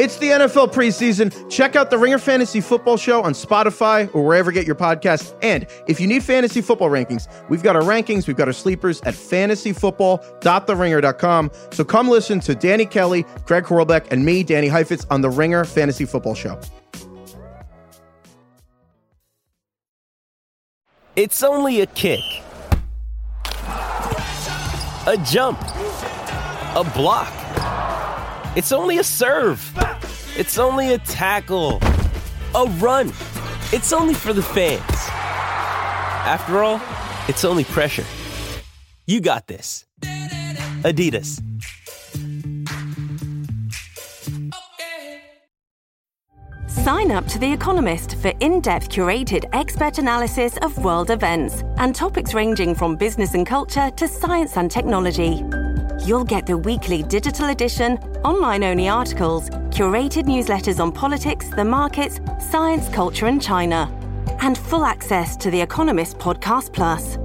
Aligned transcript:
It's 0.00 0.16
the 0.16 0.30
NFL 0.30 0.72
preseason. 0.72 1.30
Check 1.50 1.76
out 1.76 1.90
the 1.90 1.98
Ringer 1.98 2.16
Fantasy 2.16 2.62
Football 2.62 2.96
Show 2.96 3.22
on 3.22 3.34
Spotify 3.34 4.08
or 4.14 4.24
wherever 4.24 4.50
you 4.50 4.54
get 4.54 4.66
your 4.66 4.74
podcasts. 4.74 5.36
And 5.42 5.66
if 5.86 6.00
you 6.00 6.06
need 6.06 6.24
fantasy 6.24 6.62
football 6.62 6.88
rankings, 6.88 7.28
we've 7.50 7.62
got 7.62 7.76
our 7.76 7.82
rankings, 7.82 8.26
we've 8.26 8.34
got 8.34 8.48
our 8.48 8.54
sleepers 8.54 9.02
at 9.02 9.12
fantasyfootball.theringer.com. 9.12 11.50
So 11.72 11.84
come 11.84 12.08
listen 12.08 12.40
to 12.40 12.54
Danny 12.54 12.86
Kelly, 12.86 13.24
Craig 13.44 13.64
Horlbeck, 13.64 14.10
and 14.10 14.24
me, 14.24 14.42
Danny 14.42 14.68
Heifetz, 14.68 15.04
on 15.10 15.20
the 15.20 15.28
Ringer 15.28 15.66
Fantasy 15.66 16.06
Football 16.06 16.34
Show. 16.34 16.58
It's 21.14 21.42
only 21.42 21.82
a 21.82 21.86
kick, 21.86 22.24
a 25.06 25.18
jump, 25.26 25.60
a 25.60 26.90
block. 26.94 27.39
It's 28.56 28.72
only 28.72 28.98
a 28.98 29.04
serve. 29.04 29.62
It's 30.36 30.58
only 30.58 30.94
a 30.94 30.98
tackle, 30.98 31.78
a 32.52 32.64
run. 32.78 33.08
It's 33.72 33.92
only 33.92 34.12
for 34.14 34.32
the 34.32 34.42
fans. 34.42 34.80
After 36.26 36.64
all, 36.64 36.80
it's 37.28 37.44
only 37.44 37.62
pressure. 37.62 38.04
You 39.06 39.20
got 39.20 39.46
this. 39.46 39.86
Adidas. 40.82 41.40
Sign 46.66 47.12
up 47.12 47.26
to 47.28 47.38
The 47.38 47.52
Economist 47.52 48.16
for 48.16 48.32
in 48.40 48.60
depth 48.60 48.88
curated 48.88 49.44
expert 49.52 49.98
analysis 49.98 50.56
of 50.62 50.76
world 50.78 51.10
events 51.10 51.62
and 51.76 51.94
topics 51.94 52.34
ranging 52.34 52.74
from 52.74 52.96
business 52.96 53.34
and 53.34 53.46
culture 53.46 53.90
to 53.90 54.08
science 54.08 54.56
and 54.56 54.68
technology. 54.68 55.44
You'll 56.04 56.24
get 56.24 56.46
the 56.46 56.56
weekly 56.56 57.02
digital 57.02 57.50
edition, 57.50 57.98
online 58.24 58.64
only 58.64 58.88
articles, 58.88 59.50
curated 59.70 60.24
newsletters 60.24 60.80
on 60.80 60.92
politics, 60.92 61.48
the 61.48 61.64
markets, 61.64 62.20
science, 62.50 62.88
culture, 62.88 63.26
and 63.26 63.40
China, 63.40 63.86
and 64.40 64.56
full 64.56 64.84
access 64.84 65.36
to 65.36 65.50
The 65.50 65.60
Economist 65.60 66.16
Podcast 66.18 66.72
Plus. 66.72 67.16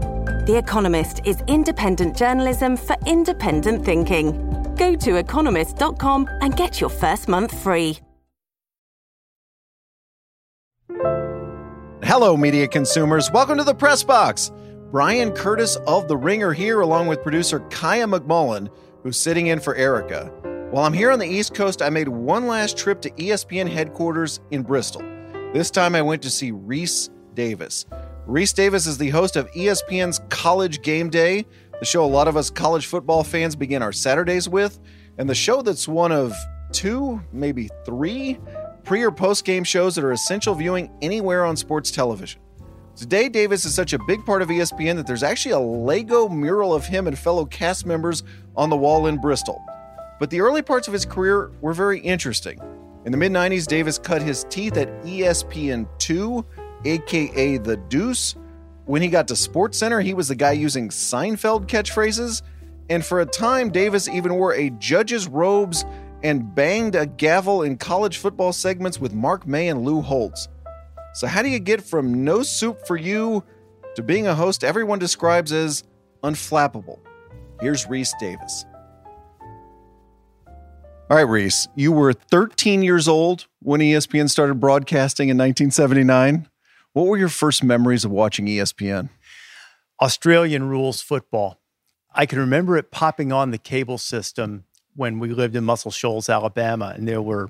The 0.45 0.61
Economist 0.61 1.21
is 1.23 1.41
independent 1.47 2.17
journalism 2.17 2.75
for 2.75 2.97
independent 3.05 3.85
thinking. 3.85 4.33
Go 4.75 4.95
to 4.95 5.15
economist.com 5.15 6.27
and 6.41 6.57
get 6.57 6.81
your 6.81 6.89
first 6.89 7.29
month 7.29 7.57
free. 7.57 7.97
Hello, 12.03 12.35
media 12.35 12.67
consumers. 12.67 13.31
Welcome 13.31 13.57
to 13.57 13.63
the 13.63 13.73
Press 13.73 14.03
Box. 14.03 14.51
Bryan 14.91 15.31
Curtis 15.31 15.77
of 15.87 16.07
The 16.07 16.15
Ringer 16.15 16.53
here, 16.53 16.81
along 16.81 17.07
with 17.07 17.23
producer 17.23 17.59
Kaya 17.71 18.05
McMullen, 18.05 18.69
who's 19.03 19.17
sitting 19.17 19.47
in 19.47 19.59
for 19.59 19.75
Erica. 19.75 20.31
While 20.71 20.85
I'm 20.85 20.93
here 20.93 21.11
on 21.11 21.19
the 21.19 21.27
East 21.27 21.53
Coast, 21.55 21.81
I 21.81 21.89
made 21.89 22.07
one 22.07 22.47
last 22.47 22.77
trip 22.77 23.01
to 23.01 23.09
ESPN 23.11 23.69
headquarters 23.69 24.39
in 24.51 24.61
Bristol. 24.61 25.01
This 25.53 25.71
time 25.71 25.95
I 25.95 26.01
went 26.01 26.21
to 26.21 26.29
see 26.29 26.51
Rece 26.51 27.09
Davis. 27.33 27.85
Rece 28.27 28.53
Davis 28.53 28.85
is 28.85 28.97
the 28.97 29.09
host 29.09 29.35
of 29.35 29.51
ESPN's 29.51 30.21
College 30.29 30.81
Game 30.81 31.09
Day, 31.09 31.45
the 31.79 31.85
show 31.85 32.05
a 32.05 32.07
lot 32.07 32.27
of 32.27 32.37
us 32.37 32.49
college 32.49 32.85
football 32.85 33.23
fans 33.23 33.55
begin 33.55 33.81
our 33.81 33.91
Saturdays 33.91 34.47
with, 34.47 34.79
and 35.17 35.29
the 35.29 35.35
show 35.35 35.61
that's 35.61 35.87
one 35.87 36.11
of 36.11 36.33
two, 36.71 37.21
maybe 37.33 37.69
three 37.85 38.39
pre 38.83 39.03
or 39.03 39.11
post 39.11 39.45
game 39.45 39.63
shows 39.63 39.95
that 39.95 40.03
are 40.03 40.11
essential 40.11 40.55
viewing 40.55 40.91
anywhere 41.01 41.43
on 41.43 41.57
sports 41.57 41.91
television. 41.91 42.39
Today, 42.95 43.27
Davis 43.27 43.65
is 43.65 43.75
such 43.75 43.91
a 43.91 43.99
big 43.99 44.25
part 44.25 44.41
of 44.41 44.47
ESPN 44.47 44.95
that 44.95 45.05
there's 45.05 45.21
actually 45.21 45.51
a 45.51 45.59
Lego 45.59 46.29
mural 46.29 46.73
of 46.73 46.85
him 46.85 47.07
and 47.07 47.19
fellow 47.19 47.45
cast 47.45 47.85
members 47.85 48.23
on 48.55 48.69
the 48.69 48.77
wall 48.77 49.07
in 49.07 49.17
Bristol. 49.17 49.61
But 50.17 50.29
the 50.29 50.39
early 50.39 50.61
parts 50.61 50.87
of 50.87 50.93
his 50.93 51.05
career 51.05 51.51
were 51.59 51.73
very 51.73 51.99
interesting. 51.99 52.57
In 53.03 53.11
the 53.11 53.17
mid 53.17 53.33
90s, 53.33 53.67
Davis 53.67 53.99
cut 53.99 54.21
his 54.21 54.45
teeth 54.45 54.77
at 54.77 54.87
ESPN2, 55.03 56.45
aka 56.85 57.57
The 57.57 57.75
Deuce. 57.75 58.35
When 58.85 59.01
he 59.01 59.09
got 59.09 59.27
to 59.27 59.33
SportsCenter, 59.33 60.01
he 60.01 60.13
was 60.13 60.29
the 60.29 60.35
guy 60.35 60.53
using 60.53 60.87
Seinfeld 60.87 61.67
catchphrases. 61.67 62.43
And 62.89 63.03
for 63.03 63.19
a 63.19 63.25
time, 63.25 63.71
Davis 63.71 64.07
even 64.07 64.35
wore 64.35 64.53
a 64.53 64.69
judge's 64.69 65.27
robes 65.27 65.83
and 66.23 66.55
banged 66.55 66.95
a 66.95 67.05
gavel 67.05 67.63
in 67.63 67.75
college 67.75 68.19
football 68.19 68.53
segments 68.53 69.01
with 69.01 69.13
Mark 69.13 69.45
May 69.45 69.67
and 69.67 69.83
Lou 69.83 69.99
Holtz. 69.99 70.47
So, 71.15 71.27
how 71.27 71.41
do 71.41 71.47
you 71.47 71.59
get 71.59 71.81
from 71.81 72.25
no 72.25 72.43
soup 72.43 72.85
for 72.85 72.97
you 72.97 73.41
to 73.95 74.03
being 74.03 74.27
a 74.27 74.35
host 74.35 74.65
everyone 74.65 74.99
describes 74.99 75.53
as 75.53 75.85
unflappable? 76.23 76.99
Here's 77.61 77.85
Rece 77.85 78.11
Davis. 78.19 78.65
All 81.09 81.15
right, 81.15 81.25
Rece, 81.25 81.69
you 81.75 81.93
were 81.93 82.11
13 82.11 82.83
years 82.83 83.07
old 83.07 83.47
when 83.61 83.79
ESPN 83.79 84.29
started 84.29 84.55
broadcasting 84.55 85.29
in 85.29 85.37
1979. 85.37 86.49
What 86.91 87.07
were 87.07 87.17
your 87.17 87.29
first 87.29 87.63
memories 87.63 88.03
of 88.03 88.11
watching 88.11 88.47
ESPN? 88.47 89.07
Australian 90.01 90.67
rules 90.67 90.99
football. 90.99 91.61
I 92.13 92.25
can 92.25 92.39
remember 92.39 92.75
it 92.75 92.91
popping 92.91 93.31
on 93.31 93.51
the 93.51 93.57
cable 93.57 93.97
system 93.97 94.65
when 94.97 95.19
we 95.19 95.29
lived 95.29 95.55
in 95.55 95.63
Muscle 95.63 95.91
Shoals, 95.91 96.27
Alabama, 96.27 96.93
and 96.93 97.07
there 97.07 97.21
were, 97.21 97.49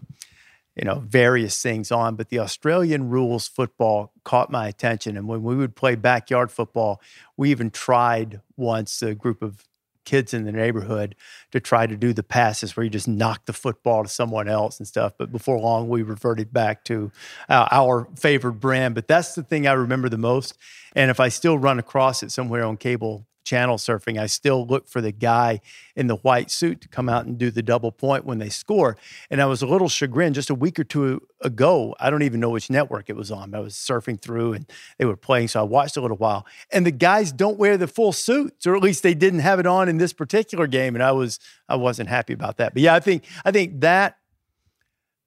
you 0.75 0.83
know, 0.83 0.99
various 1.05 1.61
things 1.61 1.91
on, 1.91 2.15
but 2.15 2.29
the 2.29 2.39
Australian 2.39 3.09
rules 3.09 3.47
football 3.47 4.11
caught 4.23 4.51
my 4.51 4.67
attention. 4.67 5.15
And 5.15 5.27
when 5.27 5.41
we 5.41 5.55
would 5.55 5.75
play 5.75 5.95
backyard 5.95 6.51
football, 6.51 7.01
we 7.37 7.51
even 7.51 7.71
tried 7.71 8.41
once 8.57 9.01
a 9.01 9.15
group 9.15 9.41
of 9.41 9.63
kids 10.03 10.33
in 10.33 10.45
the 10.45 10.51
neighborhood 10.51 11.15
to 11.51 11.59
try 11.59 11.87
to 11.87 11.95
do 11.95 12.13
the 12.13 12.23
passes 12.23 12.75
where 12.75 12.83
you 12.83 12.89
just 12.89 13.07
knock 13.07 13.45
the 13.45 13.53
football 13.53 14.03
to 14.03 14.09
someone 14.09 14.47
else 14.47 14.79
and 14.79 14.87
stuff. 14.87 15.13
But 15.17 15.31
before 15.31 15.59
long, 15.59 15.89
we 15.89 16.03
reverted 16.03 16.53
back 16.53 16.83
to 16.85 17.11
uh, 17.49 17.67
our 17.71 18.07
favorite 18.15 18.53
brand. 18.53 18.95
But 18.95 19.07
that's 19.07 19.33
the 19.33 19.43
thing 19.43 19.67
I 19.67 19.73
remember 19.73 20.07
the 20.07 20.17
most. 20.17 20.57
And 20.95 21.09
if 21.09 21.19
I 21.19 21.29
still 21.29 21.57
run 21.57 21.79
across 21.79 22.21
it 22.21 22.31
somewhere 22.31 22.63
on 22.63 22.77
cable 22.77 23.25
channel 23.45 23.77
surfing, 23.77 24.19
I 24.19 24.25
still 24.25 24.65
look 24.65 24.89
for 24.89 24.99
the 24.99 25.11
guy 25.11 25.61
in 25.95 26.07
the 26.07 26.17
white 26.17 26.51
suit 26.51 26.81
to 26.81 26.87
come 26.89 27.07
out 27.07 27.25
and 27.25 27.37
do 27.37 27.51
the 27.51 27.63
double 27.63 27.91
point 27.91 28.25
when 28.25 28.39
they 28.39 28.49
score. 28.49 28.97
And 29.29 29.41
I 29.41 29.45
was 29.45 29.61
a 29.61 29.67
little 29.67 29.87
chagrined 29.87 30.35
just 30.35 30.49
a 30.49 30.55
week 30.55 30.77
or 30.79 30.83
two 30.83 31.25
ago. 31.41 31.95
I 31.99 32.09
don't 32.09 32.23
even 32.23 32.39
know 32.39 32.49
which 32.49 32.69
network 32.69 33.09
it 33.09 33.15
was 33.15 33.31
on. 33.31 33.53
I 33.53 33.59
was 33.59 33.75
surfing 33.75 34.19
through 34.19 34.53
and 34.53 34.65
they 34.97 35.05
were 35.05 35.15
playing, 35.15 35.47
so 35.47 35.61
I 35.61 35.63
watched 35.63 35.95
a 35.95 36.01
little 36.01 36.17
while. 36.17 36.45
And 36.71 36.85
the 36.85 36.91
guys 36.91 37.31
don't 37.31 37.57
wear 37.57 37.77
the 37.77 37.87
full 37.87 38.11
suits, 38.11 38.67
or 38.67 38.75
at 38.75 38.81
least 38.81 39.03
they 39.03 39.13
didn't 39.13 39.39
have 39.39 39.59
it 39.59 39.67
on 39.67 39.87
in 39.87 39.97
this 39.97 40.11
particular 40.11 40.67
game. 40.67 40.95
And 40.95 41.03
I 41.03 41.13
was 41.13 41.39
I 41.69 41.75
wasn't 41.75 42.09
happy 42.09 42.33
about 42.33 42.57
that. 42.57 42.73
But 42.73 42.81
yeah, 42.81 42.95
I 42.95 42.99
think 42.99 43.23
I 43.45 43.51
think 43.51 43.79
that 43.81 44.17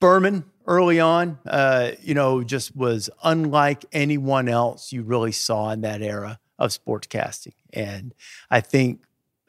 Berman 0.00 0.44
early 0.66 1.00
on, 1.00 1.38
uh, 1.46 1.92
you 2.02 2.14
know, 2.14 2.42
just 2.42 2.76
was 2.76 3.08
unlike 3.24 3.86
anyone 3.90 4.48
else 4.48 4.92
you 4.92 5.02
really 5.02 5.32
saw 5.32 5.70
in 5.70 5.80
that 5.80 6.02
era 6.02 6.38
of 6.58 6.70
sportscasting. 6.70 7.54
And 7.72 8.14
I 8.50 8.60
think 8.60 9.00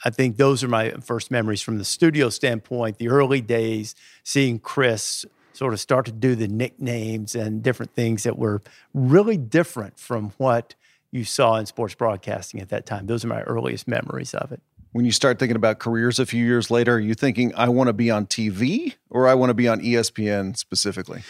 I 0.06 0.10
think 0.10 0.38
those 0.38 0.64
are 0.64 0.68
my 0.68 0.92
first 1.04 1.30
memories 1.30 1.62
from 1.62 1.78
the 1.78 1.84
studio 1.84 2.30
standpoint, 2.30 3.00
the 3.00 3.10
early 3.10 3.42
days, 3.42 3.96
seeing 4.24 4.60
Chris 4.60 5.26
sort 5.52 5.74
of 5.74 5.80
start 5.80 6.06
to 6.06 6.12
do 6.14 6.36
the 6.36 6.48
nicknames 6.48 7.36
and 7.36 7.62
different 7.62 7.94
things 7.94 8.24
that 8.24 8.38
were 8.38 8.62
really 8.94 9.36
different 9.36 10.00
from 10.00 10.32
what 10.38 10.76
you 11.12 11.26
saw 11.26 11.58
in 11.58 11.66
sports 11.66 11.96
broadcasting 11.96 12.62
at 12.62 12.70
that 12.70 12.86
time. 12.86 13.08
Those 13.08 13.26
are 13.26 13.28
my 13.28 13.42
earliest 13.42 13.88
memories 13.88 14.34
of 14.34 14.54
it. 14.54 14.62
When 14.94 15.06
you 15.06 15.12
start 15.12 15.38
thinking 15.38 15.58
about 15.58 15.80
careers 15.80 16.18
a 16.18 16.26
few 16.26 16.46
years 16.46 16.72
later, 16.72 16.96
are 16.96 17.00
you 17.00 17.14
thinking, 17.14 17.54
I 17.56 17.70
want 17.70 17.88
to 17.88 17.94
be 17.94 18.10
on 18.10 18.26
TV 18.26 18.96
or 19.10 19.28
I 19.28 19.34
want 19.34 19.50
to 19.50 19.54
be 19.54 19.68
on 19.68 19.82
ESPN 19.82 20.56
specifically? 20.56 21.24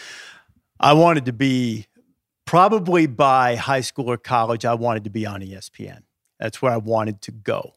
I 0.78 0.92
wanted 0.92 1.26
to 1.26 1.32
be 1.32 1.86
probably 2.50 3.06
by 3.06 3.54
high 3.54 3.80
school 3.80 4.10
or 4.10 4.16
college, 4.16 4.64
I 4.64 4.74
wanted 4.74 5.04
to 5.04 5.10
be 5.10 5.24
on 5.24 5.40
ESPN. 5.40 6.00
That's 6.40 6.60
where 6.60 6.72
I 6.72 6.78
wanted 6.78 7.22
to 7.22 7.30
go. 7.30 7.76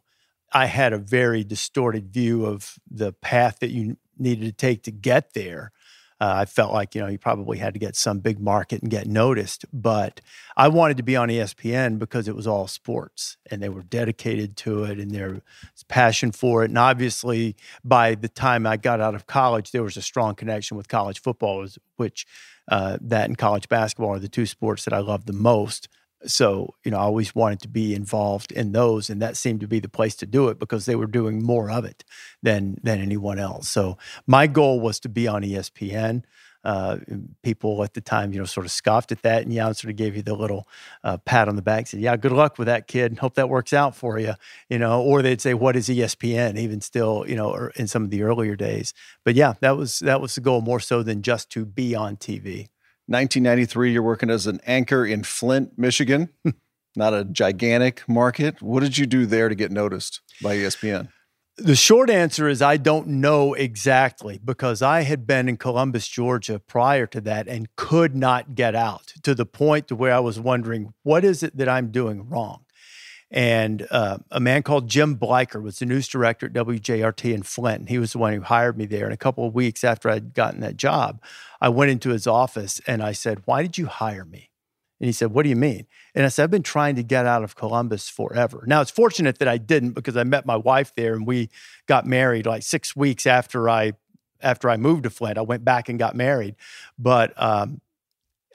I 0.51 0.65
had 0.65 0.93
a 0.93 0.97
very 0.97 1.43
distorted 1.43 2.11
view 2.11 2.47
of 2.47 2.79
the 2.89 3.13
path 3.13 3.59
that 3.59 3.69
you 3.69 3.97
needed 4.17 4.45
to 4.45 4.51
take 4.51 4.81
to 4.85 4.91
get 4.91 5.35
there. 5.35 5.71
Uh, 6.19 6.33
I 6.37 6.45
felt 6.45 6.73
like 6.73 6.95
you 6.95 7.01
know 7.01 7.07
you 7.07 7.19
probably 7.19 7.59
had 7.59 7.75
to 7.75 7.79
get 7.79 7.95
some 7.95 8.17
big 8.17 8.39
market 8.39 8.81
and 8.81 8.89
get 8.89 9.05
noticed, 9.05 9.63
but 9.71 10.21
I 10.57 10.69
wanted 10.69 10.97
to 10.97 11.03
be 11.03 11.15
on 11.15 11.29
ESPN 11.29 11.99
because 11.99 12.27
it 12.27 12.35
was 12.35 12.47
all 12.47 12.67
sports 12.67 13.37
and 13.51 13.61
they 13.61 13.69
were 13.69 13.83
dedicated 13.83 14.57
to 14.57 14.85
it 14.85 14.97
and 14.97 15.11
their 15.11 15.41
passion 15.87 16.31
for 16.31 16.63
it. 16.63 16.71
And 16.71 16.79
obviously, 16.79 17.55
by 17.83 18.15
the 18.15 18.29
time 18.29 18.65
I 18.65 18.77
got 18.77 19.01
out 19.01 19.13
of 19.13 19.27
college, 19.27 19.69
there 19.69 19.83
was 19.83 19.97
a 19.97 20.01
strong 20.01 20.33
connection 20.33 20.77
with 20.77 20.87
college 20.87 21.21
football, 21.21 21.67
which 21.97 22.25
uh, 22.69 22.97
that 23.01 23.27
and 23.27 23.37
college 23.37 23.67
basketball 23.69 24.11
are 24.11 24.19
the 24.19 24.27
two 24.27 24.45
sports 24.45 24.85
that 24.85 24.93
I 24.93 24.99
love 24.99 25.25
the 25.25 25.33
most. 25.33 25.89
So, 26.25 26.75
you 26.85 26.91
know, 26.91 26.97
I 26.97 27.01
always 27.01 27.35
wanted 27.35 27.59
to 27.61 27.67
be 27.67 27.93
involved 27.93 28.51
in 28.53 28.71
those, 28.71 29.09
and 29.09 29.21
that 29.21 29.35
seemed 29.35 29.59
to 29.59 29.67
be 29.67 29.79
the 29.81 29.89
place 29.89 30.15
to 30.17 30.25
do 30.25 30.47
it 30.47 30.57
because 30.57 30.85
they 30.85 30.95
were 30.95 31.07
doing 31.07 31.43
more 31.43 31.69
of 31.69 31.83
it 31.83 32.05
than 32.41 32.77
than 32.81 33.01
anyone 33.01 33.39
else. 33.39 33.69
So, 33.69 33.97
my 34.25 34.47
goal 34.47 34.79
was 34.79 34.99
to 35.01 35.09
be 35.09 35.27
on 35.27 35.41
ESPN. 35.41 36.23
Uh, 36.63 36.97
people 37.41 37.83
at 37.83 37.93
the 37.93 38.01
time, 38.01 38.31
you 38.33 38.39
know, 38.39 38.45
sort 38.45 38.65
of 38.65 38.71
scoffed 38.71 39.11
at 39.11 39.21
that, 39.23 39.43
and 39.43 39.51
Jan 39.51 39.73
sort 39.73 39.91
of 39.91 39.97
gave 39.97 40.15
you 40.15 40.21
the 40.21 40.33
little 40.33 40.67
uh, 41.03 41.17
pat 41.17 41.47
on 41.47 41.55
the 41.55 41.61
back, 41.61 41.87
said, 41.87 41.99
"Yeah, 41.99 42.15
good 42.15 42.31
luck 42.31 42.57
with 42.57 42.67
that, 42.67 42.87
kid. 42.87 43.19
Hope 43.19 43.35
that 43.35 43.49
works 43.49 43.73
out 43.73 43.95
for 43.95 44.19
you." 44.19 44.33
You 44.69 44.79
know, 44.79 45.01
or 45.01 45.21
they'd 45.21 45.41
say, 45.41 45.53
"What 45.53 45.75
is 45.75 45.89
ESPN?" 45.89 46.57
Even 46.57 46.81
still, 46.81 47.25
you 47.27 47.35
know, 47.35 47.69
in 47.75 47.87
some 47.87 48.03
of 48.03 48.09
the 48.09 48.23
earlier 48.23 48.55
days. 48.55 48.93
But 49.23 49.35
yeah, 49.35 49.53
that 49.59 49.77
was 49.77 49.99
that 49.99 50.21
was 50.21 50.35
the 50.35 50.41
goal 50.41 50.61
more 50.61 50.79
so 50.79 51.03
than 51.03 51.21
just 51.21 51.49
to 51.51 51.65
be 51.65 51.95
on 51.95 52.17
TV. 52.17 52.69
1993, 53.07 53.91
you're 53.91 54.01
working 54.01 54.29
as 54.29 54.47
an 54.47 54.61
anchor 54.65 55.05
in 55.05 55.23
Flint, 55.23 55.77
Michigan. 55.77 56.29
Not 56.95 57.13
a 57.13 57.25
gigantic 57.25 58.07
market. 58.07 58.61
What 58.61 58.81
did 58.81 58.97
you 58.97 59.05
do 59.05 59.25
there 59.25 59.49
to 59.49 59.55
get 59.55 59.71
noticed 59.71 60.21
by 60.41 60.55
ESPN? 60.55 61.09
The 61.57 61.75
short 61.75 62.09
answer 62.09 62.47
is 62.47 62.63
I 62.63 62.77
don't 62.77 63.07
know 63.07 63.53
exactly 63.53 64.39
because 64.43 64.81
I 64.81 65.01
had 65.01 65.27
been 65.27 65.47
in 65.47 65.57
Columbus, 65.57 66.07
Georgia 66.07 66.57
prior 66.57 67.05
to 67.07 67.21
that 67.21 67.47
and 67.47 67.75
could 67.75 68.15
not 68.15 68.55
get 68.55 68.73
out 68.73 69.13
to 69.21 69.35
the 69.35 69.45
point 69.45 69.87
to 69.87 69.95
where 69.95 70.15
I 70.15 70.19
was 70.19 70.39
wondering, 70.39 70.95
what 71.03 71.23
is 71.23 71.43
it 71.43 71.55
that 71.57 71.69
I'm 71.69 71.91
doing 71.91 72.27
wrong? 72.27 72.65
And 73.29 73.87
uh, 73.91 74.17
a 74.31 74.39
man 74.39 74.63
called 74.63 74.87
Jim 74.87 75.15
Bleicher 75.15 75.61
was 75.61 75.77
the 75.77 75.85
news 75.85 76.07
director 76.07 76.47
at 76.47 76.53
WJRT 76.53 77.33
in 77.33 77.43
Flint. 77.43 77.81
And 77.81 77.89
he 77.89 77.99
was 77.99 78.13
the 78.13 78.19
one 78.19 78.33
who 78.33 78.41
hired 78.41 78.77
me 78.77 78.87
there. 78.87 79.05
And 79.05 79.13
a 79.13 79.17
couple 79.17 79.45
of 79.45 79.53
weeks 79.53 79.83
after 79.83 80.09
I'd 80.09 80.33
gotten 80.33 80.59
that 80.61 80.77
job, 80.77 81.21
I 81.61 81.69
went 81.69 81.91
into 81.91 82.09
his 82.09 82.25
office 82.25 82.81
and 82.87 83.03
I 83.03 83.11
said, 83.11 83.43
Why 83.45 83.61
did 83.61 83.77
you 83.77 83.85
hire 83.85 84.25
me? 84.25 84.49
And 85.03 85.09
he 85.09 85.11
said, 85.11 85.31
What 85.33 85.43
do 85.43 85.49
you 85.49 85.57
mean? 85.57 85.85
And 86.15 86.25
I 86.25 86.29
said, 86.29 86.45
I've 86.45 86.51
been 86.51 86.63
trying 86.63 86.95
to 86.95 87.03
get 87.03 87.25
out 87.25 87.43
of 87.43 87.57
Columbus 87.57 88.07
forever. 88.07 88.63
Now, 88.65 88.79
it's 88.79 88.89
fortunate 88.89 89.37
that 89.39 89.49
I 89.49 89.57
didn't 89.57 89.91
because 89.91 90.15
I 90.15 90.23
met 90.23 90.45
my 90.45 90.55
wife 90.55 90.95
there 90.95 91.13
and 91.13 91.27
we 91.27 91.49
got 91.87 92.05
married 92.05 92.45
like 92.45 92.63
six 92.63 92.95
weeks 92.95 93.27
after 93.27 93.69
I 93.69 93.95
after 94.39 94.69
I 94.69 94.77
moved 94.77 95.03
to 95.03 95.09
Flint. 95.09 95.37
I 95.37 95.41
went 95.41 95.65
back 95.65 95.89
and 95.89 95.99
got 95.99 96.15
married. 96.15 96.55
But 96.97 97.33
um, 97.35 97.81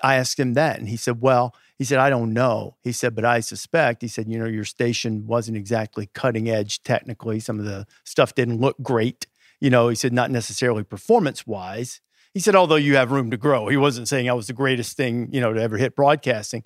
I 0.02 0.14
asked 0.14 0.40
him 0.40 0.54
that 0.54 0.78
and 0.78 0.88
he 0.88 0.96
said, 0.96 1.20
Well, 1.20 1.54
he 1.76 1.84
said, 1.84 1.98
I 1.98 2.08
don't 2.08 2.32
know. 2.32 2.76
He 2.82 2.92
said, 2.92 3.14
but 3.14 3.26
I 3.26 3.40
suspect, 3.40 4.00
he 4.00 4.08
said, 4.08 4.26
you 4.26 4.38
know, 4.38 4.46
your 4.46 4.64
station 4.64 5.26
wasn't 5.26 5.58
exactly 5.58 6.08
cutting 6.14 6.48
edge 6.48 6.82
technically. 6.82 7.40
Some 7.40 7.58
of 7.58 7.66
the 7.66 7.86
stuff 8.04 8.34
didn't 8.34 8.58
look 8.58 8.80
great. 8.82 9.26
You 9.60 9.68
know, 9.68 9.90
he 9.90 9.94
said, 9.94 10.14
not 10.14 10.30
necessarily 10.30 10.82
performance 10.82 11.46
wise. 11.46 12.00
He 12.38 12.43
said, 12.43 12.55
although 12.55 12.76
you 12.76 12.94
have 12.94 13.11
room 13.11 13.32
to 13.32 13.37
grow, 13.37 13.67
he 13.67 13.76
wasn't 13.76 14.06
saying 14.06 14.31
I 14.31 14.32
was 14.32 14.46
the 14.46 14.52
greatest 14.52 14.96
thing, 14.96 15.29
you 15.32 15.40
know, 15.40 15.52
to 15.52 15.61
ever 15.61 15.76
hit 15.76 15.96
broadcasting. 15.96 16.62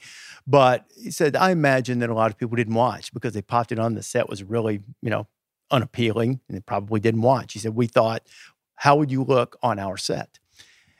But 0.46 0.84
he 0.94 1.10
said, 1.10 1.34
I 1.34 1.50
imagine 1.50 2.00
that 2.00 2.10
a 2.10 2.14
lot 2.14 2.30
of 2.30 2.36
people 2.36 2.56
didn't 2.56 2.74
watch 2.74 3.10
because 3.14 3.32
they 3.32 3.40
popped 3.40 3.72
it 3.72 3.78
on 3.78 3.94
the 3.94 4.02
set 4.02 4.28
was 4.28 4.44
really, 4.44 4.82
you 5.00 5.08
know, 5.08 5.26
unappealing 5.70 6.40
and 6.46 6.58
they 6.58 6.60
probably 6.60 7.00
didn't 7.00 7.22
watch. 7.22 7.54
He 7.54 7.58
said, 7.58 7.74
we 7.74 7.86
thought, 7.86 8.22
how 8.74 8.96
would 8.96 9.10
you 9.10 9.24
look 9.24 9.56
on 9.62 9.78
our 9.78 9.96
set? 9.96 10.38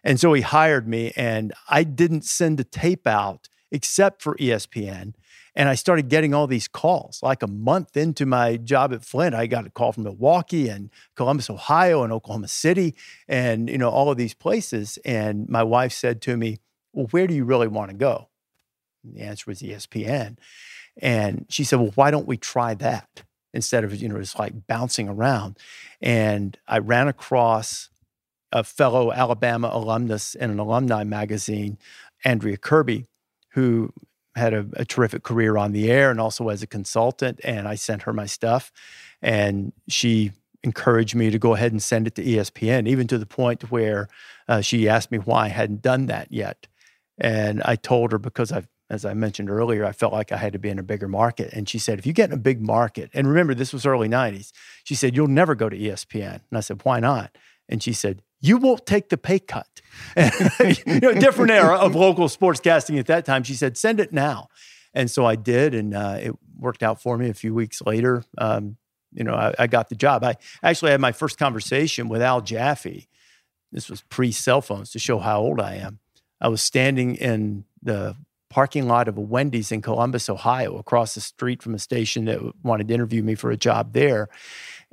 And 0.03 0.19
so 0.19 0.33
he 0.33 0.41
hired 0.41 0.89
me 0.89 1.13
and 1.17 1.53
I 1.69 1.85
didn't 1.85 2.25
send 2.25 2.59
a 2.59 2.65
tape 2.65 3.07
out 3.07 3.51
except 3.71 4.23
for 4.23 4.37
ESPN. 4.37 5.13
And 5.55 5.69
I 5.69 5.75
started 5.75 6.09
getting 6.09 6.33
all 6.33 6.47
these 6.47 6.69
calls. 6.69 7.23
Like 7.23 7.43
a 7.43 7.47
month 7.47 7.97
into 7.97 8.25
my 8.25 8.57
job 8.57 8.93
at 8.93 9.05
Flint, 9.05 9.35
I 9.35 9.47
got 9.47 9.67
a 9.67 9.71
call 9.71 9.93
from 9.93 10.05
Milwaukee 10.05 10.69
and 10.69 10.91
Columbus, 11.15 11.51
Ohio, 11.51 12.03
and 12.03 12.13
Oklahoma 12.13 12.49
City, 12.49 12.95
and 13.29 13.69
you 13.69 13.79
know 13.79 13.91
all 13.91 14.11
of 14.11 14.17
these 14.17 14.35
places. 14.35 14.99
And 15.05 15.49
my 15.49 15.63
wife 15.63 15.93
said 15.93 16.23
to 16.23 16.37
me, 16.37 16.59
"Well, 16.93 17.07
where 17.11 17.27
do 17.27 17.35
you 17.35 17.45
really 17.45 17.69
want 17.69 17.91
to 17.91 17.97
go?" 17.97 18.29
And 19.05 19.15
the 19.15 19.21
answer 19.21 19.45
was 19.47 19.63
ESPN. 19.63 20.39
And 21.01 21.47
she 21.49 21.65
said, 21.65 21.81
"Well, 21.81 21.93
why 21.95 22.11
don't 22.11 22.27
we 22.27 22.37
try 22.37 22.75
that 22.75 23.23
instead 23.53 23.85
of 23.85 23.95
you 23.95 24.09
know 24.09 24.19
just 24.19 24.39
like 24.39 24.67
bouncing 24.67 25.09
around?" 25.09 25.59
And 26.01 26.59
I 26.67 26.79
ran 26.79 27.09
across 27.09 27.91
a 28.53 28.65
fellow 28.65 29.13
Alabama 29.13 29.71
alumnus 29.73 30.35
in 30.35 30.51
an 30.51 30.59
alumni 30.59 31.05
magazine, 31.05 31.79
Andrea 32.25 32.57
Kirby, 32.57 33.07
who 33.51 33.93
had 34.35 34.55
a, 34.55 34.67
a, 34.75 34.85
terrific 34.85 35.23
career 35.23 35.57
on 35.57 35.73
the 35.73 35.91
air 35.91 36.11
and 36.11 36.21
also 36.21 36.49
as 36.49 36.63
a 36.63 36.67
consultant. 36.67 37.41
And 37.45 37.69
I 37.69 37.75
sent 37.75 38.03
her 38.03 38.13
my 38.13 38.27
stuff, 38.27 38.73
and 39.21 39.73
she 39.89 40.33
encouraged 40.63 41.15
me 41.15 41.31
to 41.31 41.39
go 41.39 41.55
ahead 41.55 41.73
and 41.73 41.83
send 41.83 42.07
it 42.07 42.15
to 42.15 42.25
ESPN, 42.25 42.89
even 42.89 43.07
to 43.09 43.19
the 43.19 43.27
point 43.27 43.71
where 43.71 44.09
uh, 44.49 44.61
she 44.61 44.89
asked 44.89 45.11
me 45.11 45.19
why 45.19 45.47
I 45.47 45.49
hadn't 45.49 45.83
done 45.83 46.07
that 46.07 46.31
yet. 46.31 46.67
And 47.19 47.63
I 47.65 47.77
told 47.77 48.13
her 48.13 48.19
because 48.19 48.53
I, 48.53 48.65
as 48.89 49.05
I 49.05 49.15
mentioned 49.15 49.51
earlier, 49.51 49.85
I 49.85 49.93
felt 49.93 50.13
like 50.13 50.33
I 50.33 50.37
had 50.37 50.53
to 50.53 50.59
be 50.59 50.69
in 50.69 50.79
a 50.79 50.83
bigger 50.83 51.09
market. 51.09 51.53
And 51.53 51.69
she 51.69 51.79
said, 51.79 51.99
if 51.99 52.07
you 52.07 52.13
get 52.13 52.31
in 52.31 52.35
a 52.35 52.41
big 52.41 52.63
market, 52.63 53.11
and 53.13 53.27
remember 53.27 53.55
this 53.55 53.73
was 53.73 53.87
early 53.87 54.09
'90s, 54.09 54.53
she 54.85 54.95
said 54.95 55.17
you'll 55.17 55.29
never 55.29 55.55
go 55.55 55.69
to 55.69 55.77
ESPN. 55.77 56.41
And 56.51 56.59
I 56.59 56.61
said, 56.61 56.81
why 56.85 57.01
not? 57.01 57.37
And 57.69 57.83
she 57.83 57.93
said, 57.93 58.23
you 58.43 58.59
won't 58.59 58.85
take 58.85 59.09
the 59.09 59.17
pay 59.17 59.39
cut. 59.39 59.81
you 60.17 61.01
know, 61.01 61.15
different 61.15 61.53
era 61.53 61.77
of 61.77 61.95
local 61.95 62.29
sportscasting 62.29 62.99
at 62.99 63.07
that 63.07 63.25
time. 63.25 63.45
She 63.45 63.55
said, 63.55 63.79
send 63.79 64.01
it 64.01 64.13
now. 64.13 64.49
And 64.93 65.11
so 65.11 65.25
I 65.25 65.37
did, 65.37 65.75
and 65.75 65.95
uh, 65.95 66.19
it 66.21 66.35
worked 66.59 66.83
out 66.83 67.01
for 67.01 67.17
me. 67.17 67.31
A 67.31 67.35
few 67.35 67.55
weeks 67.55 67.81
later, 67.81 68.25
um, 68.37 68.77
you 69.13 69.25
know, 69.25 69.35
I, 69.35 69.55
I, 69.59 69.67
got 69.67 69.89
the 69.89 69.95
job. 69.95 70.23
I 70.23 70.37
actually 70.63 70.91
had 70.91 71.01
my 71.01 71.13
first 71.13 71.39
conversation 71.39 72.09
with 72.09 72.21
Al 72.21 72.43
Jaffe. 72.43 73.09
This 73.71 73.89
was 73.89 74.03
pre 74.03 74.33
cell 74.33 74.61
phones 74.61 74.91
to 74.91 74.99
show 74.99 75.19
how 75.19 75.41
old 75.41 75.61
I 75.61 75.77
am. 75.77 76.01
I 76.41 76.49
was 76.49 76.63
standing 76.63 77.15
in 77.15 77.65
the 77.83 78.17
parking 78.51 78.87
lot 78.87 79.09
of 79.09 79.17
a 79.17 79.21
Wendy's 79.21 79.73
in 79.73 79.81
Columbus, 79.81 80.29
Ohio, 80.29 80.77
across 80.77 81.15
the 81.15 81.23
street 81.23 81.63
from 81.63 81.75
a 81.75 81.79
station 81.79 82.27
that 82.27 82.41
wanted 82.63 82.89
to 82.89 82.95
interview 82.95 83.23
me 83.23 83.35
for 83.35 83.51
a 83.51 83.57
job 83.57 83.95
there. 83.95 84.29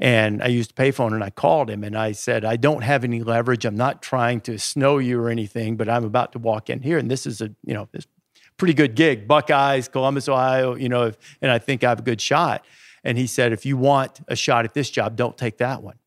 And 0.01 0.41
I 0.41 0.47
used 0.47 0.71
a 0.71 0.73
payphone 0.73 1.13
and 1.13 1.21
I 1.21 1.29
called 1.29 1.69
him 1.69 1.83
and 1.83 1.97
I 1.97 2.13
said, 2.13 2.45
I 2.45 2.55
don't 2.55 2.83
have 2.83 3.03
any 3.03 3.21
leverage. 3.21 3.65
I'm 3.65 3.75
not 3.75 4.01
trying 4.01 4.39
to 4.41 4.57
snow 4.57 4.97
you 4.97 5.19
or 5.19 5.29
anything, 5.29 5.75
but 5.75 5.89
I'm 5.89 6.05
about 6.05 6.31
to 6.31 6.39
walk 6.39 6.69
in 6.69 6.81
here. 6.81 6.97
And 6.97 7.11
this 7.11 7.25
is 7.25 7.41
a, 7.41 7.53
you 7.65 7.73
know, 7.73 7.89
this 7.91 8.07
pretty 8.55 8.73
good 8.73 8.95
gig, 8.95 9.27
Buckeyes, 9.27 9.89
Columbus, 9.89 10.29
Ohio, 10.29 10.75
you 10.75 10.87
know, 10.87 11.11
and 11.41 11.51
I 11.51 11.59
think 11.59 11.83
I 11.83 11.89
have 11.89 11.99
a 11.99 12.03
good 12.03 12.21
shot. 12.21 12.65
And 13.03 13.17
he 13.17 13.27
said, 13.27 13.51
if 13.51 13.65
you 13.65 13.75
want 13.75 14.21
a 14.29 14.37
shot 14.37 14.63
at 14.63 14.73
this 14.73 14.89
job, 14.89 15.17
don't 15.17 15.37
take 15.37 15.57
that 15.57 15.83
one. 15.83 15.98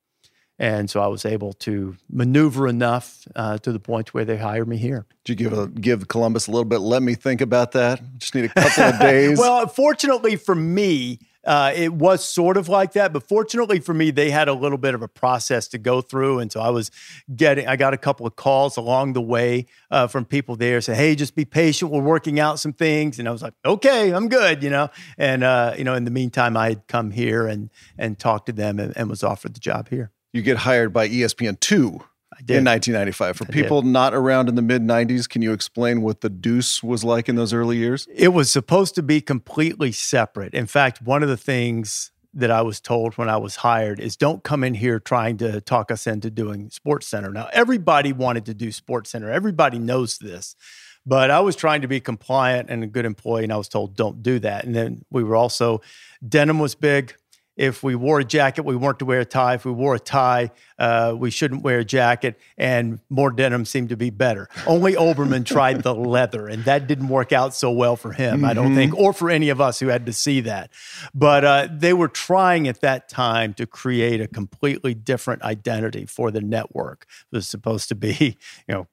And 0.62 0.88
so 0.88 1.02
I 1.02 1.08
was 1.08 1.24
able 1.24 1.54
to 1.54 1.96
maneuver 2.08 2.68
enough 2.68 3.26
uh, 3.34 3.58
to 3.58 3.72
the 3.72 3.80
point 3.80 4.14
where 4.14 4.24
they 4.24 4.36
hired 4.36 4.68
me 4.68 4.76
here. 4.76 5.06
Did 5.24 5.40
you 5.40 5.48
give 5.48 5.58
a, 5.58 5.66
give 5.66 6.06
Columbus 6.06 6.46
a 6.46 6.52
little 6.52 6.64
bit? 6.64 6.78
Let 6.78 7.02
me 7.02 7.16
think 7.16 7.40
about 7.40 7.72
that. 7.72 8.00
Just 8.18 8.36
need 8.36 8.44
a 8.44 8.48
couple 8.48 8.84
of 8.84 9.00
days. 9.00 9.38
well, 9.40 9.66
fortunately 9.66 10.36
for 10.36 10.54
me, 10.54 11.18
uh, 11.44 11.72
it 11.74 11.92
was 11.92 12.24
sort 12.24 12.56
of 12.56 12.68
like 12.68 12.92
that, 12.92 13.12
but 13.12 13.26
fortunately 13.26 13.80
for 13.80 13.92
me, 13.92 14.12
they 14.12 14.30
had 14.30 14.46
a 14.46 14.52
little 14.52 14.78
bit 14.78 14.94
of 14.94 15.02
a 15.02 15.08
process 15.08 15.66
to 15.66 15.78
go 15.78 16.00
through, 16.00 16.38
and 16.38 16.52
so 16.52 16.60
I 16.60 16.70
was 16.70 16.92
getting. 17.34 17.66
I 17.66 17.74
got 17.74 17.92
a 17.92 17.98
couple 17.98 18.24
of 18.24 18.36
calls 18.36 18.76
along 18.76 19.14
the 19.14 19.20
way 19.20 19.66
uh, 19.90 20.06
from 20.06 20.24
people 20.24 20.54
there 20.54 20.80
saying, 20.80 20.96
"Hey, 20.96 21.16
just 21.16 21.34
be 21.34 21.44
patient. 21.44 21.90
We're 21.90 22.00
working 22.00 22.38
out 22.38 22.60
some 22.60 22.72
things," 22.72 23.18
and 23.18 23.26
I 23.26 23.32
was 23.32 23.42
like, 23.42 23.54
"Okay, 23.64 24.14
I'm 24.14 24.28
good," 24.28 24.62
you 24.62 24.70
know. 24.70 24.90
And 25.18 25.42
uh, 25.42 25.74
you 25.76 25.82
know, 25.82 25.94
in 25.94 26.04
the 26.04 26.12
meantime, 26.12 26.56
I 26.56 26.68
had 26.68 26.86
come 26.86 27.10
here 27.10 27.48
and 27.48 27.70
and 27.98 28.16
talked 28.16 28.46
to 28.46 28.52
them 28.52 28.78
and, 28.78 28.96
and 28.96 29.10
was 29.10 29.24
offered 29.24 29.54
the 29.54 29.60
job 29.60 29.88
here. 29.88 30.12
You 30.32 30.42
get 30.42 30.58
hired 30.58 30.92
by 30.92 31.08
ESPN 31.08 31.60
two 31.60 32.00
in 32.48 32.64
1995. 32.64 33.36
For 33.36 33.44
I 33.44 33.52
people 33.52 33.82
did. 33.82 33.90
not 33.90 34.14
around 34.14 34.48
in 34.48 34.54
the 34.54 34.62
mid 34.62 34.82
90s, 34.82 35.28
can 35.28 35.42
you 35.42 35.52
explain 35.52 36.02
what 36.02 36.20
the 36.20 36.30
Deuce 36.30 36.82
was 36.82 37.04
like 37.04 37.28
in 37.28 37.36
those 37.36 37.52
early 37.52 37.76
years? 37.76 38.08
It 38.14 38.28
was 38.28 38.50
supposed 38.50 38.94
to 38.96 39.02
be 39.02 39.20
completely 39.20 39.92
separate. 39.92 40.54
In 40.54 40.66
fact, 40.66 41.02
one 41.02 41.22
of 41.22 41.28
the 41.28 41.36
things 41.36 42.10
that 42.34 42.50
I 42.50 42.62
was 42.62 42.80
told 42.80 43.14
when 43.18 43.28
I 43.28 43.36
was 43.36 43.56
hired 43.56 44.00
is 44.00 44.16
don't 44.16 44.42
come 44.42 44.64
in 44.64 44.74
here 44.74 44.98
trying 44.98 45.36
to 45.38 45.60
talk 45.60 45.90
us 45.90 46.06
into 46.06 46.30
doing 46.30 46.70
Sports 46.70 47.06
Center. 47.06 47.30
Now, 47.30 47.48
everybody 47.52 48.12
wanted 48.12 48.46
to 48.46 48.54
do 48.54 48.72
Sports 48.72 49.10
Center. 49.10 49.30
Everybody 49.30 49.78
knows 49.78 50.18
this. 50.18 50.56
But 51.04 51.30
I 51.30 51.40
was 51.40 51.56
trying 51.56 51.82
to 51.82 51.88
be 51.88 52.00
compliant 52.00 52.70
and 52.70 52.84
a 52.84 52.86
good 52.86 53.04
employee, 53.04 53.42
and 53.42 53.52
I 53.52 53.56
was 53.56 53.68
told, 53.68 53.96
don't 53.96 54.22
do 54.22 54.38
that. 54.38 54.64
And 54.64 54.74
then 54.74 55.04
we 55.10 55.24
were 55.24 55.34
also, 55.34 55.80
denim 56.26 56.60
was 56.60 56.74
big 56.74 57.16
if 57.56 57.82
we 57.82 57.94
wore 57.94 58.20
a 58.20 58.24
jacket, 58.24 58.64
we 58.64 58.76
weren't 58.76 58.98
to 59.00 59.04
wear 59.04 59.20
a 59.20 59.24
tie. 59.24 59.54
If 59.54 59.64
we 59.64 59.72
wore 59.72 59.94
a 59.94 60.00
tie, 60.00 60.50
uh, 60.78 61.14
we 61.16 61.30
shouldn't 61.30 61.62
wear 61.62 61.80
a 61.80 61.84
jacket. 61.84 62.38
And 62.56 62.98
more 63.10 63.30
denim 63.30 63.66
seemed 63.66 63.90
to 63.90 63.96
be 63.96 64.10
better. 64.10 64.48
Only 64.66 64.94
Olbermann 64.94 65.44
tried 65.44 65.82
the 65.82 65.94
leather, 65.94 66.48
and 66.48 66.64
that 66.64 66.86
didn't 66.86 67.08
work 67.08 67.32
out 67.32 67.54
so 67.54 67.70
well 67.70 67.96
for 67.96 68.12
him, 68.12 68.36
mm-hmm. 68.36 68.44
I 68.46 68.54
don't 68.54 68.74
think, 68.74 68.96
or 68.96 69.12
for 69.12 69.28
any 69.28 69.50
of 69.50 69.60
us 69.60 69.80
who 69.80 69.88
had 69.88 70.06
to 70.06 70.12
see 70.12 70.40
that. 70.42 70.70
But 71.14 71.44
uh, 71.44 71.68
they 71.70 71.92
were 71.92 72.08
trying 72.08 72.68
at 72.68 72.80
that 72.80 73.08
time 73.08 73.52
to 73.54 73.66
create 73.66 74.20
a 74.20 74.28
completely 74.28 74.94
different 74.94 75.42
identity 75.42 76.06
for 76.06 76.30
the 76.30 76.40
network. 76.40 77.06
It 77.30 77.36
was 77.36 77.46
supposed 77.46 77.88
to 77.90 77.94
be, 77.94 78.38
you 78.68 78.74
know, 78.74 78.86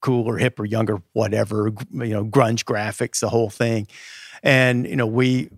cooler, 0.00 0.38
hipper, 0.38 0.68
younger, 0.70 1.02
whatever, 1.12 1.72
you 1.92 2.08
know, 2.08 2.24
grunge 2.24 2.64
graphics, 2.64 3.18
the 3.18 3.28
whole 3.28 3.50
thing. 3.50 3.88
And, 4.44 4.86
you 4.86 4.94
know, 4.94 5.06
we 5.06 5.50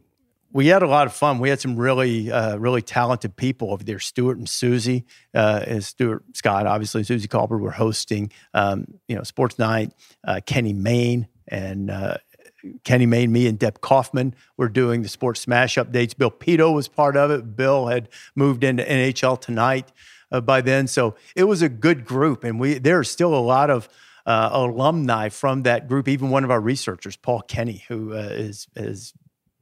we 0.53 0.67
had 0.67 0.83
a 0.83 0.87
lot 0.87 1.07
of 1.07 1.13
fun. 1.13 1.39
We 1.39 1.49
had 1.49 1.61
some 1.61 1.77
really, 1.77 2.31
uh, 2.31 2.57
really 2.57 2.83
talented 2.83 3.37
people 3.37 3.73
over 3.73 3.85
there. 3.85 3.99
Stuart 3.99 4.39
and 4.39 4.49
Suzy, 4.49 5.05
uh, 5.35 5.65
and 5.67 5.85
Stuart 5.85 6.25
Scott, 6.35 6.67
obviously 6.67 7.05
Suzy 7.05 7.29
Kolber 7.29 7.59
were 7.59 7.71
hosting, 7.71 8.33
um, 8.55 8.87
you 9.07 9.17
know, 9.17 9.23
Sports 9.23 9.59
Night. 9.59 9.93
Uh, 10.27 10.41
Kenny 10.45 10.73
Mayne 10.73 11.29
and 11.49 11.91
uh, 11.91 12.17
Kenny 12.85 13.07
Mayne, 13.07 13.33
me 13.33 13.47
and 13.47 13.59
Deb 13.59 13.81
Kaufman 13.81 14.35
were 14.57 14.69
doing 14.69 15.03
the 15.03 15.09
Sports 15.09 15.41
Smash 15.41 15.77
updates. 15.77 16.17
Bill 16.17 16.31
Pidto 16.31 16.75
was 16.75 16.89
part 16.89 17.17
of 17.17 17.31
it. 17.31 17.57
Bill 17.57 17.87
had 17.87 18.09
moved 18.35 18.65
into 18.65 18.83
NHL 18.85 19.41
Tonight 19.41 19.93
uh, 20.33 20.41
by 20.41 20.61
then, 20.61 20.87
so 20.87 21.15
it 21.35 21.45
was 21.45 21.63
a 21.63 21.69
good 21.69 22.05
group. 22.05 22.45
And 22.45 22.61
we 22.61 22.79
there 22.79 22.99
are 22.99 23.05
still 23.05 23.35
a 23.35 23.41
lot 23.41 23.71
of 23.71 23.89
uh, 24.27 24.51
alumni 24.53 25.29
from 25.29 25.63
that 25.63 25.89
group. 25.89 26.09
Even 26.09 26.31
one 26.31 26.45
of 26.45 26.51
our 26.51 26.61
researchers, 26.61 27.17
Paul 27.17 27.41
Kenny, 27.43 27.85
who 27.89 28.13
uh, 28.13 28.29
is 28.31 28.69
has 28.77 29.13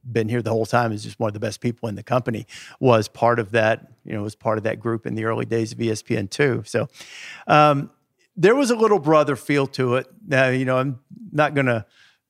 been 0.09 0.29
here 0.29 0.41
the 0.41 0.49
whole 0.49 0.65
time, 0.65 0.91
is 0.91 1.03
just 1.03 1.19
one 1.19 1.29
of 1.29 1.33
the 1.33 1.39
best 1.39 1.61
people 1.61 1.89
in 1.89 1.95
the 1.95 2.03
company, 2.03 2.45
was 2.79 3.07
part 3.07 3.39
of 3.39 3.51
that. 3.51 3.91
You 4.05 4.13
know, 4.13 4.23
was 4.23 4.35
part 4.35 4.57
of 4.57 4.63
that 4.63 4.79
group 4.79 5.05
in 5.05 5.15
the 5.15 5.25
early 5.25 5.45
days 5.45 5.71
of 5.71 5.77
ESPN2. 5.77 6.67
So 6.67 6.87
um, 7.47 7.91
there 8.35 8.55
was 8.55 8.71
a 8.71 8.75
little 8.75 8.99
brother 8.99 9.35
feel 9.35 9.67
to 9.67 9.95
it. 9.95 10.07
Now, 10.25 10.47
you 10.49 10.65
know, 10.65 10.77
I'm 10.77 10.99
not 11.31 11.53
going 11.53 11.67
to 11.67 11.85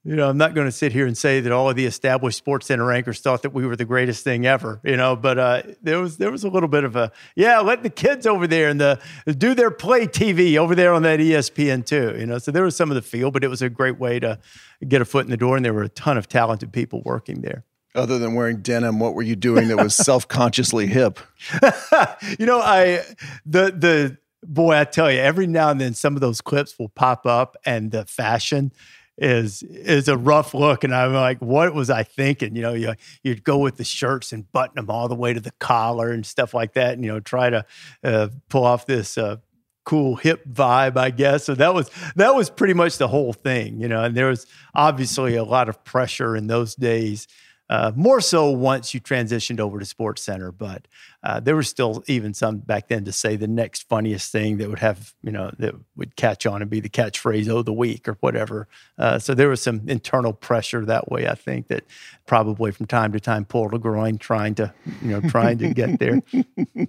you 0.06 0.16
know, 0.16 0.30
I'm 0.30 0.38
not 0.38 0.56
going 0.56 0.66
to 0.66 0.72
sit 0.72 0.94
here 0.94 1.06
and 1.06 1.18
say 1.18 1.42
that 1.42 1.52
all 1.52 1.70
of 1.70 1.76
the 1.76 1.86
established 1.86 2.38
sports 2.38 2.68
center 2.68 2.90
anchors 2.92 3.20
thought 3.20 3.42
that 3.42 3.54
we 3.54 3.66
were 3.66 3.76
the 3.76 3.86
greatest 3.86 4.24
thing 4.24 4.46
ever, 4.46 4.80
you 4.84 4.96
know, 4.96 5.16
but 5.18 5.38
uh, 5.38 5.62
there 5.82 6.00
was 6.00 6.18
there 6.18 6.32
was 6.32 6.46
a 6.46 6.50
little 6.50 6.70
bit 6.70 6.86
of 6.86 6.96
a 6.96 7.12
yeah, 7.36 7.60
let 7.60 7.84
the 7.84 7.90
kids 7.90 8.26
over 8.26 8.48
there 8.48 8.70
and 8.70 8.80
the 8.80 9.00
do 9.38 9.54
their 9.54 9.72
play 9.72 10.08
TV 10.08 10.58
over 10.58 10.74
there 10.74 10.94
on 10.94 11.02
that 11.04 11.20
ESPN2, 11.20 12.18
you 12.18 12.26
know. 12.26 12.38
So 12.38 12.52
there 12.52 12.64
was 12.64 12.78
some 12.78 12.90
of 12.90 12.96
the 12.96 13.02
feel, 13.02 13.30
but 13.30 13.44
it 13.44 13.50
was 13.50 13.62
a 13.62 13.70
great 13.70 14.00
way 14.00 14.20
to 14.20 14.40
get 14.88 15.02
a 15.02 15.06
foot 15.06 15.26
in 15.26 15.32
the 15.32 15.38
door, 15.38 15.58
and 15.58 15.66
there 15.66 15.74
were 15.74 15.84
a 15.84 15.90
ton 15.90 16.18
of 16.18 16.30
talented 16.30 16.72
people 16.72 17.02
working 17.04 17.42
there. 17.42 17.66
Other 17.94 18.20
than 18.20 18.36
wearing 18.36 18.62
denim, 18.62 19.00
what 19.00 19.16
were 19.16 19.24
you 19.24 19.36
doing 19.36 19.68
that 19.68 19.78
was 19.78 19.96
self-consciously 19.96 20.88
hip? 20.88 21.20
you 22.40 22.46
know, 22.46 22.62
I 22.62 23.04
the 23.46 23.72
the 23.72 24.18
boy, 24.44 24.78
I 24.78 24.86
tell 24.86 25.12
you, 25.12 25.20
every 25.20 25.48
now 25.48 25.72
and 25.72 25.82
then 25.82 25.94
some 25.94 26.16
of 26.16 26.22
those 26.22 26.40
clips 26.40 26.80
will 26.80 26.90
pop 26.90 27.26
up, 27.26 27.58
and 27.66 27.92
the 27.92 28.06
fashion 28.06 28.72
is 29.20 29.64
is 29.64 30.08
a 30.08 30.18
rough 30.18 30.54
look. 30.54 30.84
And 30.84 30.96
I'm 30.96 31.14
like, 31.14 31.40
what 31.40 31.74
was 31.74 31.90
I 31.90 32.04
thinking? 32.04 32.56
You 32.56 32.62
know, 32.62 32.74
you, 32.74 32.94
you'd 33.24 33.44
go 33.44 33.58
with 33.58 33.78
the 33.78 33.84
shirts 33.84 34.32
and 34.32 34.50
button 34.52 34.76
them 34.76 34.90
all 34.90 35.08
the 35.08 35.16
way 35.16 35.34
to 35.34 35.40
the 35.40 35.52
collar 35.60 36.10
and 36.12 36.26
stuff 36.26 36.54
like 36.54 36.74
that, 36.74 36.94
and 36.94 37.04
you 37.04 37.12
know, 37.12 37.20
try 37.20 37.50
to 37.50 37.66
uh, 38.04 38.30
pull 38.50 38.66
off 38.66 38.86
this 38.86 39.18
uh, 39.18 39.38
cool 39.84 40.16
hip 40.16 40.46
vibe, 40.48 40.98
I 40.98 41.10
guess. 41.10 41.44
So 41.44 41.56
that 41.56 41.74
was 41.74 41.90
that 42.16 42.36
was 42.36 42.50
pretty 42.50 42.74
much 42.74 42.98
the 42.98 43.08
whole 43.08 43.34
thing, 43.34 43.82
you 43.82 43.88
know. 43.88 44.04
And 44.04 44.16
there 44.16 44.28
was 44.28 44.46
obviously 44.74 45.36
a 45.36 45.44
lot 45.44 45.68
of 45.70 45.84
pressure 45.84 46.36
in 46.36 46.48
those 46.48 46.76
days 46.76 47.28
uh, 47.70 47.92
more 47.96 48.20
so 48.20 48.50
once 48.50 48.94
you 48.94 49.00
transitioned 49.00 49.60
over 49.60 49.80
to 49.80 49.86
Sports 49.86 50.24
Center, 50.24 50.52
but 50.52 50.88
uh, 51.24 51.40
there 51.40 51.56
was 51.56 51.68
still 51.68 52.04
even 52.08 52.34
some 52.34 52.58
back 52.58 52.88
then 52.88 53.06
to 53.06 53.12
say 53.12 53.36
the 53.36 53.48
next 53.48 53.88
funniest 53.88 54.32
thing 54.32 54.58
that 54.58 54.70
would 54.70 54.80
have 54.80 55.14
you 55.22 55.32
know 55.32 55.52
that 55.60 55.76
would 55.96 56.16
catch 56.16 56.46
on 56.46 56.62
and 56.62 56.72
be 56.72 56.80
the 56.80 56.90
catchphrase 56.90 57.48
"Oh, 57.48 57.62
the 57.62 57.74
week" 57.74 58.08
or 58.08 58.14
whatever. 58.22 58.68
Uh, 58.98 59.20
so 59.20 59.34
there 59.34 59.50
was 59.50 59.62
some 59.62 59.82
internal 59.88 60.34
pressure 60.34 60.84
that 60.86 61.12
way. 61.12 61.28
I 61.28 61.36
think 61.36 61.68
that 61.68 61.84
probably 62.26 62.72
from 62.72 62.88
time 62.88 63.12
to 63.14 63.20
time 63.20 63.46
pulled 63.46 63.74
a 63.74 63.80
groin 63.80 64.18
trying 64.18 64.56
to 64.56 64.74
you 65.02 65.10
know 65.10 65.30
trying 65.30 65.60
to 65.60 65.74
get 65.74 66.00
there. 66.00 66.22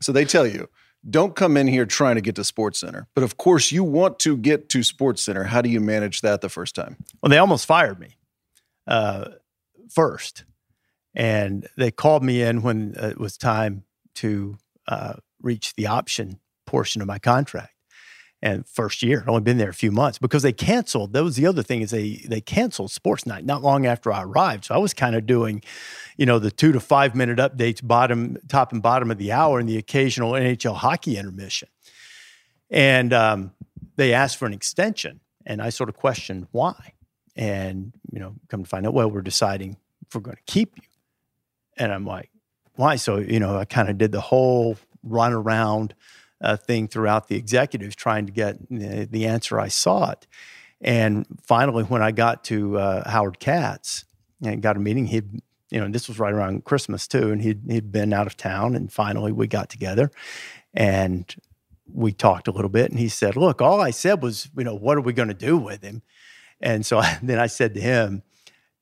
so 0.00 0.12
they 0.12 0.24
tell 0.24 0.46
you 0.46 0.68
don't 1.08 1.34
come 1.34 1.56
in 1.56 1.66
here 1.66 1.86
trying 1.86 2.14
to 2.14 2.20
get 2.20 2.36
to 2.36 2.44
Sports 2.44 2.78
Center. 2.80 3.08
But 3.14 3.24
of 3.24 3.36
course, 3.36 3.72
you 3.72 3.82
want 3.82 4.18
to 4.20 4.36
get 4.36 4.68
to 4.70 4.82
Sports 4.82 5.22
Center. 5.22 5.44
How 5.44 5.60
do 5.60 5.68
you 5.68 5.80
manage 5.80 6.20
that 6.20 6.42
the 6.42 6.48
first 6.48 6.74
time? 6.74 6.96
Well, 7.22 7.30
they 7.30 7.38
almost 7.38 7.66
fired 7.66 7.98
me. 7.98 8.16
Uh, 9.92 10.00
first. 10.00 10.44
And 11.14 11.68
they 11.76 11.90
called 11.90 12.22
me 12.22 12.42
in 12.42 12.62
when 12.62 12.94
it 12.96 13.18
was 13.18 13.36
time 13.36 13.84
to 14.14 14.56
uh, 14.88 15.14
reach 15.42 15.74
the 15.74 15.86
option 15.86 16.38
portion 16.66 17.02
of 17.02 17.08
my 17.08 17.18
contract. 17.18 17.74
And 18.44 18.66
first 18.66 19.02
year, 19.04 19.22
I'd 19.22 19.28
only 19.28 19.42
been 19.42 19.58
there 19.58 19.68
a 19.68 19.74
few 19.74 19.92
months 19.92 20.18
because 20.18 20.42
they 20.42 20.52
canceled. 20.52 21.12
That 21.12 21.22
was 21.22 21.36
the 21.36 21.46
other 21.46 21.62
thing 21.62 21.80
is 21.80 21.92
they 21.92 22.24
they 22.28 22.40
canceled 22.40 22.90
sports 22.90 23.24
night 23.24 23.44
not 23.44 23.62
long 23.62 23.86
after 23.86 24.12
I 24.12 24.22
arrived. 24.22 24.64
So 24.64 24.74
I 24.74 24.78
was 24.78 24.92
kind 24.92 25.14
of 25.14 25.26
doing, 25.26 25.62
you 26.16 26.26
know, 26.26 26.40
the 26.40 26.50
two 26.50 26.72
to 26.72 26.80
five 26.80 27.14
minute 27.14 27.38
updates, 27.38 27.86
bottom, 27.86 28.36
top 28.48 28.72
and 28.72 28.82
bottom 28.82 29.12
of 29.12 29.18
the 29.18 29.30
hour, 29.30 29.60
and 29.60 29.68
the 29.68 29.78
occasional 29.78 30.32
NHL 30.32 30.74
hockey 30.74 31.16
intermission. 31.16 31.68
And 32.68 33.12
um, 33.12 33.52
they 33.94 34.12
asked 34.12 34.38
for 34.38 34.46
an 34.46 34.54
extension, 34.54 35.20
and 35.46 35.62
I 35.62 35.68
sort 35.68 35.88
of 35.88 35.96
questioned 35.96 36.48
why. 36.50 36.94
And 37.36 37.92
you 38.10 38.18
know, 38.18 38.34
come 38.48 38.64
to 38.64 38.68
find 38.68 38.88
out, 38.88 38.92
well, 38.92 39.08
we're 39.08 39.22
deciding 39.22 39.76
we're 40.14 40.20
going 40.20 40.36
to 40.36 40.52
keep 40.52 40.76
you. 40.76 40.88
And 41.76 41.92
I'm 41.92 42.06
like, 42.06 42.30
why? 42.74 42.96
So, 42.96 43.18
you 43.18 43.40
know, 43.40 43.56
I 43.56 43.64
kind 43.64 43.88
of 43.88 43.98
did 43.98 44.12
the 44.12 44.20
whole 44.20 44.76
run 45.02 45.32
around 45.32 45.94
uh, 46.40 46.56
thing 46.56 46.88
throughout 46.88 47.28
the 47.28 47.36
executives 47.36 47.94
trying 47.94 48.26
to 48.26 48.32
get 48.32 48.58
the, 48.68 49.06
the, 49.10 49.26
answer 49.26 49.60
I 49.60 49.68
sought. 49.68 50.26
And 50.80 51.26
finally, 51.42 51.84
when 51.84 52.02
I 52.02 52.10
got 52.10 52.44
to 52.44 52.78
uh, 52.78 53.08
Howard 53.08 53.38
Katz 53.38 54.04
and 54.42 54.60
got 54.60 54.76
a 54.76 54.80
meeting, 54.80 55.06
he'd, 55.06 55.40
you 55.70 55.80
know, 55.80 55.88
this 55.88 56.08
was 56.08 56.18
right 56.18 56.32
around 56.32 56.64
Christmas 56.64 57.06
too, 57.06 57.30
and 57.30 57.40
he'd, 57.40 57.62
he'd 57.68 57.92
been 57.92 58.12
out 58.12 58.26
of 58.26 58.36
town. 58.36 58.74
And 58.74 58.92
finally, 58.92 59.30
we 59.30 59.46
got 59.46 59.70
together 59.70 60.10
and 60.74 61.32
we 61.92 62.12
talked 62.12 62.48
a 62.48 62.52
little 62.52 62.68
bit. 62.68 62.90
And 62.90 62.98
he 62.98 63.08
said, 63.08 63.36
Look, 63.36 63.62
all 63.62 63.80
I 63.80 63.90
said 63.90 64.22
was, 64.22 64.50
you 64.56 64.64
know, 64.64 64.74
what 64.74 64.98
are 64.98 65.02
we 65.02 65.12
going 65.12 65.28
to 65.28 65.34
do 65.34 65.56
with 65.56 65.82
him? 65.82 66.02
And 66.60 66.84
so 66.84 67.02
then 67.22 67.38
I 67.38 67.46
said 67.46 67.74
to 67.74 67.80
him, 67.80 68.22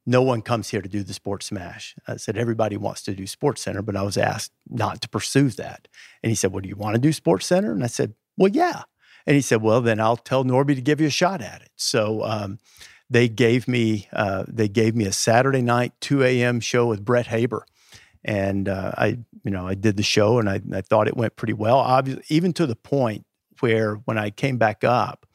no 0.06 0.22
one 0.22 0.42
comes 0.42 0.70
here 0.70 0.82
to 0.82 0.88
do 0.88 1.02
the 1.02 1.12
sports 1.12 1.46
smash. 1.46 1.94
I 2.08 2.16
said, 2.16 2.36
everybody 2.36 2.76
wants 2.76 3.02
to 3.02 3.14
do 3.14 3.26
sports 3.26 3.62
center, 3.62 3.82
but 3.82 3.96
I 3.96 4.02
was 4.02 4.16
asked 4.16 4.52
not 4.68 5.00
to 5.02 5.08
pursue 5.08 5.50
that. 5.50 5.88
And 6.22 6.30
he 6.30 6.36
said, 6.36 6.52
well, 6.52 6.62
do 6.62 6.68
you 6.68 6.76
want 6.76 6.94
to 6.94 7.00
do 7.00 7.12
sports 7.12 7.46
center? 7.46 7.72
And 7.72 7.84
I 7.84 7.88
said, 7.88 8.14
well, 8.36 8.50
yeah. 8.50 8.82
And 9.26 9.34
he 9.34 9.42
said, 9.42 9.62
well, 9.62 9.80
then 9.80 10.00
I'll 10.00 10.16
tell 10.16 10.44
Norby 10.44 10.74
to 10.74 10.80
give 10.80 11.00
you 11.00 11.08
a 11.08 11.10
shot 11.10 11.42
at 11.42 11.60
it. 11.60 11.70
So 11.76 12.22
um, 12.24 12.58
they 13.10 13.28
gave 13.28 13.68
me, 13.68 14.08
uh, 14.12 14.44
they 14.48 14.68
gave 14.68 14.96
me 14.96 15.04
a 15.04 15.12
Saturday 15.12 15.62
night, 15.62 15.92
2 16.00 16.24
a.m. 16.24 16.60
show 16.60 16.86
with 16.86 17.04
Brett 17.04 17.26
Haber. 17.26 17.66
And 18.24 18.68
uh, 18.68 18.92
I, 18.96 19.18
you 19.44 19.50
know, 19.50 19.66
I 19.66 19.74
did 19.74 19.96
the 19.96 20.02
show 20.02 20.38
and 20.38 20.48
I, 20.48 20.60
I 20.72 20.80
thought 20.80 21.08
it 21.08 21.16
went 21.16 21.36
pretty 21.36 21.52
well. 21.52 21.78
Obviously, 21.78 22.24
even 22.28 22.52
to 22.54 22.66
the 22.66 22.76
point 22.76 23.26
where 23.60 23.96
when 23.96 24.18
I 24.18 24.30
came 24.30 24.56
back 24.56 24.84
up 24.84 25.26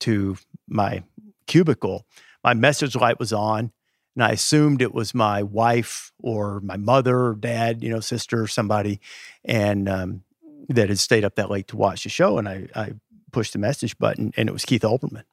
to 0.00 0.36
my 0.68 1.02
cubicle, 1.46 2.06
my 2.42 2.54
message 2.54 2.94
light 2.94 3.18
was 3.18 3.32
on 3.32 3.72
and 4.16 4.24
I 4.24 4.30
assumed 4.30 4.80
it 4.80 4.94
was 4.94 5.14
my 5.14 5.42
wife 5.42 6.10
or 6.22 6.60
my 6.60 6.78
mother 6.78 7.26
or 7.26 7.34
dad, 7.34 7.82
you 7.82 7.90
know, 7.90 8.00
sister 8.00 8.42
or 8.42 8.46
somebody, 8.46 8.98
and 9.44 9.88
um, 9.88 10.22
that 10.70 10.88
had 10.88 10.98
stayed 10.98 11.24
up 11.24 11.36
that 11.36 11.50
late 11.50 11.68
to 11.68 11.76
watch 11.76 12.02
the 12.02 12.08
show. 12.08 12.38
And 12.38 12.48
I, 12.48 12.66
I 12.74 12.92
pushed 13.30 13.52
the 13.52 13.58
message 13.58 13.98
button, 13.98 14.32
and 14.36 14.48
it 14.48 14.52
was 14.52 14.64
Keith 14.64 14.82
Olbermann. 14.82 15.24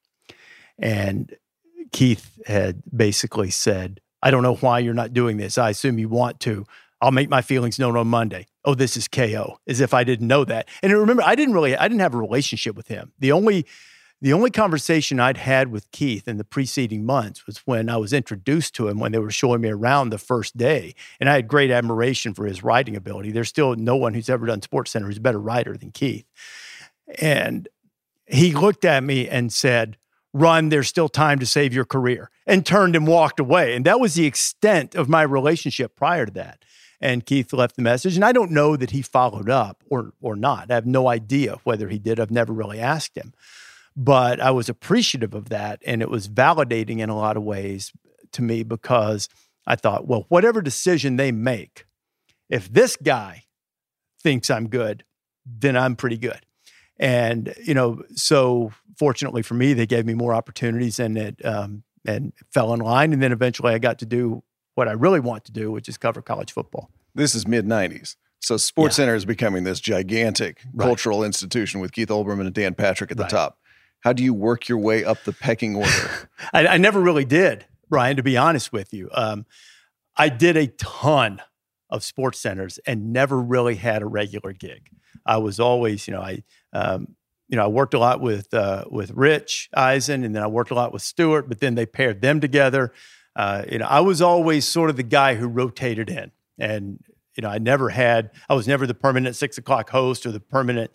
And 0.78 1.34
Keith 1.94 2.40
had 2.46 2.84
basically 2.96 3.52
said, 3.52 4.02
I 4.22 4.32
don't 4.32 4.44
know 4.44 4.56
why 4.56 4.80
you're 4.80 4.94
not 4.94 5.14
doing 5.14 5.38
this. 5.38 5.58
I 5.58 5.70
assume 5.70 5.98
you 5.98 6.10
want 6.10 6.42
to. 6.42 6.66
I'll 7.02 7.12
make 7.12 7.30
my 7.30 7.42
feelings 7.42 7.80
known 7.80 7.96
on 7.96 8.08
Monday. 8.08 8.48
Oh, 8.66 8.76
this 8.76 8.98
is 8.98 9.08
KO, 9.08 9.60
as 9.68 9.82
if 9.82 9.94
I 9.94 10.04
didn't 10.04 10.28
know 10.28 10.44
that. 10.46 10.68
And 10.82 10.92
remember, 10.94 11.24
I 11.24 11.36
didn't 11.36 11.54
really, 11.54 11.76
I 11.76 11.88
didn't 11.88 12.02
have 12.02 12.14
a 12.14 12.18
relationship 12.18 12.76
with 12.76 12.88
him. 12.88 13.14
The 13.20 13.32
only 13.32 13.66
the 14.24 14.32
only 14.32 14.52
conversation 14.52 15.20
I'd 15.20 15.36
had 15.36 15.68
with 15.68 15.92
Keith 15.92 16.30
in 16.30 16.38
the 16.38 16.46
preceding 16.46 17.06
months 17.06 17.46
was 17.46 17.58
when 17.66 17.90
I 17.90 17.98
was 17.98 18.14
introduced 18.14 18.74
to 18.76 18.88
him 18.88 18.98
when 18.98 19.12
they 19.12 19.20
were 19.20 19.30
showing 19.30 19.60
me 19.60 19.68
around 19.68 20.12
the 20.12 20.18
first 20.18 20.56
day. 20.56 20.96
And 21.20 21.30
I 21.30 21.34
had 21.34 21.50
great 21.50 21.70
admiration 21.70 22.34
for 22.34 22.46
his 22.46 22.64
writing 22.64 22.96
ability. 22.96 23.32
There's 23.32 23.50
still 23.50 23.76
no 23.76 23.98
one 23.98 24.14
who's 24.14 24.30
ever 24.30 24.46
done 24.46 24.62
Sports 24.62 24.92
Center 24.92 25.08
who's 25.08 25.18
a 25.18 25.22
better 25.22 25.42
writer 25.42 25.76
than 25.76 25.92
Keith. 25.92 26.24
And 27.20 27.68
he 28.26 28.54
looked 28.54 28.86
at 28.86 29.04
me 29.04 29.28
and 29.28 29.52
said, 29.52 29.98
Run, 30.32 30.70
there's 30.70 30.88
still 30.88 31.10
time 31.10 31.40
to 31.40 31.46
save 31.46 31.74
your 31.74 31.86
career, 31.86 32.32
and 32.48 32.66
turned 32.66 32.96
and 32.96 33.06
walked 33.06 33.42
away. 33.42 33.76
And 33.76 33.84
that 33.86 34.00
was 34.00 34.14
the 34.16 34.26
extent 34.26 34.96
of 34.96 35.10
my 35.10 35.24
relationship 35.24 35.98
prior 35.98 36.28
to 36.28 36.32
that. 36.32 36.64
And 37.02 37.26
Keith 37.26 37.52
left 37.52 37.76
the 37.76 37.82
message. 37.82 38.16
And 38.16 38.24
I 38.24 38.32
don't 38.32 38.52
know 38.52 38.78
that 38.78 38.92
he 38.92 39.02
followed 39.02 39.50
up 39.50 39.84
or, 39.90 40.14
or 40.22 40.38
not. 40.38 40.72
I 40.72 40.76
have 40.76 40.86
no 40.86 41.10
idea 41.10 41.58
whether 41.66 41.90
he 41.90 42.00
did. 42.00 42.22
I've 42.22 42.32
never 42.32 42.54
really 42.54 42.80
asked 42.80 43.18
him. 43.18 43.34
But 43.96 44.40
I 44.40 44.52
was 44.52 44.70
appreciative 44.70 45.34
of 45.34 45.50
that. 45.50 45.82
And 45.86 46.02
it 46.02 46.10
was 46.10 46.28
validating 46.28 47.00
in 47.00 47.10
a 47.10 47.18
lot 47.18 47.38
of 47.38 47.44
ways 47.44 47.92
to 48.32 48.42
me 48.42 48.64
because 48.64 49.30
I 49.68 49.76
thought, 49.76 50.08
well, 50.08 50.26
whatever 50.30 50.62
decision 50.62 51.16
they 51.16 51.32
make, 51.32 51.86
if 52.50 52.72
this 52.72 52.96
guy 52.96 53.44
thinks 54.22 54.50
I'm 54.50 54.68
good, 54.68 55.04
then 55.46 55.78
I'm 55.78 55.96
pretty 55.96 56.18
good. 56.18 56.46
And, 56.98 57.54
you 57.62 57.74
know, 57.74 58.04
so 58.16 58.72
fortunately 58.98 59.42
for 59.42 59.54
me, 59.54 59.74
they 59.74 59.86
gave 59.86 60.06
me 60.06 60.14
more 60.14 60.34
opportunities 60.34 61.00
and 61.00 61.18
it, 61.18 61.46
um, 61.46 61.84
and 62.06 62.34
fell 62.52 62.74
in 62.74 62.80
line. 62.80 63.14
And 63.14 63.22
then 63.22 63.32
eventually 63.32 63.74
I 63.74 63.80
got 63.80 64.00
to 64.00 64.06
do 64.06 64.44
what 64.76 64.88
I 64.88 64.94
really 64.94 65.20
want 65.20 65.46
to 65.46 65.52
do, 65.52 65.72
which 65.72 65.88
is 65.88 65.98
cover 65.98 66.22
college 66.22 66.52
football. 66.52 66.90
This 67.16 67.36
is 67.36 67.48
mid 67.48 67.66
90s. 67.66 68.16
So 68.42 68.58
Sports 68.58 68.98
yeah. 68.98 69.04
Center 69.04 69.16
is 69.16 69.26
becoming 69.26 69.64
this 69.64 69.80
gigantic 69.80 70.62
right. 70.74 70.86
cultural 70.86 71.24
institution 71.24 71.80
with 71.80 71.94
Keith 71.94 72.10
Olbermann 72.10 72.42
and 72.42 72.54
Dan 72.54 72.74
Patrick 72.74 73.12
at 73.12 73.18
the 73.18 73.24
right. 73.24 73.30
top. 73.30 73.58
How 74.04 74.12
do 74.12 74.24
you 74.24 74.34
work 74.34 74.68
your 74.68 74.78
way 74.78 75.06
up 75.06 75.24
the 75.24 75.32
pecking 75.32 75.76
order? 75.76 76.30
I, 76.54 76.68
I, 76.68 76.78
never 76.78 77.00
really 77.00 77.24
did, 77.24 77.66
Bryan, 77.90 78.18
to 78.18 78.24
be 78.24 78.36
honest 78.36 78.74
with 78.74 78.94
you. 78.94 79.10
Um, 79.14 79.46
I 80.18 80.28
did 80.28 80.58
a 80.58 80.68
ton 80.68 81.42
of 81.90 82.04
sports 82.04 82.40
centers 82.40 82.80
and 82.86 83.14
never 83.14 83.40
really 83.40 83.76
had 83.76 84.02
a 84.02 84.06
regular 84.06 84.52
gig. 84.52 84.90
I 85.26 85.38
was 85.38 85.60
always, 85.60 86.06
you 86.06 86.14
know, 86.14 86.22
I, 86.22 86.44
um, 86.74 87.16
you 87.48 87.56
know, 87.56 87.64
I 87.64 87.68
worked 87.68 87.94
a 87.94 88.00
lot 88.00 88.20
with 88.20 88.54
uh, 88.54 88.86
with 88.90 89.12
Rich 89.12 89.70
Eisen, 89.74 90.24
and 90.24 90.36
then 90.36 90.44
I 90.44 90.48
worked 90.48 90.72
a 90.72 90.76
lot 90.76 90.92
with 90.92 91.02
Stuart. 91.02 91.48
But 91.48 91.60
then 91.60 91.76
they 91.76 91.86
paired 91.86 92.22
them 92.22 92.42
together. 92.42 92.92
Uh, 93.36 93.64
you 93.72 93.78
know, 93.78 93.86
I 93.86 94.00
was 94.02 94.22
always 94.22 94.66
sort 94.66 94.90
of 94.90 94.98
the 94.98 95.04
guy 95.04 95.36
who 95.36 95.48
rotated 95.48 96.10
in, 96.10 96.32
and 96.58 97.00
you 97.36 97.42
know, 97.42 97.50
I 97.50 97.58
never 97.58 97.90
had, 97.90 98.32
I 98.50 98.54
was 98.54 98.68
never 98.68 98.86
the 98.86 98.94
permanent 98.94 99.36
six 99.36 99.58
o'clock 99.58 99.90
host 99.90 100.26
or 100.26 100.32
the 100.32 100.40
permanent 100.40 100.92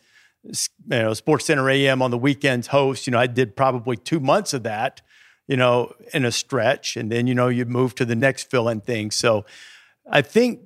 you 0.48 0.98
know, 0.98 1.14
Sports 1.14 1.44
Center 1.46 1.68
AM 1.68 2.02
on 2.02 2.10
the 2.10 2.18
weekends 2.18 2.68
host. 2.68 3.06
You 3.06 3.12
know, 3.12 3.18
I 3.18 3.26
did 3.26 3.56
probably 3.56 3.96
two 3.96 4.20
months 4.20 4.54
of 4.54 4.62
that, 4.64 5.02
you 5.46 5.56
know, 5.56 5.92
in 6.12 6.24
a 6.24 6.32
stretch. 6.32 6.96
And 6.96 7.10
then, 7.12 7.26
you 7.26 7.34
know, 7.34 7.48
you 7.48 7.64
move 7.64 7.94
to 7.96 8.04
the 8.04 8.16
next 8.16 8.50
fill 8.50 8.68
in 8.68 8.80
thing. 8.80 9.10
So 9.10 9.44
I 10.10 10.22
think 10.22 10.60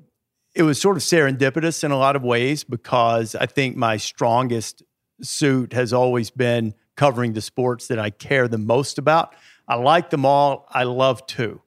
it 0.55 0.63
was 0.63 0.81
sort 0.81 0.97
of 0.97 1.03
serendipitous 1.03 1.83
in 1.83 1.91
a 1.91 1.99
lot 1.99 2.17
of 2.17 2.23
ways 2.23 2.65
because 2.65 3.35
I 3.35 3.47
think 3.47 3.77
my 3.77 3.97
strongest 3.97 4.83
suit 5.23 5.73
has 5.73 5.93
always 5.93 6.31
been 6.31 6.75
covering 6.97 7.33
the 7.33 7.41
sports 7.41 7.89
that 7.89 7.99
I 7.99 8.11
care 8.11 8.49
the 8.49 8.59
most 8.59 8.99
about. 8.99 9.35
I 9.67 9.77
like 9.77 10.11
them 10.11 10.27
all. 10.27 10.67
I 10.71 10.85
love 10.85 11.27
two. 11.27 11.63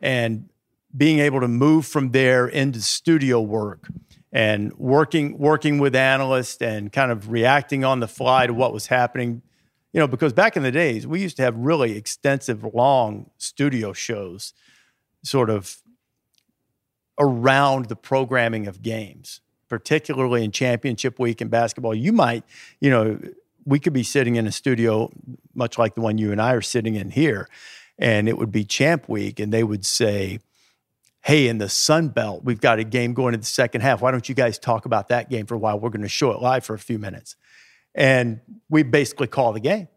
And 0.00 0.48
being 0.96 1.18
able 1.20 1.40
to 1.40 1.48
move 1.48 1.86
from 1.86 2.10
there 2.10 2.48
into 2.48 2.80
studio 2.80 3.40
work 3.40 3.88
and 4.32 4.72
working 4.78 5.38
working 5.38 5.78
with 5.78 5.94
analysts 5.94 6.62
and 6.62 6.92
kind 6.92 7.10
of 7.10 7.30
reacting 7.30 7.84
on 7.84 8.00
the 8.00 8.08
fly 8.08 8.46
to 8.46 8.54
what 8.54 8.72
was 8.72 8.86
happening. 8.86 9.42
You 9.92 10.00
know 10.00 10.06
because 10.06 10.32
back 10.32 10.56
in 10.56 10.62
the 10.62 10.70
days 10.70 11.06
we 11.06 11.20
used 11.20 11.36
to 11.38 11.42
have 11.42 11.56
really 11.56 11.96
extensive 11.96 12.64
long 12.74 13.30
studio 13.38 13.92
shows 13.92 14.52
sort 15.24 15.50
of 15.50 15.76
around 17.18 17.86
the 17.86 17.96
programming 17.96 18.66
of 18.66 18.82
games 18.82 19.40
particularly 19.68 20.44
in 20.44 20.50
championship 20.50 21.18
week 21.20 21.40
in 21.40 21.48
basketball. 21.48 21.94
You 21.94 22.12
might 22.12 22.44
you 22.80 22.90
know 22.90 23.18
we 23.64 23.80
could 23.80 23.92
be 23.92 24.04
sitting 24.04 24.36
in 24.36 24.46
a 24.46 24.52
studio 24.52 25.10
much 25.54 25.76
like 25.76 25.94
the 25.94 26.00
one 26.00 26.18
you 26.18 26.32
and 26.32 26.40
I 26.40 26.52
are 26.52 26.62
sitting 26.62 26.94
in 26.94 27.10
here 27.10 27.48
and 27.98 28.28
it 28.28 28.38
would 28.38 28.52
be 28.52 28.64
champ 28.64 29.08
week 29.08 29.40
and 29.40 29.52
they 29.52 29.62
would 29.62 29.84
say 29.84 30.38
hey, 31.22 31.48
in 31.48 31.58
the 31.58 31.68
Sun 31.68 32.08
Belt, 32.08 32.44
we've 32.44 32.60
got 32.60 32.78
a 32.78 32.84
game 32.84 33.12
going 33.12 33.34
in 33.34 33.40
the 33.40 33.46
second 33.46 33.82
half. 33.82 34.00
Why 34.00 34.10
don't 34.10 34.28
you 34.28 34.34
guys 34.34 34.58
talk 34.58 34.86
about 34.86 35.08
that 35.08 35.28
game 35.28 35.46
for 35.46 35.54
a 35.54 35.58
while? 35.58 35.78
We're 35.78 35.90
going 35.90 36.02
to 36.02 36.08
show 36.08 36.30
it 36.30 36.40
live 36.40 36.64
for 36.64 36.74
a 36.74 36.78
few 36.78 36.98
minutes. 36.98 37.36
And 37.94 38.40
we 38.68 38.82
basically 38.82 39.26
call 39.26 39.52
the 39.52 39.60
game 39.60 39.88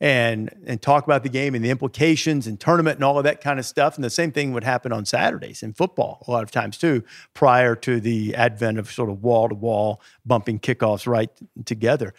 and 0.00 0.50
and 0.66 0.82
talk 0.82 1.04
about 1.04 1.22
the 1.22 1.28
game 1.28 1.54
and 1.54 1.64
the 1.64 1.70
implications 1.70 2.48
and 2.48 2.58
tournament 2.58 2.96
and 2.96 3.04
all 3.04 3.18
of 3.18 3.24
that 3.24 3.40
kind 3.40 3.58
of 3.58 3.64
stuff. 3.64 3.94
And 3.94 4.04
the 4.04 4.10
same 4.10 4.32
thing 4.32 4.52
would 4.52 4.64
happen 4.64 4.92
on 4.92 5.04
Saturdays 5.06 5.62
in 5.62 5.72
football 5.72 6.24
a 6.26 6.30
lot 6.30 6.42
of 6.42 6.50
times 6.50 6.76
too, 6.76 7.04
prior 7.34 7.74
to 7.76 8.00
the 8.00 8.34
advent 8.34 8.78
of 8.78 8.90
sort 8.90 9.08
of 9.10 9.22
wall 9.22 9.48
to 9.48 9.54
wall 9.54 10.00
bumping 10.26 10.58
kickoffs 10.58 11.06
right 11.06 11.30
together. 11.64 12.12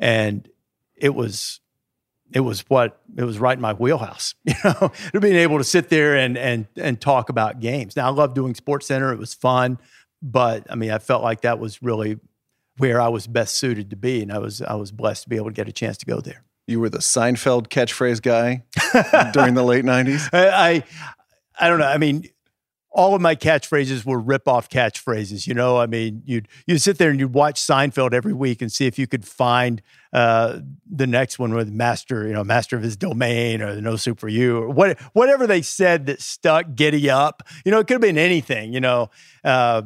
And 0.00 0.48
it 0.96 1.14
was 1.14 1.60
it 2.32 2.40
was 2.40 2.60
what 2.68 3.00
it 3.16 3.24
was 3.24 3.38
right 3.38 3.56
in 3.56 3.62
my 3.62 3.72
wheelhouse, 3.72 4.34
you 4.44 4.54
know, 4.64 4.92
to 5.12 5.20
being 5.20 5.36
able 5.36 5.58
to 5.58 5.64
sit 5.64 5.88
there 5.88 6.16
and 6.16 6.36
and 6.36 6.66
and 6.76 7.00
talk 7.00 7.28
about 7.28 7.60
games. 7.60 7.96
Now 7.96 8.06
I 8.06 8.10
love 8.10 8.34
doing 8.34 8.54
Sports 8.54 8.86
Center; 8.86 9.12
it 9.12 9.18
was 9.18 9.34
fun, 9.34 9.78
but 10.22 10.66
I 10.70 10.74
mean, 10.74 10.90
I 10.90 10.98
felt 10.98 11.22
like 11.22 11.42
that 11.42 11.58
was 11.58 11.82
really 11.82 12.18
where 12.78 13.00
I 13.00 13.08
was 13.08 13.26
best 13.26 13.56
suited 13.56 13.90
to 13.90 13.96
be, 13.96 14.22
and 14.22 14.32
I 14.32 14.38
was 14.38 14.60
I 14.62 14.74
was 14.74 14.92
blessed 14.92 15.24
to 15.24 15.28
be 15.28 15.36
able 15.36 15.46
to 15.46 15.54
get 15.54 15.68
a 15.68 15.72
chance 15.72 15.96
to 15.98 16.06
go 16.06 16.20
there. 16.20 16.42
You 16.66 16.80
were 16.80 16.90
the 16.90 16.98
Seinfeld 16.98 17.68
catchphrase 17.68 18.20
guy 18.20 18.64
during 19.32 19.54
the 19.54 19.62
late 19.62 19.84
'90s. 19.84 20.28
I, 20.32 20.48
I 20.48 20.84
I 21.58 21.68
don't 21.68 21.78
know. 21.78 21.86
I 21.86 21.98
mean, 21.98 22.24
all 22.96 23.14
of 23.14 23.20
my 23.20 23.36
catchphrases 23.36 24.06
were 24.06 24.18
rip-off 24.18 24.70
catchphrases. 24.70 25.46
You 25.46 25.52
know, 25.52 25.76
I 25.76 25.86
mean, 25.86 26.22
you'd 26.24 26.48
you'd 26.66 26.80
sit 26.80 26.96
there 26.96 27.10
and 27.10 27.20
you'd 27.20 27.34
watch 27.34 27.60
Seinfeld 27.60 28.14
every 28.14 28.32
week 28.32 28.62
and 28.62 28.72
see 28.72 28.86
if 28.86 28.98
you 28.98 29.06
could 29.06 29.26
find 29.26 29.82
uh, 30.14 30.60
the 30.90 31.06
next 31.06 31.38
one 31.38 31.52
with 31.52 31.70
master, 31.70 32.26
you 32.26 32.32
know, 32.32 32.42
master 32.42 32.74
of 32.74 32.82
his 32.82 32.96
domain 32.96 33.60
or 33.60 33.78
no 33.82 33.96
soup 33.96 34.18
for 34.18 34.28
you 34.28 34.56
or 34.56 34.70
what, 34.70 34.98
whatever 35.12 35.46
they 35.46 35.60
said 35.60 36.06
that 36.06 36.22
stuck. 36.22 36.74
Giddy 36.74 37.10
up, 37.10 37.42
you 37.66 37.70
know, 37.70 37.78
it 37.78 37.86
could 37.86 37.94
have 37.94 38.00
been 38.00 38.18
anything. 38.18 38.72
You 38.72 38.80
know, 38.80 39.10
uh, 39.44 39.82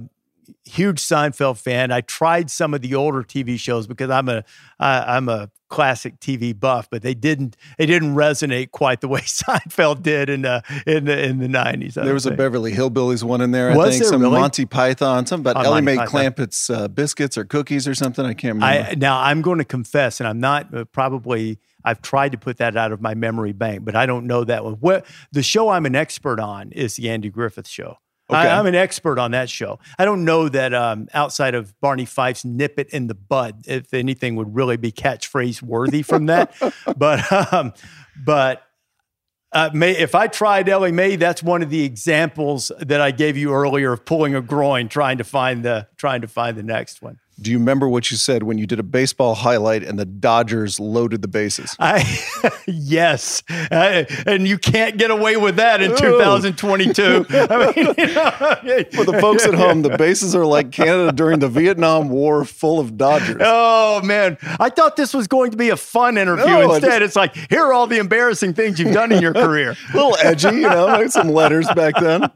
huge 0.65 0.99
Seinfeld 1.01 1.59
fan. 1.59 1.91
I 1.93 2.01
tried 2.01 2.51
some 2.51 2.75
of 2.75 2.83
the 2.83 2.95
older 2.95 3.23
TV 3.23 3.59
shows 3.59 3.87
because 3.87 4.11
I'm 4.11 4.29
a 4.29 4.45
I, 4.79 5.17
I'm 5.17 5.29
a 5.29 5.51
classic 5.69 6.19
TV 6.21 6.59
buff, 6.59 6.89
but 6.91 7.01
they 7.03 7.15
didn't 7.15 7.57
they 7.79 7.87
didn't 7.87 8.15
resonate 8.15 8.73
quite 8.73 9.01
the 9.01 9.09
way 9.09 9.21
Seinfeld 9.25 10.03
did 10.03 10.29
in 10.29 10.43
the 10.43 10.63
in 10.87 11.05
the 11.05 11.25
in 11.25 11.39
the 11.39 11.49
nineties. 11.49 11.95
There 11.95 12.13
was 12.13 12.27
a 12.27 12.33
Beverly 12.33 12.73
Hillbillies 12.73 13.23
one 13.23 13.41
in 13.41 13.53
there. 13.53 13.71
I 13.71 13.77
was 13.77 13.97
think 13.97 14.05
some 14.05 14.21
really? 14.21 14.39
Monty 14.39 14.67
Python, 14.67 15.27
some 15.27 15.41
about 15.41 15.57
Oh, 15.57 15.63
Ellie 15.63 15.83
Mae 15.83 15.97
Clampett's 16.05 16.69
uh, 16.69 16.89
biscuits 16.89 17.39
or 17.39 17.45
cookies 17.45 17.89
or 17.89 17.95
something. 17.95 18.25
I 18.25 18.35
can't 18.35 18.55
remember. 18.55 18.91
I 18.91 18.95
now 18.95 19.21
I'm 19.21 19.43
going 19.43 19.59
to 19.59 19.65
confess, 19.65 20.21
and 20.21 20.29
I'm 20.29 20.41
not 20.41 20.75
uh, 20.75 20.85
probably. 20.87 21.59
I've 21.83 22.03
tried 22.03 22.33
to 22.33 22.39
put 22.39 22.59
that 22.59 22.77
out 22.77 22.93
of 22.93 23.01
my 23.01 23.15
memory 23.15 23.53
bank, 23.53 23.87
but 23.87 23.97
I 23.97 24.05
don't 24.05 24.27
know 24.27 24.45
that 24.45 24.65
one. 24.65 24.75
What 24.75 25.07
the 25.33 25.43
show 25.43 25.71
I'm 25.71 25.87
an 25.87 25.97
expert 25.97 26.39
on 26.39 26.73
is 26.73 26.97
the 26.97 27.09
Andy 27.09 27.31
Griffith 27.31 27.67
Show. 27.67 27.97
Okay. 28.31 28.39
I, 28.39 28.59
am 28.59 28.67
an 28.67 28.75
expert 28.75 29.19
on 29.19 29.33
that 29.33 29.51
show. 29.51 29.79
I 29.99 30.05
don't 30.05 30.25
know 30.25 30.49
that 30.49 30.73
um, 30.73 31.09
outside 31.13 31.55
of 31.55 31.79
Barney 31.81 32.05
Fife's 32.05 32.45
"Nip 32.45 32.79
It 32.79 32.89
in 32.91 33.07
the 33.07 33.15
Bud," 33.15 33.65
if 33.67 33.93
anything 33.93 34.37
would 34.37 34.55
really 34.55 34.77
be 34.77 34.93
catchphrase 34.93 35.63
worthy 35.63 36.03
from 36.03 36.27
that. 36.27 36.55
but 36.97 37.53
um, 37.53 37.73
but 38.25 38.63
uh, 39.53 39.71
May, 39.75 39.97
if 39.97 40.15
I 40.15 40.29
tried 40.29 40.69
Ellie 40.69 40.93
Mae, 40.93 41.17
that's 41.17 41.43
one 41.43 41.63
of 41.63 41.71
the 41.71 41.83
examples 41.83 42.71
that 42.79 43.01
I 43.01 43.11
gave 43.11 43.37
you 43.37 43.53
earlier 43.53 43.93
of 43.93 44.05
pulling 44.05 44.35
a 44.35 44.41
groin, 44.41 44.89
trying 44.89 45.19
to 45.19 45.25
find 45.25 45.65
the 45.65 45.89
trying 45.97 46.21
to 46.21 46.29
find 46.29 46.57
the 46.57 46.63
next 46.63 47.03
one. 47.03 47.19
Do 47.41 47.51
you 47.51 47.59
remember 47.59 47.89
what 47.89 48.11
you 48.11 48.19
said 48.19 48.43
when 48.43 48.59
you 48.59 48.67
did 48.67 48.79
a 48.79 48.83
baseball 48.83 49.35
highlight 49.35 49.83
and 49.83 49.99
the 49.99 50.05
Dodgers 50.05 50.79
loaded 50.79 51.23
the 51.23 51.29
bases? 51.29 51.75
I 51.79 52.05
yes, 52.67 53.43
I, 53.49 54.07
and 54.27 54.47
you 54.47 54.59
can't 54.59 54.99
get 54.99 55.11
away 55.11 55.39
with 55.39 55.57
that 55.57 55.81
in 55.81 55.97
2022. 55.97 57.27
I 57.31 57.73
mean, 57.75 57.95
you 57.97 58.07
know, 58.15 58.85
For 58.93 59.05
the 59.05 59.19
folks 59.21 59.47
at 59.47 59.55
home, 59.55 59.81
the 59.83 59.97
bases 59.97 60.35
are 60.37 60.45
like 60.45 60.71
Canada 60.71 61.13
during 61.13 61.39
the 61.39 61.49
Vietnam 61.49 62.11
War, 62.11 62.45
full 62.45 62.79
of 62.79 62.99
Dodgers. 62.99 63.41
Oh 63.41 64.03
man, 64.03 64.37
I 64.43 64.69
thought 64.69 64.97
this 64.97 65.15
was 65.15 65.27
going 65.27 65.51
to 65.53 65.57
be 65.57 65.71
a 65.71 65.77
fun 65.77 66.19
interview. 66.19 66.45
No, 66.45 66.75
Instead, 66.75 67.03
it's 67.03 67.17
like 67.17 67.35
here 67.49 67.63
are 67.63 67.73
all 67.73 67.87
the 67.87 67.99
embarrassing 67.99 68.53
things 68.53 68.79
you've 68.79 68.93
done 68.93 69.13
in 69.13 69.23
your 69.23 69.33
career. 69.33 69.77
a 69.93 69.97
little 69.97 70.17
edgy, 70.23 70.49
you 70.49 70.61
know, 70.63 70.87
like 70.87 71.11
some 71.11 71.29
letters 71.31 71.67
back 71.75 71.95
then. 71.99 72.31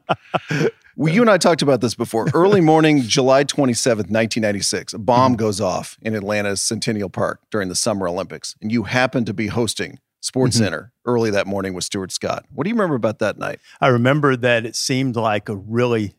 Well, 0.96 1.12
you 1.12 1.22
and 1.22 1.30
I 1.30 1.38
talked 1.38 1.62
about 1.62 1.80
this 1.80 1.96
before. 1.96 2.28
Early 2.34 2.60
morning, 2.60 3.02
July 3.02 3.42
27th, 3.42 4.10
1996, 4.10 4.94
a 4.94 4.98
bomb 4.98 5.32
mm-hmm. 5.32 5.38
goes 5.38 5.60
off 5.60 5.98
in 6.02 6.14
Atlanta's 6.14 6.62
Centennial 6.62 7.10
Park 7.10 7.40
during 7.50 7.68
the 7.68 7.74
Summer 7.74 8.06
Olympics, 8.06 8.54
and 8.62 8.70
you 8.70 8.84
happen 8.84 9.24
to 9.24 9.34
be 9.34 9.48
hosting 9.48 9.98
Sports 10.20 10.56
mm-hmm. 10.56 10.64
Center 10.64 10.92
early 11.04 11.30
that 11.30 11.48
morning 11.48 11.74
with 11.74 11.82
Stuart 11.82 12.12
Scott. 12.12 12.46
What 12.52 12.64
do 12.64 12.70
you 12.70 12.76
remember 12.76 12.94
about 12.94 13.18
that 13.18 13.38
night? 13.38 13.58
I 13.80 13.88
remember 13.88 14.36
that 14.36 14.64
it 14.64 14.76
seemed 14.76 15.16
like 15.16 15.48
a 15.48 15.56
really 15.56 16.14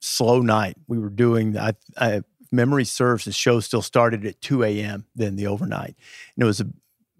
slow 0.00 0.40
night. 0.40 0.76
We 0.88 0.98
were 0.98 1.08
doing, 1.08 1.56
I, 1.56 1.74
I 1.96 2.22
memory 2.50 2.84
serves, 2.84 3.26
the 3.26 3.32
show 3.32 3.60
still 3.60 3.82
started 3.82 4.26
at 4.26 4.40
2 4.40 4.64
a.m. 4.64 5.06
Then 5.14 5.36
the 5.36 5.46
overnight, 5.46 5.94
and 6.34 6.42
it 6.42 6.44
was 6.44 6.60
a, 6.60 6.66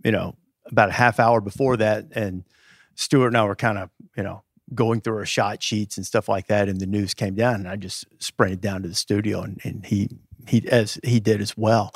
you 0.04 0.10
know, 0.10 0.36
about 0.66 0.88
a 0.88 0.92
half 0.92 1.20
hour 1.20 1.40
before 1.40 1.76
that, 1.76 2.06
and 2.16 2.42
Stuart 2.96 3.28
and 3.28 3.36
I 3.36 3.44
were 3.44 3.54
kind 3.54 3.78
of, 3.78 3.90
you 4.16 4.24
know, 4.24 4.42
going 4.74 5.00
through 5.00 5.18
our 5.18 5.26
shot 5.26 5.62
sheets 5.62 5.96
and 5.96 6.06
stuff 6.06 6.28
like 6.28 6.48
that, 6.48 6.68
and 6.68 6.80
the 6.80 6.86
news 6.86 7.14
came 7.14 7.34
down, 7.34 7.56
and 7.56 7.68
I 7.68 7.76
just 7.76 8.06
sprinted 8.18 8.60
down 8.60 8.82
to 8.82 8.88
the 8.88 8.94
studio, 8.94 9.42
and, 9.42 9.60
and 9.64 9.86
he 9.86 10.08
he 10.46 10.66
as 10.68 10.98
he 11.02 11.20
did 11.20 11.40
as 11.40 11.56
well, 11.56 11.92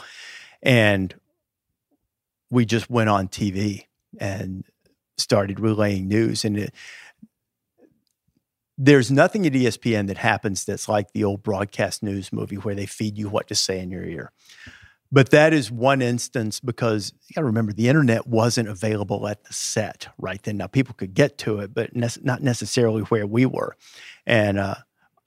and 0.63 1.15
we 2.51 2.65
just 2.65 2.91
went 2.91 3.09
on 3.09 3.29
TV 3.29 3.87
and 4.19 4.65
started 5.17 5.61
relaying 5.61 6.09
news, 6.09 6.45
and 6.45 6.59
it, 6.59 6.75
there's 8.83 9.11
nothing 9.11 9.47
at 9.47 9.53
ESPN 9.53 10.07
that 10.07 10.17
happens 10.17 10.65
that's 10.65 10.89
like 10.89 11.13
the 11.13 11.23
old 11.23 11.43
broadcast 11.43 12.03
news 12.03 12.33
movie 12.33 12.57
where 12.57 12.75
they 12.75 12.87
feed 12.87 13.19
you 13.19 13.29
what 13.29 13.47
to 13.49 13.55
say 13.55 13.79
in 13.79 13.91
your 13.91 14.05
ear. 14.05 14.33
But 15.13 15.31
that 15.31 15.53
is 15.53 15.71
one 15.71 16.03
instance 16.03 16.61
because 16.61 17.13
you 17.27 17.35
got 17.35 17.41
to 17.41 17.47
remember 17.47 17.73
the 17.73 17.89
internet 17.89 18.27
wasn't 18.27 18.69
available 18.69 19.27
at 19.27 19.45
the 19.45 19.53
set 19.53 20.09
right 20.19 20.41
then. 20.43 20.59
Now 20.59 20.69
people 20.69 20.95
could 20.95 21.15
get 21.15 21.37
to 21.39 21.59
it, 21.59 21.75
but 21.75 21.97
nec- 21.97 22.23
not 22.25 22.43
necessarily 22.43 23.03
where 23.03 23.27
we 23.27 23.45
were. 23.45 23.77
And 24.25 24.59
uh, 24.59 24.77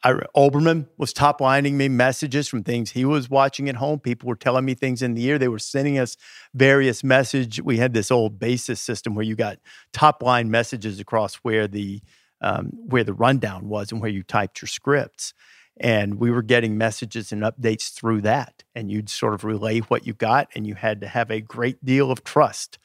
I, 0.04 0.14
Olbermann 0.36 0.88
was 0.98 1.12
top 1.12 1.42
lining 1.42 1.78
me 1.78 1.90
messages 1.90 2.48
from 2.48 2.64
things 2.64 2.92
he 2.92 3.04
was 3.04 3.30
watching 3.30 3.68
at 3.68 3.76
home. 3.76 4.00
People 4.00 4.28
were 4.28 4.36
telling 4.36 4.64
me 4.64 4.74
things 4.74 5.02
in 5.02 5.16
the 5.16 5.26
ear. 5.26 5.38
They 5.38 5.50
were 5.50 5.60
sending 5.60 6.00
us 6.00 6.16
various 6.54 7.04
message. 7.04 7.62
We 7.62 7.78
had 7.78 7.94
this 7.94 8.10
old 8.10 8.40
basis 8.40 8.82
system 8.82 9.16
where 9.16 9.26
you 9.26 9.36
got 9.36 9.60
top 9.92 10.24
line 10.24 10.50
messages 10.50 11.00
across 11.00 11.36
where 11.36 11.68
the 11.68 12.02
um, 12.42 12.72
where 12.74 13.06
the 13.06 13.14
rundown 13.14 13.70
was 13.70 13.92
and 13.92 14.02
where 14.02 14.10
you 14.10 14.22
typed 14.22 14.62
your 14.62 14.68
scripts. 14.68 15.34
And 15.78 16.16
we 16.16 16.30
were 16.32 16.44
getting 16.44 16.78
messages 16.78 17.32
and 17.32 17.42
updates 17.42 17.92
through 17.92 18.22
that. 18.22 18.64
And 18.76 18.92
you'd 18.92 19.10
sort 19.10 19.34
of 19.34 19.44
relay 19.44 19.80
what 19.80 20.06
you 20.06 20.14
got, 20.14 20.50
and 20.56 20.68
you 20.68 20.76
had 20.76 21.02
to 21.02 21.08
have 21.08 21.32
a 21.32 21.42
great 21.42 21.84
deal 21.84 22.12
of 22.12 22.24
trust. 22.24 22.78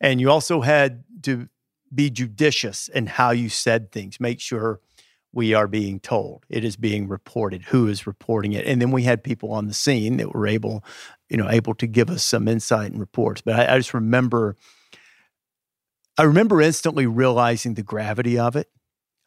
And 0.00 0.20
you 0.20 0.30
also 0.30 0.60
had 0.60 1.04
to 1.22 1.48
be 1.92 2.08
judicious 2.08 2.88
in 2.88 3.06
how 3.06 3.30
you 3.32 3.48
said 3.48 3.90
things, 3.90 4.20
make 4.20 4.40
sure 4.40 4.80
we 5.32 5.54
are 5.54 5.68
being 5.68 6.00
told 6.00 6.44
it 6.48 6.64
is 6.64 6.76
being 6.76 7.08
reported 7.08 7.62
who 7.64 7.86
is 7.86 8.06
reporting 8.06 8.52
it 8.52 8.66
and 8.66 8.80
then 8.80 8.90
we 8.90 9.04
had 9.04 9.22
people 9.22 9.52
on 9.52 9.66
the 9.66 9.74
scene 9.74 10.16
that 10.16 10.34
were 10.34 10.46
able 10.46 10.84
you 11.28 11.36
know 11.36 11.48
able 11.48 11.74
to 11.74 11.86
give 11.86 12.10
us 12.10 12.22
some 12.22 12.48
insight 12.48 12.90
and 12.90 13.00
reports 13.00 13.40
but 13.40 13.54
i, 13.54 13.74
I 13.74 13.78
just 13.78 13.94
remember 13.94 14.56
i 16.18 16.22
remember 16.22 16.60
instantly 16.60 17.06
realizing 17.06 17.74
the 17.74 17.82
gravity 17.82 18.38
of 18.38 18.56
it 18.56 18.68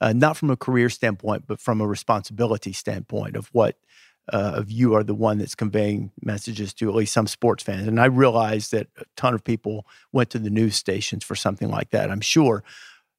uh, 0.04 0.14
not 0.14 0.38
from 0.38 0.52
a 0.52 0.58
career 0.58 0.90
standpoint 0.90 1.46
but 1.48 1.60
from 1.60 1.82
a 1.82 1.88
responsibility 1.88 2.74
standpoint 2.74 3.36
of 3.36 3.48
what 3.54 3.78
uh, 4.32 4.54
of 4.56 4.72
you 4.72 4.94
are 4.94 5.04
the 5.04 5.14
one 5.14 5.38
that's 5.38 5.56
conveying 5.56 6.12
messages 6.22 6.74
to 6.74 6.88
at 6.88 6.96
least 6.96 7.14
some 7.14 7.28
sports 7.28 7.64
fans. 7.64 7.88
And 7.88 8.00
I 8.00 8.06
realize 8.06 8.70
that 8.70 8.88
a 8.98 9.04
ton 9.16 9.34
of 9.34 9.44
people 9.44 9.86
went 10.12 10.30
to 10.30 10.40
the 10.40 10.50
news 10.50 10.76
stations 10.76 11.24
for 11.24 11.36
something 11.36 11.70
like 11.70 11.90
that, 11.90 12.10
I'm 12.10 12.22
sure. 12.22 12.64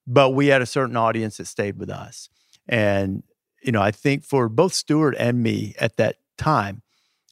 But 0.06 0.30
we 0.30 0.46
had 0.46 0.62
a 0.62 0.66
certain 0.66 0.96
audience 0.96 1.36
that 1.36 1.46
stayed 1.46 1.78
with 1.78 1.90
us. 1.90 2.30
And, 2.68 3.22
you 3.62 3.72
know, 3.72 3.82
I 3.82 3.90
think 3.90 4.24
for 4.24 4.48
both 4.48 4.72
Stuart 4.72 5.14
and 5.18 5.42
me 5.42 5.74
at 5.78 5.96
that 5.96 6.16
time, 6.38 6.82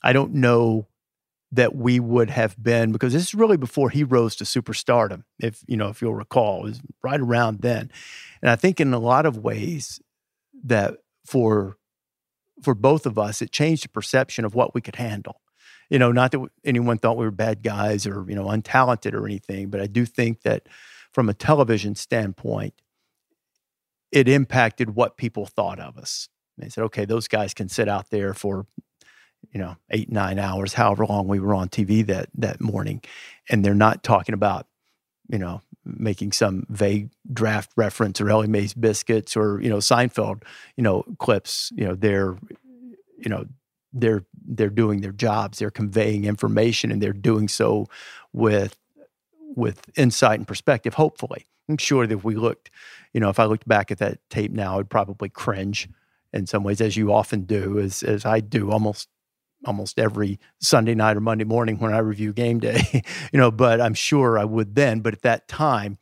I 0.03 0.13
don't 0.13 0.35
know 0.35 0.87
that 1.53 1.77
we 1.77 2.01
would 2.01 2.31
have 2.31 2.61
been 2.61 2.93
because 2.93 3.13
this 3.13 3.23
is 3.23 3.35
really 3.35 3.59
before 3.59 3.91
he 3.91 4.03
rose 4.03 4.35
to 4.37 4.45
superstardom 4.45 5.23
if 5.39 5.63
you 5.67 5.77
know 5.77 5.89
if 5.89 6.01
you'll 6.01 6.15
recall 6.15 6.61
it 6.61 6.71
was 6.71 6.81
right 7.03 7.21
around 7.21 7.61
then. 7.61 7.91
And 8.41 8.51
i 8.51 8.57
think 8.57 8.81
in 8.81 8.93
a 8.93 8.99
lot 8.99 9.27
of 9.27 9.37
ways 9.37 10.01
that 10.65 10.97
for 11.27 11.77
for 12.63 12.75
both 12.75 13.07
of 13.07 13.19
us 13.19 13.43
it 13.43 13.53
changed 13.53 13.85
the 13.85 13.89
perception 13.91 14.45
of 14.45 14.55
what 14.55 14.75
we 14.75 14.81
could 14.81 14.97
handle. 14.97 15.41
You 15.91 15.99
know 15.99 16.11
not 16.11 16.33
that 16.33 16.41
anyone 16.65 16.99
thought 16.99 17.19
we 17.19 17.27
were 17.27 17.31
bad 17.31 17.63
guys 17.63 18.07
or 18.07 18.25
you 18.27 18.35
know 18.35 18.47
untalented 18.47 19.13
or 19.13 19.27
anything 19.27 19.69
but 19.69 19.81
i 19.81 19.87
do 19.87 20.07
think 20.07 20.43
that 20.43 20.67
from 21.13 21.29
a 21.29 21.35
television 21.35 21.95
standpoint 21.95 22.75
it 24.11 24.29
impacted 24.29 24.95
what 24.95 25.17
people 25.17 25.47
thought 25.47 25.81
of 25.81 25.97
us. 25.97 26.29
They 26.57 26.69
said 26.71 26.85
okay 26.85 27.05
those 27.05 27.29
guys 27.29 27.53
can 27.53 27.69
sit 27.69 27.89
out 27.89 28.09
there 28.11 28.33
for 28.33 28.67
you 29.51 29.61
know 29.61 29.77
eight 29.91 30.11
nine 30.11 30.39
hours 30.39 30.75
however 30.75 31.07
long 31.07 31.29
we 31.29 31.41
were 31.41 31.55
on 31.55 31.69
tv 31.69 32.07
that 32.07 32.29
that 32.35 32.61
morning. 32.61 33.03
And 33.51 33.65
they're 33.65 33.75
not 33.75 34.03
talking 34.03 34.35
about 34.35 34.67
you 35.29 35.39
know 35.39 35.63
making 35.85 36.33
some 36.33 36.65
vague 36.69 37.11
draft 37.33 37.73
reference 37.77 38.21
or 38.21 38.31
Ellie 38.31 38.47
Mae's 38.47 38.75
biscuits 38.75 39.37
or 39.37 39.61
you 39.61 39.69
know 39.69 39.79
Seinfeld 39.79 40.43
you 40.77 40.85
know 40.85 41.05
clips. 41.19 41.73
You 41.75 41.87
know 41.87 41.95
they're 41.95 42.37
you 43.19 43.29
know 43.29 43.47
they're 43.93 44.25
they're 44.47 44.71
doing 44.71 45.01
their 45.01 45.13
jobs. 45.13 45.59
They're 45.59 45.71
conveying 45.71 46.25
information 46.25 46.91
and 46.91 47.03
they're 47.03 47.13
doing 47.13 47.49
so 47.49 47.87
with 48.33 48.77
with 49.55 49.83
insight 49.97 50.39
and 50.39 50.49
perspective 50.49 50.95
hopefully. 50.95 51.47
I'm 51.69 51.79
sure 51.79 52.07
that 52.07 52.15
if 52.15 52.25
we 52.25 52.35
looked 52.35 52.71
you 53.13 53.21
know 53.21 53.29
if 53.29 53.39
i 53.39 53.45
looked 53.45 53.69
back 53.69 53.91
at 53.91 53.99
that 53.99 54.19
tape 54.31 54.53
now 54.53 54.79
i'd 54.79 54.91
probably 54.91 55.29
cringe 55.29 55.89
in 56.33 56.47
some 56.47 56.63
ways 56.63 56.81
as 56.81 56.97
you 56.97 57.13
often 57.13 57.43
do 57.43 57.79
as 57.79 58.03
as 58.03 58.25
i 58.25 58.41
do 58.41 58.71
almost 58.71 59.09
almost 59.65 59.99
every 59.99 60.39
Sunday 60.61 60.95
night 60.95 61.17
or 61.17 61.21
Monday 61.21 61.45
morning 61.45 61.79
when 61.79 61.95
I 61.95 61.99
review 61.99 62.33
game 62.33 62.61
day, 62.61 62.83
you 63.33 63.39
know, 63.39 63.51
but 63.51 63.81
I'm 63.81 63.95
sure 63.95 64.39
I 64.39 64.45
would 64.45 64.75
then. 64.75 65.01
But 65.01 65.15
at 65.15 65.23
that 65.23 65.49
time, 65.49 65.99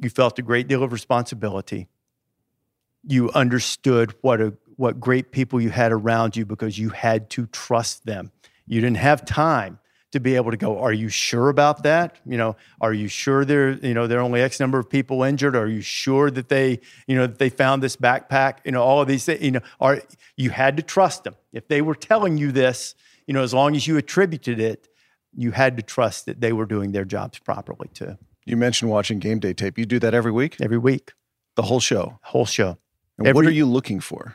you 0.00 0.10
felt 0.10 0.38
a 0.38 0.42
great 0.42 0.68
deal 0.68 0.82
of 0.82 0.92
responsibility. 0.92 1.88
You 3.04 3.30
understood 3.30 4.14
what 4.20 4.40
a 4.40 4.54
what 4.76 4.98
great 4.98 5.30
people 5.30 5.60
you 5.60 5.68
had 5.68 5.92
around 5.92 6.36
you 6.36 6.46
because 6.46 6.78
you 6.78 6.88
had 6.88 7.28
to 7.30 7.46
trust 7.46 8.06
them. 8.06 8.32
You 8.66 8.80
didn't 8.80 8.96
have 8.96 9.26
time 9.26 9.78
to 10.12 10.20
be 10.20 10.34
able 10.36 10.50
to 10.50 10.56
go, 10.56 10.80
are 10.80 10.92
you 10.92 11.08
sure 11.08 11.48
about 11.48 11.84
that? 11.84 12.16
You 12.26 12.36
know, 12.36 12.56
are 12.80 12.92
you 12.92 13.08
sure 13.08 13.44
there, 13.44 13.72
you 13.72 13.94
know, 13.94 14.06
there 14.06 14.18
are 14.18 14.22
only 14.22 14.40
X 14.40 14.58
number 14.58 14.78
of 14.78 14.90
people 14.90 15.22
injured? 15.22 15.54
Are 15.54 15.68
you 15.68 15.80
sure 15.80 16.30
that 16.30 16.48
they, 16.48 16.80
you 17.06 17.16
know, 17.16 17.26
that 17.26 17.38
they 17.38 17.48
found 17.48 17.82
this 17.82 17.96
backpack? 17.96 18.58
You 18.64 18.72
know, 18.72 18.82
all 18.82 19.00
of 19.00 19.08
these 19.08 19.24
things, 19.24 19.40
you 19.40 19.52
know, 19.52 19.60
are 19.80 20.02
you 20.36 20.50
had 20.50 20.76
to 20.78 20.82
trust 20.82 21.24
them. 21.24 21.36
If 21.52 21.68
they 21.68 21.80
were 21.80 21.94
telling 21.94 22.38
you 22.38 22.50
this, 22.50 22.94
you 23.26 23.34
know, 23.34 23.42
as 23.42 23.54
long 23.54 23.76
as 23.76 23.86
you 23.86 23.96
attributed 23.96 24.58
it, 24.58 24.88
you 25.32 25.52
had 25.52 25.76
to 25.76 25.82
trust 25.82 26.26
that 26.26 26.40
they 26.40 26.52
were 26.52 26.66
doing 26.66 26.90
their 26.92 27.04
jobs 27.04 27.38
properly 27.38 27.88
too. 27.94 28.18
You 28.44 28.56
mentioned 28.56 28.90
watching 28.90 29.20
game 29.20 29.38
day 29.38 29.52
tape. 29.52 29.78
You 29.78 29.86
do 29.86 30.00
that 30.00 30.14
every 30.14 30.32
week? 30.32 30.56
Every 30.60 30.78
week. 30.78 31.12
The 31.54 31.62
whole 31.62 31.78
show. 31.78 32.18
Whole 32.22 32.46
show. 32.46 32.78
And 33.18 33.28
every, 33.28 33.34
what 33.34 33.46
are 33.46 33.54
you 33.54 33.66
looking 33.66 34.00
for? 34.00 34.34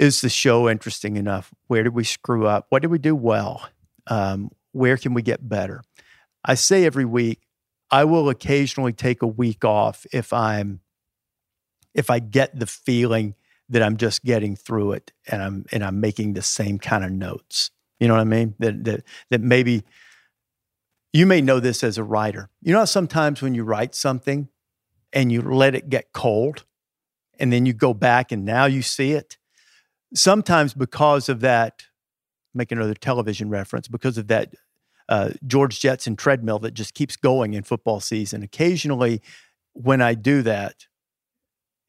Is 0.00 0.22
the 0.22 0.30
show 0.30 0.66
interesting 0.66 1.18
enough? 1.18 1.52
Where 1.66 1.82
did 1.82 1.92
we 1.92 2.04
screw 2.04 2.46
up? 2.46 2.64
What 2.70 2.80
did 2.80 2.90
we 2.90 2.98
do 2.98 3.14
well? 3.14 3.68
Um, 4.06 4.50
where 4.72 4.96
can 4.96 5.12
we 5.12 5.20
get 5.20 5.46
better? 5.46 5.82
I 6.42 6.54
say 6.54 6.86
every 6.86 7.04
week, 7.04 7.42
I 7.90 8.04
will 8.04 8.30
occasionally 8.30 8.94
take 8.94 9.20
a 9.20 9.26
week 9.26 9.62
off 9.62 10.06
if 10.10 10.32
I'm 10.32 10.80
if 11.92 12.08
I 12.08 12.18
get 12.18 12.58
the 12.58 12.66
feeling 12.66 13.34
that 13.68 13.82
I'm 13.82 13.98
just 13.98 14.24
getting 14.24 14.56
through 14.56 14.92
it 14.92 15.12
and 15.26 15.42
I'm 15.42 15.66
and 15.70 15.84
I'm 15.84 16.00
making 16.00 16.32
the 16.32 16.40
same 16.40 16.78
kind 16.78 17.04
of 17.04 17.12
notes. 17.12 17.70
You 17.98 18.08
know 18.08 18.14
what 18.14 18.20
I 18.20 18.24
mean? 18.24 18.54
That 18.58 18.82
that 18.84 19.04
that 19.28 19.42
maybe 19.42 19.84
you 21.12 21.26
may 21.26 21.42
know 21.42 21.60
this 21.60 21.84
as 21.84 21.98
a 21.98 22.04
writer. 22.04 22.48
You 22.62 22.72
know 22.72 22.86
sometimes 22.86 23.42
when 23.42 23.54
you 23.54 23.64
write 23.64 23.94
something 23.94 24.48
and 25.12 25.30
you 25.30 25.42
let 25.42 25.74
it 25.74 25.90
get 25.90 26.14
cold 26.14 26.64
and 27.38 27.52
then 27.52 27.66
you 27.66 27.74
go 27.74 27.92
back 27.92 28.32
and 28.32 28.46
now 28.46 28.64
you 28.64 28.80
see 28.80 29.12
it 29.12 29.36
sometimes 30.14 30.74
because 30.74 31.28
of 31.28 31.40
that, 31.40 31.84
make 32.54 32.72
another 32.72 32.94
television 32.94 33.48
reference, 33.48 33.88
because 33.88 34.18
of 34.18 34.26
that 34.28 34.54
uh, 35.08 35.30
George 35.46 35.80
Jetson 35.80 36.16
treadmill 36.16 36.60
that 36.60 36.72
just 36.72 36.94
keeps 36.94 37.16
going 37.16 37.54
in 37.54 37.62
football 37.64 38.00
season. 38.00 38.42
Occasionally, 38.42 39.20
when 39.72 40.00
I 40.00 40.14
do 40.14 40.42
that, 40.42 40.86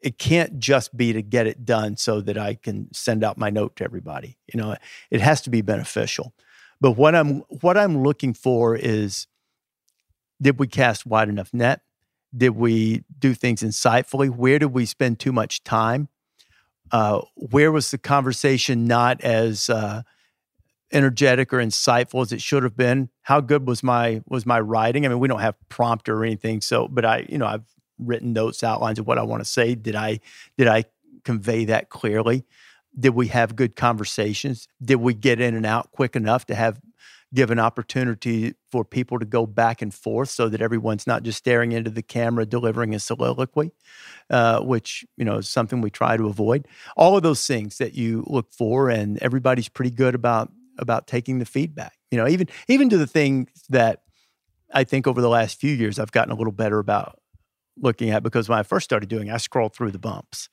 it 0.01 0.17
can't 0.17 0.57
just 0.60 0.97
be 0.97 1.13
to 1.13 1.21
get 1.21 1.45
it 1.45 1.63
done 1.63 1.95
so 1.97 2.21
that 2.21 2.38
I 2.38 2.55
can 2.55 2.91
send 2.91 3.23
out 3.23 3.38
my 3.38 3.51
note 3.51 3.75
to 3.75 3.84
everybody. 3.84 4.38
You 4.51 4.60
know, 4.60 4.75
it 5.12 5.21
has 5.21 5.41
to 5.41 5.51
be 5.51 5.62
beneficial. 5.62 6.34
But 6.79 6.91
what 6.91 7.13
I'm 7.13 7.41
what 7.62 7.77
I'm 7.77 8.01
looking 8.01 8.34
for 8.34 8.75
is 8.75 9.27
did 10.41 10.57
we 10.57 10.67
cast 10.67 11.05
wide 11.05 11.29
enough 11.29 11.53
net? 11.53 11.81
Did 12.36 12.51
we 12.51 13.03
do 13.19 13.36
things 13.36 13.62
insightfully? 13.62 14.29
Where 14.29 14.57
did 14.57 14.73
we 14.73 14.86
spend 14.86 15.19
too 15.19 15.31
much 15.31 15.63
time? 15.63 16.10
Uh, 16.91 17.21
where 17.36 17.71
was 17.71 17.91
the 17.91 17.97
conversation 17.97 18.86
not 18.86 19.21
as 19.21 19.69
uh, 19.69 20.01
energetic 20.91 21.54
or 21.54 21.58
insightful 21.58 22.21
as 22.21 22.32
it 22.32 22.41
should 22.41 22.63
have 22.63 22.75
been? 22.75 23.10
How 23.21 23.39
good 23.39 23.65
was 23.67 23.82
my 23.82 24.21
was 24.27 24.45
my 24.45 24.60
writing? 24.60 25.06
I 25.06 25.10
mean, 25.10 25.19
we 25.19 25.27
don't 25.27 25.39
have 25.39 25.56
prompter 25.69 26.17
or 26.17 26.25
anything, 26.25 26.62
so 26.62 26.88
but 26.88 27.06
I, 27.06 27.25
you 27.30 27.38
know, 27.38 27.47
I've 27.47 27.65
written 27.97 28.34
notes, 28.34 28.63
outlines 28.63 28.99
of 28.99 29.08
what 29.08 29.17
I 29.17 29.23
want 29.23 29.41
to 29.41 29.49
say. 29.49 29.75
Did 29.75 29.95
I 29.95 30.19
did 30.58 30.67
I 30.67 30.86
convey 31.23 31.65
that 31.65 31.89
clearly? 31.89 32.45
Did 32.99 33.15
we 33.15 33.27
have 33.27 33.56
good 33.56 33.75
conversations? 33.75 34.67
Did 34.84 34.95
we 34.95 35.13
get 35.13 35.39
in 35.39 35.56
and 35.56 35.65
out 35.65 35.91
quick 35.91 36.15
enough 36.15 36.45
to 36.47 36.56
have 36.56 36.82
give 37.34 37.50
an 37.50 37.60
opportunity 37.60 38.56
for 38.72 38.84
people 38.84 39.17
to 39.20 39.26
go 39.26 39.46
back 39.46 39.82
and 39.82 39.94
forth 39.94 40.30
so 40.30 40.50
that 40.50 40.62
everyone's 40.62 41.08
not 41.08 41.24
just 41.24 41.38
staring 41.38 41.72
into 41.72 41.89
the 41.89 42.02
camera 42.02 42.46
delivering 42.46 42.94
a 42.94 43.00
soliloquy, 43.00 43.72
uh, 44.30 44.60
which 44.62 45.06
you 45.17 45.26
know 45.26 45.38
is 45.38 45.50
something 45.50 45.82
we 45.82 45.89
try 45.89 46.17
to 46.17 46.28
avoid. 46.28 46.67
All 46.98 47.15
of 47.15 47.24
those 47.24 47.46
things 47.46 47.78
that 47.78 47.94
you 47.94 48.24
look 48.28 48.52
for, 48.52 48.89
and 48.89 49.17
everybody's 49.20 49.70
pretty 49.70 49.91
good 49.91 50.15
about 50.15 50.52
about 50.78 51.08
taking 51.08 51.39
the 51.39 51.46
feedback. 51.46 51.94
You 52.12 52.17
know, 52.17 52.28
even 52.28 52.48
even 52.67 52.89
to 52.89 52.98
the 52.98 53.08
things 53.08 53.50
that 53.70 54.02
I 54.74 54.84
think 54.84 55.08
over 55.08 55.22
the 55.22 55.30
last 55.30 55.60
few 55.60 55.74
years 55.74 56.00
I've 56.00 56.12
gotten 56.12 56.32
a 56.34 56.36
little 56.38 56.54
better 56.54 56.80
about 56.80 57.20
looking 57.78 58.10
at 58.10 58.24
because 58.24 58.50
when 58.50 58.60
I 58.60 58.63
first 58.63 58.84
started 58.84 59.10
doing, 59.10 59.32
I 59.32 59.38
scrolled 59.38 59.74
through 59.74 59.91
the 59.91 60.00
bumps. 60.00 60.50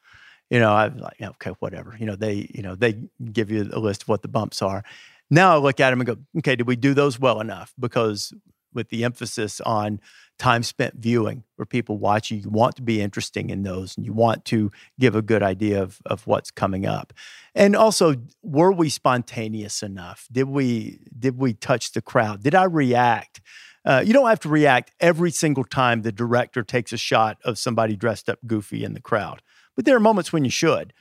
You 0.49 0.61
know, 0.61 0.73
I'm 0.73 0.97
like, 0.97 1.21
okay, 1.21 1.51
whatever. 1.59 1.95
You 1.99 2.07
know, 2.07 2.17
they 2.17 2.49
you 2.55 2.63
know 2.63 2.77
they 2.77 3.01
give 3.33 3.51
you 3.51 3.69
a 3.73 3.81
list 3.81 4.03
of 4.03 4.09
what 4.09 4.23
the 4.23 4.29
bumps 4.29 4.63
are 4.63 4.85
now 5.31 5.55
I 5.55 5.59
look 5.59 5.81
at 5.81 5.91
them 5.91 6.01
and 6.01 6.07
go, 6.07 6.17
okay, 6.39 6.57
did 6.57 6.67
we 6.67 6.77
do 6.77 6.95
those 6.95 7.19
well 7.19 7.41
enough? 7.41 7.75
Because 7.79 8.33
with 8.73 8.89
the 8.91 9.05
emphasis 9.05 9.61
on 9.63 10.01
time 10.39 10.63
spent 10.63 10.95
viewing, 10.95 11.43
where 11.57 11.67
people 11.67 11.99
watch 11.99 12.31
you, 12.31 12.39
you 12.39 12.49
want 12.49 12.77
to 12.77 12.83
be 12.83 13.01
interesting 13.01 13.51
in 13.51 13.63
those 13.63 13.97
and 13.97 14.07
you 14.07 14.13
want 14.13 14.45
to 14.45 14.71
give 15.01 15.17
a 15.17 15.23
good 15.23 15.43
idea 15.43 15.83
of, 15.83 16.01
of 16.07 16.27
what's 16.27 16.51
coming 16.51 16.87
up. 16.87 17.13
And 17.55 17.75
also, 17.75 18.15
were 18.43 18.73
we 18.73 18.89
spontaneous 18.89 19.83
enough? 19.83 20.29
Did 20.31 20.49
we 20.49 21.01
did 21.19 21.39
we 21.39 21.55
touch 21.55 21.93
the 21.93 22.03
crowd? 22.03 22.43
Did 22.43 22.55
I 22.55 22.65
react? 22.65 23.41
Uh, 23.85 24.03
you 24.05 24.13
don't 24.13 24.29
have 24.29 24.41
to 24.41 24.49
react 24.49 24.93
every 25.01 25.31
single 25.31 25.65
time 25.65 26.03
the 26.03 26.13
director 26.13 26.63
takes 26.63 26.93
a 26.93 26.99
shot 26.99 27.39
of 27.45 27.59
somebody 27.59 27.97
dressed 27.97 28.29
up 28.29 28.39
goofy 28.47 28.85
in 28.85 28.93
the 28.93 29.01
crowd, 29.01 29.43
but 29.75 29.85
there 29.85 29.97
are 29.97 30.01
moments 30.01 30.33
when 30.33 30.45
you 30.45 30.51
should. 30.51 30.93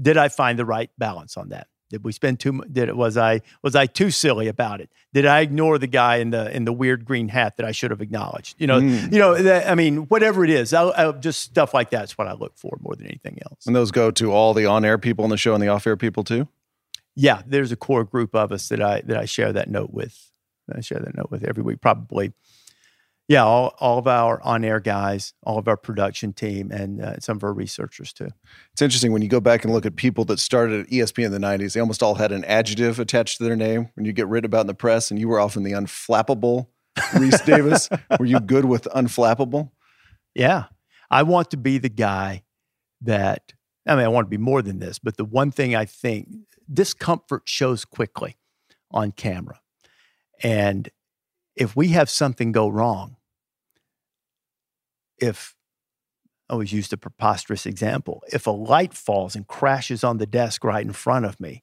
Did 0.00 0.16
I 0.16 0.28
find 0.28 0.58
the 0.58 0.64
right 0.64 0.90
balance 0.98 1.36
on 1.36 1.48
that? 1.48 1.66
Did 1.88 2.02
we 2.04 2.12
spend 2.12 2.40
too? 2.40 2.62
Did 2.70 2.88
it 2.88 2.96
was 2.96 3.16
I 3.16 3.42
was 3.62 3.76
I 3.76 3.86
too 3.86 4.10
silly 4.10 4.48
about 4.48 4.80
it? 4.80 4.90
Did 5.12 5.24
I 5.24 5.40
ignore 5.40 5.78
the 5.78 5.86
guy 5.86 6.16
in 6.16 6.30
the 6.30 6.54
in 6.54 6.64
the 6.64 6.72
weird 6.72 7.04
green 7.04 7.28
hat 7.28 7.56
that 7.56 7.66
I 7.66 7.72
should 7.72 7.90
have 7.90 8.00
acknowledged? 8.00 8.56
You 8.58 8.66
know, 8.66 8.80
mm. 8.80 9.12
you 9.12 9.18
know. 9.18 9.34
That, 9.34 9.70
I 9.70 9.74
mean, 9.74 9.98
whatever 10.08 10.44
it 10.44 10.50
is, 10.50 10.72
I'll, 10.72 10.92
I'll 10.96 11.12
just 11.12 11.40
stuff 11.42 11.74
like 11.74 11.90
that's 11.90 12.18
what 12.18 12.26
I 12.26 12.32
look 12.32 12.56
for 12.56 12.76
more 12.80 12.96
than 12.96 13.06
anything 13.06 13.38
else. 13.48 13.66
And 13.66 13.76
those 13.76 13.92
go 13.92 14.10
to 14.10 14.32
all 14.32 14.52
the 14.52 14.66
on 14.66 14.84
air 14.84 14.98
people 14.98 15.24
in 15.24 15.30
the 15.30 15.36
show 15.36 15.54
and 15.54 15.62
the 15.62 15.68
off 15.68 15.86
air 15.86 15.96
people 15.96 16.24
too. 16.24 16.48
Yeah, 17.14 17.42
there's 17.46 17.70
a 17.72 17.76
core 17.76 18.04
group 18.04 18.34
of 18.34 18.50
us 18.50 18.68
that 18.68 18.82
I 18.82 19.02
that 19.02 19.16
I 19.16 19.24
share 19.24 19.52
that 19.52 19.70
note 19.70 19.92
with. 19.92 20.32
I 20.74 20.80
share 20.80 20.98
that 20.98 21.16
note 21.16 21.30
with 21.30 21.44
every 21.44 21.62
week, 21.62 21.80
probably 21.80 22.32
yeah, 23.28 23.44
all, 23.44 23.74
all 23.78 23.98
of 23.98 24.06
our 24.06 24.40
on 24.42 24.64
air 24.64 24.78
guys, 24.78 25.34
all 25.42 25.58
of 25.58 25.66
our 25.66 25.76
production 25.76 26.32
team, 26.32 26.70
and 26.70 27.02
uh, 27.02 27.18
some 27.18 27.36
of 27.36 27.44
our 27.44 27.52
researchers 27.52 28.12
too. 28.12 28.28
It's 28.72 28.82
interesting 28.82 29.12
when 29.12 29.22
you 29.22 29.28
go 29.28 29.40
back 29.40 29.64
and 29.64 29.72
look 29.72 29.84
at 29.84 29.96
people 29.96 30.24
that 30.26 30.38
started 30.38 30.82
at 30.82 30.90
ESPN 30.90 31.26
in 31.26 31.32
the 31.32 31.38
90s, 31.38 31.72
they 31.72 31.80
almost 31.80 32.02
all 32.02 32.14
had 32.14 32.30
an 32.30 32.44
adjective 32.44 33.00
attached 33.00 33.38
to 33.38 33.44
their 33.44 33.56
name 33.56 33.88
when 33.94 34.06
you 34.06 34.12
get 34.12 34.28
written 34.28 34.46
about 34.46 34.62
in 34.62 34.66
the 34.68 34.74
press, 34.74 35.10
and 35.10 35.18
you 35.18 35.28
were 35.28 35.40
often 35.40 35.64
the 35.64 35.72
unflappable 35.72 36.68
Rece 36.96 37.44
Davis. 37.46 37.88
Were 38.18 38.26
you 38.26 38.40
good 38.40 38.64
with 38.64 38.84
unflappable? 38.94 39.70
Yeah. 40.34 40.64
I 41.10 41.22
want 41.22 41.50
to 41.50 41.56
be 41.56 41.78
the 41.78 41.88
guy 41.88 42.42
that 43.02 43.52
I 43.86 43.94
mean, 43.94 44.04
I 44.04 44.08
want 44.08 44.26
to 44.26 44.30
be 44.30 44.38
more 44.38 44.62
than 44.62 44.80
this, 44.80 44.98
but 44.98 45.16
the 45.16 45.24
one 45.24 45.52
thing 45.52 45.76
I 45.76 45.84
think 45.84 46.28
discomfort 46.72 47.42
shows 47.44 47.84
quickly 47.84 48.36
on 48.90 49.12
camera. 49.12 49.60
And 50.42 50.90
if 51.54 51.76
we 51.76 51.88
have 51.88 52.10
something 52.10 52.50
go 52.50 52.68
wrong, 52.68 53.15
if 55.18 55.54
I 56.48 56.52
always 56.52 56.72
used 56.72 56.92
a 56.92 56.96
preposterous 56.96 57.66
example, 57.66 58.22
if 58.32 58.46
a 58.46 58.50
light 58.50 58.94
falls 58.94 59.34
and 59.34 59.46
crashes 59.46 60.04
on 60.04 60.18
the 60.18 60.26
desk 60.26 60.64
right 60.64 60.84
in 60.84 60.92
front 60.92 61.24
of 61.24 61.40
me, 61.40 61.62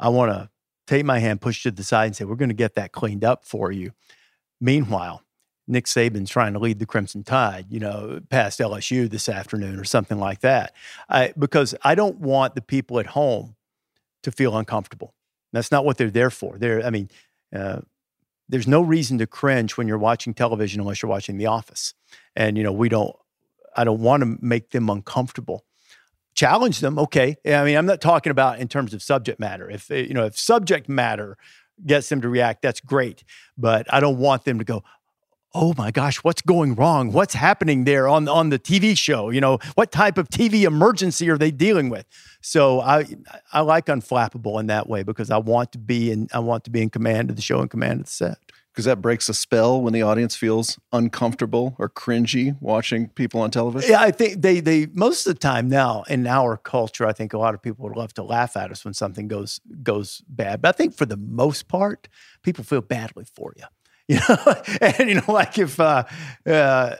I 0.00 0.08
want 0.08 0.32
to 0.32 0.50
take 0.86 1.04
my 1.04 1.20
hand, 1.20 1.40
push 1.40 1.62
to 1.62 1.70
the 1.70 1.84
side, 1.84 2.06
and 2.06 2.16
say, 2.16 2.24
We're 2.24 2.34
going 2.34 2.48
to 2.48 2.54
get 2.54 2.74
that 2.74 2.92
cleaned 2.92 3.24
up 3.24 3.44
for 3.44 3.70
you. 3.70 3.92
Meanwhile, 4.60 5.22
Nick 5.66 5.86
Saban's 5.86 6.30
trying 6.30 6.52
to 6.52 6.58
lead 6.58 6.78
the 6.78 6.86
Crimson 6.86 7.24
Tide, 7.24 7.66
you 7.70 7.80
know, 7.80 8.20
past 8.28 8.60
LSU 8.60 9.08
this 9.08 9.28
afternoon 9.28 9.78
or 9.78 9.84
something 9.84 10.18
like 10.18 10.40
that. 10.40 10.74
I, 11.08 11.32
because 11.38 11.74
I 11.82 11.94
don't 11.94 12.18
want 12.18 12.54
the 12.54 12.60
people 12.60 12.98
at 13.00 13.06
home 13.06 13.56
to 14.24 14.32
feel 14.32 14.56
uncomfortable. 14.56 15.14
That's 15.52 15.70
not 15.70 15.84
what 15.84 15.96
they're 15.96 16.10
there 16.10 16.30
for. 16.30 16.58
They're, 16.58 16.84
I 16.84 16.90
mean, 16.90 17.08
uh, 17.54 17.80
there's 18.48 18.66
no 18.66 18.82
reason 18.82 19.18
to 19.18 19.26
cringe 19.26 19.76
when 19.76 19.88
you're 19.88 19.98
watching 19.98 20.34
television 20.34 20.80
unless 20.80 21.02
you're 21.02 21.10
watching 21.10 21.38
The 21.38 21.46
Office. 21.46 21.94
And, 22.36 22.56
you 22.56 22.62
know, 22.62 22.72
we 22.72 22.88
don't, 22.88 23.14
I 23.76 23.84
don't 23.84 24.00
want 24.00 24.22
to 24.22 24.36
make 24.40 24.70
them 24.70 24.90
uncomfortable. 24.90 25.64
Challenge 26.34 26.80
them, 26.80 26.98
okay. 26.98 27.36
I 27.46 27.64
mean, 27.64 27.76
I'm 27.76 27.86
not 27.86 28.00
talking 28.00 28.30
about 28.30 28.58
in 28.58 28.68
terms 28.68 28.92
of 28.92 29.02
subject 29.02 29.38
matter. 29.38 29.70
If, 29.70 29.88
you 29.88 30.14
know, 30.14 30.26
if 30.26 30.36
subject 30.36 30.88
matter 30.88 31.36
gets 31.86 32.08
them 32.08 32.20
to 32.20 32.28
react, 32.28 32.62
that's 32.62 32.80
great. 32.80 33.24
But 33.56 33.92
I 33.92 34.00
don't 34.00 34.18
want 34.18 34.44
them 34.44 34.58
to 34.58 34.64
go, 34.64 34.84
oh 35.54 35.72
my 35.78 35.90
gosh, 35.90 36.18
what's 36.18 36.42
going 36.42 36.74
wrong? 36.74 37.12
What's 37.12 37.34
happening 37.34 37.84
there 37.84 38.08
on 38.08 38.28
on 38.28 38.50
the 38.50 38.58
TV 38.58 38.96
show? 38.98 39.30
You 39.30 39.40
know, 39.40 39.58
what 39.74 39.92
type 39.92 40.18
of 40.18 40.28
TV 40.28 40.62
emergency 40.62 41.30
are 41.30 41.38
they 41.38 41.50
dealing 41.50 41.88
with? 41.88 42.06
So 42.40 42.80
I 42.80 43.06
I 43.52 43.60
like 43.60 43.86
unflappable 43.86 44.60
in 44.60 44.66
that 44.66 44.88
way 44.88 45.02
because 45.02 45.30
I 45.30 45.38
want 45.38 45.72
to 45.72 45.78
be 45.78 46.10
in 46.10 46.28
I 46.32 46.40
want 46.40 46.64
to 46.64 46.70
be 46.70 46.82
in 46.82 46.90
command 46.90 47.30
of 47.30 47.36
the 47.36 47.42
show 47.42 47.60
and 47.60 47.70
command 47.70 48.00
of 48.00 48.06
the 48.06 48.12
set. 48.12 48.38
Because 48.72 48.86
that 48.86 49.00
breaks 49.00 49.28
a 49.28 49.34
spell 49.34 49.80
when 49.80 49.92
the 49.92 50.02
audience 50.02 50.34
feels 50.34 50.80
uncomfortable 50.92 51.76
or 51.78 51.88
cringy 51.88 52.56
watching 52.60 53.08
people 53.10 53.40
on 53.40 53.52
television. 53.52 53.88
Yeah, 53.88 54.00
I 54.00 54.10
think 54.10 54.42
they 54.42 54.58
they 54.58 54.86
most 54.86 55.28
of 55.28 55.34
the 55.34 55.38
time 55.38 55.68
now 55.68 56.02
in 56.08 56.26
our 56.26 56.56
culture, 56.56 57.06
I 57.06 57.12
think 57.12 57.32
a 57.32 57.38
lot 57.38 57.54
of 57.54 57.62
people 57.62 57.84
would 57.86 57.96
love 57.96 58.12
to 58.14 58.24
laugh 58.24 58.56
at 58.56 58.72
us 58.72 58.84
when 58.84 58.92
something 58.92 59.28
goes 59.28 59.60
goes 59.84 60.22
bad. 60.28 60.60
But 60.60 60.70
I 60.70 60.72
think 60.72 60.96
for 60.96 61.06
the 61.06 61.16
most 61.16 61.68
part, 61.68 62.08
people 62.42 62.64
feel 62.64 62.80
badly 62.80 63.26
for 63.32 63.54
you. 63.56 63.64
You 64.08 64.18
know, 64.28 64.54
and 64.82 65.08
you 65.08 65.14
know, 65.14 65.24
like 65.28 65.56
if 65.58 65.80
uh, 65.80 66.04
uh, 66.46 66.96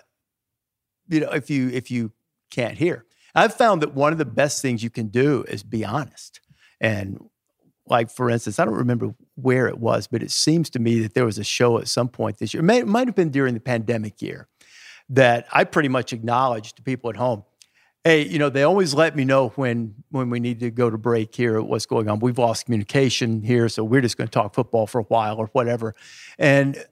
you 1.06 1.20
know, 1.20 1.32
if 1.32 1.50
you 1.50 1.68
if 1.68 1.90
you 1.90 2.12
can't 2.50 2.78
hear, 2.78 3.04
I've 3.34 3.54
found 3.54 3.82
that 3.82 3.94
one 3.94 4.12
of 4.12 4.18
the 4.18 4.24
best 4.24 4.62
things 4.62 4.82
you 4.82 4.88
can 4.88 5.08
do 5.08 5.44
is 5.46 5.62
be 5.62 5.84
honest. 5.84 6.40
And 6.80 7.20
like 7.86 8.10
for 8.10 8.30
instance, 8.30 8.58
I 8.58 8.64
don't 8.64 8.76
remember 8.76 9.14
where 9.34 9.68
it 9.68 9.76
was, 9.76 10.06
but 10.06 10.22
it 10.22 10.30
seems 10.30 10.70
to 10.70 10.78
me 10.78 11.00
that 11.00 11.12
there 11.12 11.26
was 11.26 11.36
a 11.36 11.44
show 11.44 11.76
at 11.76 11.88
some 11.88 12.08
point 12.08 12.38
this 12.38 12.54
year. 12.54 12.64
It, 12.64 12.70
it 12.70 12.88
might 12.88 13.06
have 13.06 13.14
been 13.14 13.30
during 13.30 13.52
the 13.52 13.60
pandemic 13.60 14.22
year 14.22 14.48
that 15.10 15.46
I 15.52 15.64
pretty 15.64 15.90
much 15.90 16.14
acknowledged 16.14 16.76
to 16.76 16.82
people 16.82 17.10
at 17.10 17.16
home 17.16 17.44
hey, 18.04 18.26
you 18.26 18.38
know, 18.38 18.50
they 18.50 18.62
always 18.62 18.92
let 18.92 19.16
me 19.16 19.24
know 19.24 19.48
when 19.56 19.94
when 20.10 20.30
we 20.30 20.38
need 20.38 20.60
to 20.60 20.70
go 20.70 20.90
to 20.90 20.98
break 20.98 21.34
here, 21.34 21.60
what's 21.62 21.86
going 21.86 22.08
on. 22.08 22.18
We've 22.20 22.38
lost 22.38 22.66
communication 22.66 23.42
here, 23.42 23.68
so 23.68 23.82
we're 23.82 24.02
just 24.02 24.16
going 24.16 24.28
to 24.28 24.32
talk 24.32 24.54
football 24.54 24.86
for 24.86 25.00
a 25.00 25.04
while 25.04 25.38
or 25.38 25.46
whatever. 25.46 25.94
And 26.38 26.84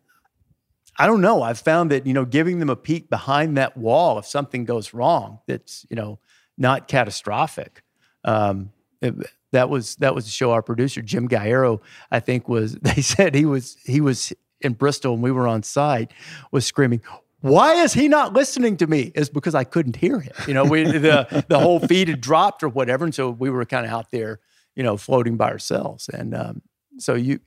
I 0.99 1.07
don't 1.07 1.21
know. 1.21 1.43
I've 1.43 1.59
found 1.59 1.91
that, 1.91 2.07
you 2.07 2.13
know, 2.13 2.25
giving 2.25 2.59
them 2.59 2.69
a 2.69 2.77
peek 2.77 3.09
behind 3.09 3.57
that 3.57 3.77
wall 3.77 4.19
if 4.19 4.27
something 4.27 4.65
goes 4.65 4.93
wrong 4.93 5.41
that's, 5.47 5.87
you 5.89 5.97
know, 5.97 6.19
not 6.59 6.87
catastrophic. 6.87 7.83
Um, 8.25 8.73
it, 9.01 9.15
that 9.53 9.69
was 9.69 9.97
that 9.97 10.15
was 10.15 10.25
the 10.25 10.31
show 10.31 10.53
our 10.53 10.63
producer 10.63 11.03
Jim 11.03 11.29
Guerrero 11.29 11.81
I 12.11 12.21
think 12.21 12.49
was 12.49 12.75
they 12.83 13.03
said 13.03 13.35
he 13.35 13.45
was 13.45 13.77
he 13.85 14.01
was 14.01 14.33
in 14.61 14.73
Bristol 14.73 15.15
and 15.15 15.23
we 15.23 15.31
were 15.31 15.47
on 15.47 15.63
site 15.63 16.13
was 16.51 16.67
screaming 16.67 17.03
why 17.41 17.75
is 17.75 17.93
he 17.93 18.09
not 18.09 18.33
listening 18.33 18.77
to 18.77 18.87
me 18.87 19.11
is 19.15 19.29
because 19.29 19.55
I 19.55 19.65
couldn't 19.65 19.97
hear 19.97 20.21
him 20.21 20.33
you 20.47 20.55
know 20.55 20.65
we 20.65 20.85
the 20.85 21.45
the 21.49 21.59
whole 21.59 21.81
feed 21.81 22.09
had 22.09 22.21
dropped 22.21 22.63
or 22.63 22.69
whatever 22.69 23.05
and 23.05 23.15
so 23.15 23.31
we 23.31 23.51
were 23.51 23.65
kind 23.65 23.87
of 23.87 23.93
out 23.93 24.11
there 24.11 24.41
you 24.75 24.83
know 24.83 24.97
floating 24.97 25.37
by 25.37 25.51
ourselves 25.51 26.09
and 26.09 26.35
um, 26.35 26.63
so 26.99 27.15
you 27.15 27.41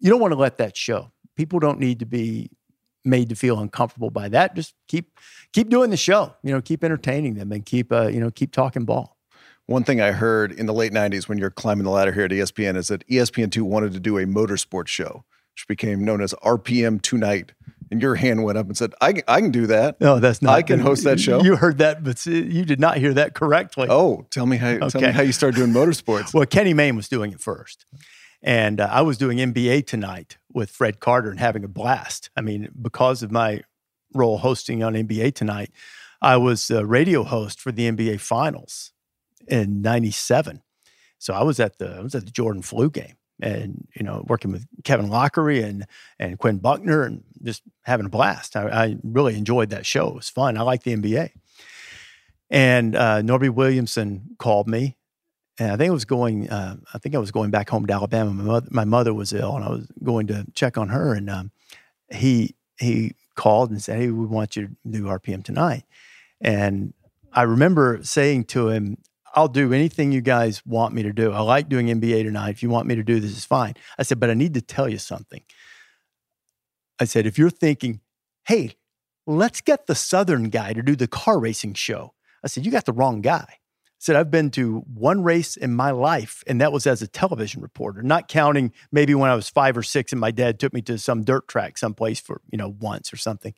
you 0.00 0.10
don't 0.10 0.20
want 0.20 0.32
to 0.32 0.38
let 0.38 0.58
that 0.58 0.76
show 0.76 1.12
people 1.36 1.58
don't 1.58 1.78
need 1.78 1.98
to 1.98 2.06
be 2.06 2.50
made 3.04 3.28
to 3.28 3.34
feel 3.34 3.58
uncomfortable 3.60 4.10
by 4.10 4.28
that, 4.30 4.54
just 4.54 4.74
keep 4.88 5.18
keep 5.52 5.68
doing 5.68 5.90
the 5.90 5.96
show. 5.96 6.34
You 6.42 6.52
know, 6.52 6.60
keep 6.60 6.82
entertaining 6.84 7.34
them 7.34 7.52
and 7.52 7.64
keep 7.64 7.92
uh, 7.92 8.08
you 8.08 8.20
know 8.20 8.30
keep 8.30 8.52
talking 8.52 8.84
ball. 8.84 9.16
One 9.66 9.82
thing 9.84 10.00
I 10.00 10.12
heard 10.12 10.52
in 10.52 10.66
the 10.66 10.74
late 10.74 10.92
'90s 10.92 11.28
when 11.28 11.38
you're 11.38 11.50
climbing 11.50 11.84
the 11.84 11.90
ladder 11.90 12.12
here 12.12 12.24
at 12.24 12.30
ESPN 12.30 12.76
is 12.76 12.88
that 12.88 13.06
ESPN2 13.08 13.62
wanted 13.62 13.92
to 13.92 14.00
do 14.00 14.18
a 14.18 14.24
motorsports 14.24 14.88
show, 14.88 15.24
which 15.54 15.66
became 15.66 16.04
known 16.04 16.20
as 16.20 16.34
RPM 16.42 17.00
Tonight. 17.00 17.52
And 17.90 18.00
your 18.00 18.14
hand 18.16 18.42
went 18.44 18.58
up 18.58 18.66
and 18.66 18.76
said, 18.76 18.92
"I, 19.00 19.22
I 19.28 19.40
can 19.40 19.50
do 19.50 19.66
that. 19.68 20.00
No, 20.00 20.18
that's 20.18 20.42
not. 20.42 20.54
I 20.54 20.62
can 20.62 20.80
host 20.80 21.04
that 21.04 21.20
show." 21.20 21.42
You 21.42 21.56
heard 21.56 21.78
that, 21.78 22.02
but 22.02 22.24
you 22.26 22.64
did 22.64 22.80
not 22.80 22.96
hear 22.96 23.14
that 23.14 23.34
correctly. 23.34 23.86
Oh, 23.88 24.26
tell 24.30 24.46
me 24.46 24.56
how. 24.56 24.70
Okay. 24.70 24.88
Tell 24.88 25.00
me 25.02 25.12
how 25.12 25.22
you 25.22 25.32
started 25.32 25.56
doing 25.56 25.70
motorsports. 25.72 26.34
well, 26.34 26.46
Kenny 26.46 26.74
Mayne 26.74 26.96
was 26.96 27.08
doing 27.08 27.32
it 27.32 27.40
first. 27.40 27.84
And 28.44 28.78
uh, 28.78 28.88
I 28.92 29.00
was 29.00 29.16
doing 29.16 29.38
NBA 29.38 29.86
tonight 29.86 30.36
with 30.52 30.70
Fred 30.70 31.00
Carter 31.00 31.30
and 31.30 31.40
having 31.40 31.64
a 31.64 31.68
blast. 31.68 32.28
I 32.36 32.42
mean, 32.42 32.68
because 32.80 33.22
of 33.22 33.32
my 33.32 33.62
role 34.12 34.36
hosting 34.36 34.82
on 34.84 34.92
NBA 34.92 35.34
tonight, 35.34 35.70
I 36.20 36.36
was 36.36 36.70
a 36.70 36.84
radio 36.84 37.22
host 37.22 37.58
for 37.58 37.72
the 37.72 37.90
NBA 37.90 38.20
Finals 38.20 38.92
in 39.48 39.80
'97. 39.80 40.62
So 41.18 41.32
I 41.32 41.42
was 41.42 41.58
at 41.58 41.78
the 41.78 41.96
I 41.96 42.00
was 42.00 42.14
at 42.14 42.26
the 42.26 42.30
Jordan 42.30 42.60
flu 42.60 42.90
game, 42.90 43.16
and 43.40 43.88
you 43.96 44.04
know, 44.04 44.22
working 44.28 44.52
with 44.52 44.66
Kevin 44.84 45.08
Loughery 45.08 45.64
and 45.64 45.86
and 46.18 46.38
Quinn 46.38 46.58
Buckner, 46.58 47.02
and 47.02 47.24
just 47.42 47.62
having 47.84 48.04
a 48.04 48.10
blast. 48.10 48.56
I, 48.56 48.68
I 48.68 48.96
really 49.02 49.38
enjoyed 49.38 49.70
that 49.70 49.86
show. 49.86 50.08
It 50.08 50.16
was 50.16 50.28
fun. 50.28 50.58
I 50.58 50.62
like 50.62 50.82
the 50.82 50.94
NBA. 50.94 51.30
And 52.50 52.94
uh, 52.94 53.22
Norby 53.22 53.48
Williamson 53.48 54.36
called 54.38 54.68
me 54.68 54.98
and 55.58 55.70
I 55.70 55.76
think 55.76 55.90
I 55.90 55.92
was 55.92 56.04
going. 56.04 56.50
Uh, 56.50 56.76
I 56.92 56.98
think 56.98 57.14
I 57.14 57.18
was 57.18 57.30
going 57.30 57.50
back 57.50 57.70
home 57.70 57.86
to 57.86 57.92
Alabama. 57.92 58.30
My 58.32 58.42
mother, 58.42 58.68
my 58.70 58.84
mother 58.84 59.14
was 59.14 59.32
ill, 59.32 59.54
and 59.54 59.64
I 59.64 59.70
was 59.70 59.86
going 60.02 60.26
to 60.28 60.46
check 60.54 60.76
on 60.76 60.88
her. 60.88 61.14
And 61.14 61.30
um, 61.30 61.52
he 62.12 62.56
he 62.78 63.14
called 63.36 63.70
and 63.70 63.80
said, 63.80 63.98
"Hey, 63.98 64.10
we 64.10 64.26
want 64.26 64.56
you 64.56 64.68
to 64.68 64.76
do 64.90 65.04
RPM 65.04 65.44
tonight." 65.44 65.84
And 66.40 66.92
I 67.32 67.42
remember 67.42 68.00
saying 68.02 68.44
to 68.46 68.68
him, 68.68 68.98
"I'll 69.34 69.48
do 69.48 69.72
anything 69.72 70.10
you 70.10 70.22
guys 70.22 70.64
want 70.66 70.92
me 70.92 71.04
to 71.04 71.12
do. 71.12 71.30
I 71.30 71.40
like 71.40 71.68
doing 71.68 71.86
NBA 71.86 72.24
tonight. 72.24 72.50
If 72.50 72.62
you 72.62 72.68
want 72.68 72.88
me 72.88 72.96
to 72.96 73.04
do 73.04 73.20
this, 73.20 73.36
is 73.36 73.44
fine." 73.44 73.74
I 73.96 74.02
said, 74.02 74.18
"But 74.18 74.30
I 74.30 74.34
need 74.34 74.54
to 74.54 74.60
tell 74.60 74.88
you 74.88 74.98
something." 74.98 75.42
I 76.98 77.04
said, 77.04 77.26
"If 77.26 77.38
you're 77.38 77.50
thinking, 77.50 78.00
hey, 78.46 78.74
let's 79.24 79.60
get 79.60 79.86
the 79.86 79.94
Southern 79.94 80.50
guy 80.50 80.72
to 80.72 80.82
do 80.82 80.96
the 80.96 81.06
car 81.06 81.38
racing 81.38 81.74
show," 81.74 82.14
I 82.42 82.48
said, 82.48 82.66
"You 82.66 82.72
got 82.72 82.86
the 82.86 82.92
wrong 82.92 83.20
guy." 83.20 83.60
Said 83.98 84.16
I've 84.16 84.30
been 84.30 84.50
to 84.52 84.80
one 84.92 85.22
race 85.22 85.56
in 85.56 85.74
my 85.74 85.90
life, 85.90 86.42
and 86.46 86.60
that 86.60 86.72
was 86.72 86.86
as 86.86 87.02
a 87.02 87.06
television 87.06 87.62
reporter, 87.62 88.02
not 88.02 88.28
counting 88.28 88.72
maybe 88.92 89.14
when 89.14 89.30
I 89.30 89.34
was 89.34 89.48
five 89.48 89.76
or 89.76 89.82
six 89.82 90.12
and 90.12 90.20
my 90.20 90.30
dad 90.30 90.58
took 90.58 90.72
me 90.72 90.82
to 90.82 90.98
some 90.98 91.24
dirt 91.24 91.48
track 91.48 91.78
someplace 91.78 92.20
for 92.20 92.40
you 92.50 92.58
know 92.58 92.74
once 92.80 93.12
or 93.12 93.16
something. 93.16 93.54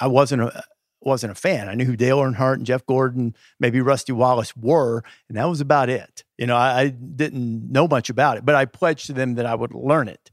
I 0.00 0.08
wasn't 0.08 0.42
a 0.42 0.64
wasn't 1.00 1.32
a 1.32 1.36
fan. 1.36 1.68
I 1.68 1.74
knew 1.74 1.84
who 1.84 1.96
Dale 1.96 2.18
Earnhardt 2.18 2.54
and 2.54 2.66
Jeff 2.66 2.84
Gordon, 2.84 3.34
maybe 3.60 3.80
Rusty 3.80 4.12
Wallace 4.12 4.56
were, 4.56 5.02
and 5.28 5.38
that 5.38 5.48
was 5.48 5.60
about 5.60 5.88
it. 5.88 6.24
You 6.36 6.46
know, 6.46 6.56
I, 6.56 6.80
I 6.80 6.88
didn't 6.88 7.70
know 7.70 7.86
much 7.86 8.10
about 8.10 8.38
it, 8.38 8.44
but 8.44 8.54
I 8.54 8.64
pledged 8.64 9.06
to 9.06 9.12
them 9.12 9.34
that 9.36 9.46
I 9.46 9.54
would 9.54 9.72
learn 9.72 10.08
it. 10.08 10.30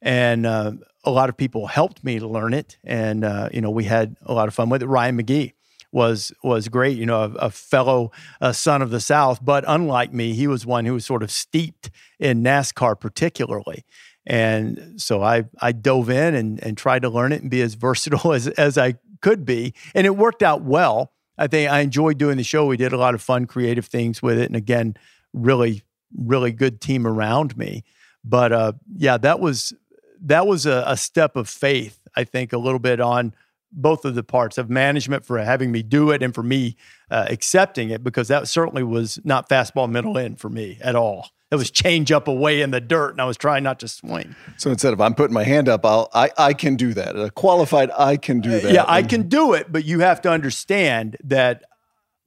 And 0.00 0.46
uh, 0.46 0.72
a 1.04 1.10
lot 1.10 1.28
of 1.28 1.36
people 1.36 1.66
helped 1.66 2.02
me 2.02 2.20
learn 2.20 2.54
it, 2.54 2.78
and 2.84 3.24
uh, 3.24 3.50
you 3.52 3.60
know, 3.60 3.70
we 3.70 3.84
had 3.84 4.16
a 4.22 4.32
lot 4.32 4.48
of 4.48 4.54
fun 4.54 4.70
with 4.70 4.82
it. 4.82 4.86
Ryan 4.86 5.20
McGee 5.20 5.52
was 5.92 6.32
was 6.42 6.68
great. 6.68 6.96
You 6.96 7.06
know, 7.06 7.22
a, 7.22 7.30
a 7.46 7.50
fellow 7.50 8.12
uh, 8.40 8.52
son 8.52 8.82
of 8.82 8.90
the 8.90 9.00
South, 9.00 9.44
but 9.44 9.64
unlike 9.66 10.12
me, 10.12 10.34
he 10.34 10.46
was 10.46 10.66
one 10.66 10.84
who 10.84 10.94
was 10.94 11.04
sort 11.04 11.22
of 11.22 11.30
steeped 11.30 11.90
in 12.18 12.42
NASCAR, 12.42 12.98
particularly. 12.98 13.84
And 14.26 15.00
so 15.00 15.22
I 15.22 15.44
I 15.60 15.72
dove 15.72 16.10
in 16.10 16.34
and 16.34 16.62
and 16.62 16.76
tried 16.76 17.02
to 17.02 17.08
learn 17.08 17.32
it 17.32 17.42
and 17.42 17.50
be 17.50 17.62
as 17.62 17.74
versatile 17.86 18.32
as 18.32 18.48
as 18.48 18.76
I 18.76 18.94
could 19.20 19.44
be, 19.44 19.74
and 19.94 20.06
it 20.06 20.16
worked 20.16 20.42
out 20.42 20.62
well. 20.62 21.12
I 21.40 21.46
think 21.46 21.70
I 21.70 21.80
enjoyed 21.80 22.18
doing 22.18 22.36
the 22.36 22.44
show. 22.44 22.66
We 22.66 22.76
did 22.76 22.92
a 22.92 22.98
lot 22.98 23.14
of 23.14 23.22
fun, 23.22 23.46
creative 23.46 23.86
things 23.86 24.20
with 24.20 24.38
it, 24.38 24.46
and 24.46 24.56
again, 24.56 24.96
really 25.32 25.82
really 26.16 26.52
good 26.52 26.80
team 26.80 27.06
around 27.06 27.56
me. 27.56 27.84
But 28.24 28.52
uh, 28.52 28.72
yeah, 28.96 29.18
that 29.18 29.40
was 29.40 29.72
that 30.20 30.46
was 30.46 30.66
a, 30.66 30.84
a 30.86 30.96
step 30.96 31.36
of 31.36 31.48
faith. 31.48 32.00
I 32.16 32.24
think 32.24 32.52
a 32.52 32.58
little 32.58 32.78
bit 32.78 33.00
on 33.00 33.34
both 33.70 34.04
of 34.04 34.14
the 34.14 34.22
parts 34.22 34.58
of 34.58 34.70
management 34.70 35.24
for 35.24 35.38
having 35.38 35.70
me 35.70 35.82
do 35.82 36.10
it 36.10 36.22
and 36.22 36.34
for 36.34 36.42
me 36.42 36.76
uh, 37.10 37.26
accepting 37.28 37.90
it 37.90 38.02
because 38.02 38.28
that 38.28 38.48
certainly 38.48 38.82
was 38.82 39.20
not 39.24 39.48
fastball 39.48 39.90
middle 39.90 40.16
end 40.16 40.40
for 40.40 40.48
me 40.48 40.78
at 40.82 40.96
all. 40.96 41.28
It 41.50 41.56
was 41.56 41.70
change 41.70 42.12
up 42.12 42.28
away 42.28 42.60
in 42.60 42.72
the 42.72 42.80
dirt, 42.80 43.12
and 43.12 43.22
I 43.22 43.24
was 43.24 43.38
trying 43.38 43.62
not 43.62 43.80
to 43.80 43.88
swing. 43.88 44.36
So 44.58 44.70
instead 44.70 44.92
of 44.92 45.00
I'm 45.00 45.14
putting 45.14 45.32
my 45.32 45.44
hand 45.44 45.66
up, 45.66 45.86
I'll 45.86 46.10
I 46.12 46.30
I 46.36 46.52
can 46.52 46.76
do 46.76 46.92
that. 46.92 47.16
A 47.16 47.30
qualified 47.30 47.90
I 47.96 48.18
can 48.18 48.40
do 48.40 48.50
that. 48.60 48.72
Yeah, 48.72 48.84
I 48.86 49.02
can 49.02 49.28
do 49.28 49.54
it, 49.54 49.72
but 49.72 49.86
you 49.86 50.00
have 50.00 50.20
to 50.22 50.30
understand 50.30 51.16
that 51.24 51.64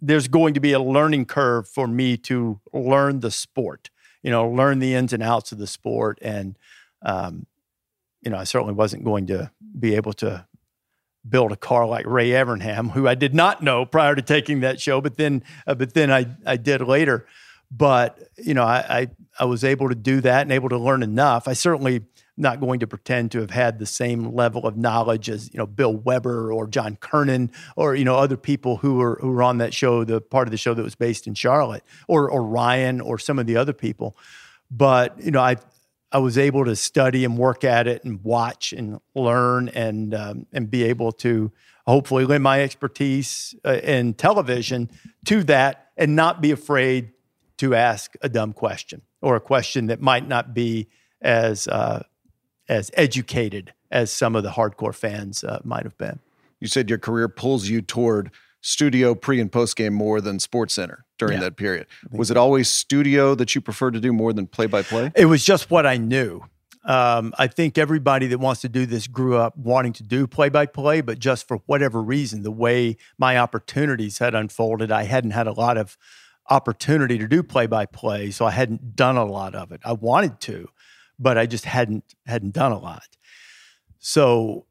there's 0.01 0.27
going 0.27 0.55
to 0.55 0.59
be 0.59 0.73
a 0.73 0.79
learning 0.79 1.25
curve 1.25 1.67
for 1.67 1.87
me 1.87 2.17
to 2.17 2.59
learn 2.73 3.19
the 3.19 3.31
sport, 3.31 3.91
you 4.23 4.31
know, 4.31 4.49
learn 4.49 4.79
the 4.79 4.95
ins 4.95 5.13
and 5.13 5.21
outs 5.21 5.51
of 5.51 5.59
the 5.59 5.67
sport. 5.67 6.17
And, 6.21 6.57
um, 7.03 7.45
you 8.23 8.31
know, 8.31 8.37
I 8.37 8.43
certainly 8.43 8.73
wasn't 8.73 9.03
going 9.03 9.27
to 9.27 9.51
be 9.79 9.95
able 9.95 10.13
to 10.13 10.47
build 11.27 11.51
a 11.51 11.55
car 11.55 11.85
like 11.85 12.05
Ray 12.05 12.29
Evernham, 12.29 12.91
who 12.91 13.07
I 13.07 13.15
did 13.15 13.33
not 13.33 13.61
know 13.61 13.85
prior 13.85 14.15
to 14.15 14.21
taking 14.21 14.61
that 14.61 14.81
show, 14.81 15.01
but 15.01 15.17
then, 15.17 15.43
uh, 15.67 15.75
but 15.75 15.93
then 15.93 16.11
I, 16.11 16.25
I 16.45 16.57
did 16.57 16.81
later. 16.81 17.27
But, 17.69 18.19
you 18.37 18.53
know, 18.53 18.63
I, 18.63 18.85
I, 18.89 19.07
I 19.39 19.45
was 19.45 19.63
able 19.63 19.89
to 19.89 19.95
do 19.95 20.19
that 20.21 20.41
and 20.41 20.51
able 20.51 20.69
to 20.69 20.77
learn 20.77 21.03
enough. 21.03 21.47
I 21.47 21.53
certainly 21.53 22.03
not 22.37 22.59
going 22.59 22.79
to 22.79 22.87
pretend 22.87 23.31
to 23.31 23.39
have 23.39 23.51
had 23.51 23.79
the 23.79 23.85
same 23.85 24.33
level 24.33 24.65
of 24.65 24.75
knowledge 24.75 25.29
as 25.29 25.53
you 25.53 25.57
know 25.57 25.67
Bill 25.67 25.95
Weber 25.95 26.51
or 26.51 26.67
John 26.67 26.95
Kernan 26.95 27.51
or 27.75 27.95
you 27.95 28.03
know 28.03 28.15
other 28.15 28.37
people 28.37 28.77
who 28.77 28.95
were 28.95 29.19
who 29.21 29.29
were 29.29 29.43
on 29.43 29.59
that 29.59 29.73
show, 29.73 30.03
the 30.03 30.19
part 30.19 30.47
of 30.47 30.51
the 30.51 30.57
show 30.57 30.73
that 30.73 30.83
was 30.83 30.95
based 30.95 31.27
in 31.27 31.33
Charlotte, 31.35 31.83
or 32.07 32.29
or 32.29 32.43
Ryan 32.43 32.99
or 32.99 33.19
some 33.19 33.37
of 33.37 33.45
the 33.45 33.57
other 33.57 33.73
people. 33.73 34.17
But 34.69 35.21
you 35.21 35.31
know, 35.31 35.41
I 35.41 35.57
I 36.11 36.19
was 36.19 36.37
able 36.37 36.65
to 36.65 36.75
study 36.75 37.23
and 37.23 37.37
work 37.37 37.63
at 37.63 37.87
it 37.87 38.03
and 38.03 38.23
watch 38.23 38.73
and 38.73 38.99
learn 39.15 39.69
and 39.69 40.13
um, 40.13 40.45
and 40.51 40.69
be 40.69 40.83
able 40.83 41.11
to 41.13 41.51
hopefully 41.87 42.25
lend 42.25 42.43
my 42.43 42.61
expertise 42.61 43.55
uh, 43.65 43.79
in 43.83 44.13
television 44.13 44.89
to 45.25 45.43
that 45.43 45.87
and 45.97 46.15
not 46.15 46.41
be 46.41 46.51
afraid 46.51 47.11
to 47.57 47.75
ask 47.75 48.13
a 48.21 48.29
dumb 48.29 48.53
question 48.53 49.01
or 49.21 49.35
a 49.35 49.39
question 49.39 49.87
that 49.87 50.01
might 50.01 50.27
not 50.27 50.53
be 50.53 50.87
as 51.21 51.67
uh, 51.67 52.03
as 52.67 52.91
educated 52.95 53.73
as 53.89 54.11
some 54.11 54.35
of 54.35 54.43
the 54.43 54.49
hardcore 54.49 54.95
fans 54.95 55.43
uh, 55.43 55.59
might 55.63 55.83
have 55.83 55.97
been. 55.97 56.19
You 56.59 56.67
said 56.67 56.89
your 56.89 56.99
career 56.99 57.27
pulls 57.27 57.67
you 57.67 57.81
toward 57.81 58.31
studio 58.61 59.15
pre 59.15 59.39
and 59.39 59.51
post 59.51 59.75
game 59.75 59.93
more 59.93 60.21
than 60.21 60.39
Sports 60.39 60.73
Center 60.73 61.05
during 61.21 61.37
yeah, 61.37 61.43
that 61.43 61.55
period. 61.55 61.85
Was 62.09 62.31
it 62.31 62.37
always 62.37 62.67
studio 62.67 63.35
that 63.35 63.53
you 63.53 63.61
preferred 63.61 63.93
to 63.93 63.99
do 63.99 64.11
more 64.11 64.33
than 64.33 64.47
play 64.47 64.65
by 64.65 64.81
play? 64.81 65.11
It 65.15 65.27
was 65.27 65.45
just 65.45 65.69
what 65.69 65.85
I 65.85 65.97
knew. 65.97 66.41
Um, 66.83 67.31
I 67.37 67.45
think 67.45 67.77
everybody 67.77 68.25
that 68.25 68.39
wants 68.39 68.61
to 68.61 68.69
do 68.69 68.87
this 68.87 69.05
grew 69.05 69.37
up 69.37 69.55
wanting 69.55 69.93
to 69.93 70.03
do 70.03 70.25
play 70.25 70.49
by 70.49 70.65
play, 70.65 71.01
but 71.01 71.19
just 71.19 71.47
for 71.47 71.57
whatever 71.67 72.01
reason, 72.01 72.41
the 72.41 72.49
way 72.49 72.97
my 73.19 73.37
opportunities 73.37 74.17
had 74.17 74.33
unfolded, 74.33 74.91
I 74.91 75.03
hadn't 75.03 75.31
had 75.31 75.45
a 75.45 75.51
lot 75.51 75.77
of 75.77 75.95
opportunity 76.49 77.19
to 77.19 77.27
do 77.27 77.43
play 77.43 77.67
by 77.67 77.85
play. 77.85 78.31
So 78.31 78.45
I 78.45 78.51
hadn't 78.51 78.95
done 78.95 79.15
a 79.15 79.25
lot 79.25 79.53
of 79.53 79.71
it. 79.71 79.81
I 79.85 79.93
wanted 79.93 80.39
to, 80.41 80.69
but 81.19 81.37
I 81.37 81.45
just 81.45 81.65
hadn't 81.65 82.15
hadn't 82.25 82.53
done 82.53 82.71
a 82.71 82.79
lot. 82.79 83.15
So 83.99 84.65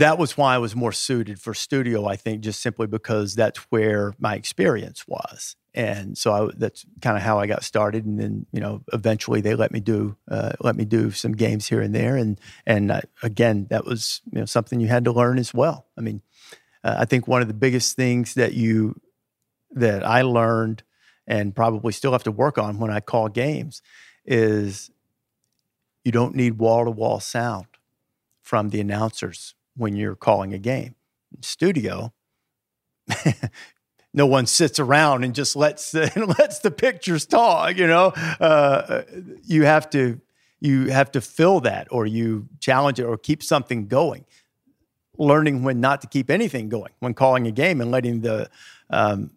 that 0.00 0.18
was 0.18 0.36
why 0.36 0.54
I 0.54 0.58
was 0.58 0.74
more 0.74 0.92
suited 0.92 1.40
for 1.40 1.52
studio. 1.52 2.06
I 2.06 2.16
think 2.16 2.40
just 2.40 2.60
simply 2.60 2.86
because 2.86 3.34
that's 3.34 3.58
where 3.70 4.14
my 4.18 4.34
experience 4.34 5.06
was, 5.06 5.56
and 5.74 6.16
so 6.16 6.32
I, 6.32 6.50
that's 6.56 6.84
kind 7.02 7.16
of 7.16 7.22
how 7.22 7.38
I 7.38 7.46
got 7.46 7.62
started. 7.64 8.06
And 8.06 8.18
then 8.18 8.46
you 8.50 8.60
know, 8.60 8.82
eventually 8.92 9.40
they 9.40 9.54
let 9.54 9.72
me 9.72 9.80
do 9.80 10.16
uh, 10.30 10.52
let 10.60 10.74
me 10.74 10.84
do 10.84 11.10
some 11.10 11.32
games 11.32 11.68
here 11.68 11.80
and 11.80 11.94
there, 11.94 12.16
and 12.16 12.40
and 12.66 12.90
uh, 12.90 13.02
again, 13.22 13.66
that 13.70 13.84
was 13.84 14.22
you 14.32 14.40
know 14.40 14.46
something 14.46 14.80
you 14.80 14.88
had 14.88 15.04
to 15.04 15.12
learn 15.12 15.38
as 15.38 15.52
well. 15.52 15.86
I 15.98 16.00
mean, 16.00 16.22
uh, 16.82 16.96
I 16.98 17.04
think 17.04 17.28
one 17.28 17.42
of 17.42 17.48
the 17.48 17.54
biggest 17.54 17.94
things 17.94 18.34
that 18.34 18.54
you 18.54 19.00
that 19.72 20.04
I 20.04 20.22
learned 20.22 20.82
and 21.26 21.54
probably 21.54 21.92
still 21.92 22.12
have 22.12 22.24
to 22.24 22.32
work 22.32 22.58
on 22.58 22.78
when 22.78 22.90
I 22.90 23.00
call 23.00 23.28
games 23.28 23.82
is 24.24 24.90
you 26.04 26.10
don't 26.10 26.34
need 26.34 26.58
wall 26.58 26.86
to 26.86 26.90
wall 26.90 27.20
sound 27.20 27.66
from 28.42 28.70
the 28.70 28.80
announcers 28.80 29.54
when 29.76 29.96
you're 29.96 30.16
calling 30.16 30.52
a 30.54 30.58
game. 30.58 30.94
Studio, 31.40 32.12
no 34.14 34.26
one 34.26 34.46
sits 34.46 34.78
around 34.78 35.24
and 35.24 35.34
just 35.34 35.56
lets 35.56 35.92
the, 35.92 36.34
lets 36.38 36.58
the 36.60 36.70
pictures 36.70 37.26
talk. 37.26 37.76
You 37.76 37.86
know, 37.86 38.08
uh, 38.40 39.02
you 39.44 39.64
have 39.64 39.88
to 39.90 40.20
you 40.60 40.90
have 40.90 41.10
to 41.12 41.20
fill 41.20 41.60
that, 41.60 41.88
or 41.90 42.06
you 42.06 42.48
challenge 42.58 43.00
it, 43.00 43.04
or 43.04 43.16
keep 43.16 43.42
something 43.42 43.86
going. 43.86 44.26
Learning 45.16 45.62
when 45.62 45.80
not 45.80 46.00
to 46.02 46.06
keep 46.06 46.30
anything 46.30 46.68
going 46.68 46.92
when 47.00 47.14
calling 47.14 47.46
a 47.46 47.50
game 47.50 47.80
and 47.80 47.90
letting 47.90 48.20
the 48.20 48.50
um, 48.88 49.30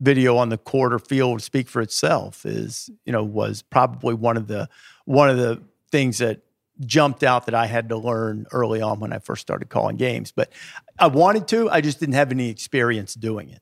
video 0.00 0.36
on 0.36 0.48
the 0.48 0.58
court 0.58 0.92
or 0.92 0.98
field 0.98 1.42
speak 1.42 1.68
for 1.68 1.80
itself 1.80 2.44
is 2.44 2.90
you 3.04 3.12
know 3.12 3.22
was 3.22 3.62
probably 3.62 4.14
one 4.14 4.36
of 4.36 4.48
the 4.48 4.68
one 5.04 5.28
of 5.28 5.36
the 5.36 5.60
things 5.90 6.18
that 6.18 6.40
jumped 6.80 7.22
out 7.22 7.46
that 7.46 7.54
I 7.54 7.66
had 7.66 7.88
to 7.90 7.96
learn 7.96 8.46
early 8.52 8.80
on 8.80 9.00
when 9.00 9.12
I 9.12 9.18
first 9.18 9.42
started 9.42 9.68
calling 9.68 9.96
games. 9.96 10.32
But 10.32 10.52
I 10.98 11.06
wanted 11.06 11.48
to, 11.48 11.70
I 11.70 11.80
just 11.80 12.00
didn't 12.00 12.14
have 12.14 12.30
any 12.30 12.48
experience 12.48 13.14
doing 13.14 13.50
it. 13.50 13.61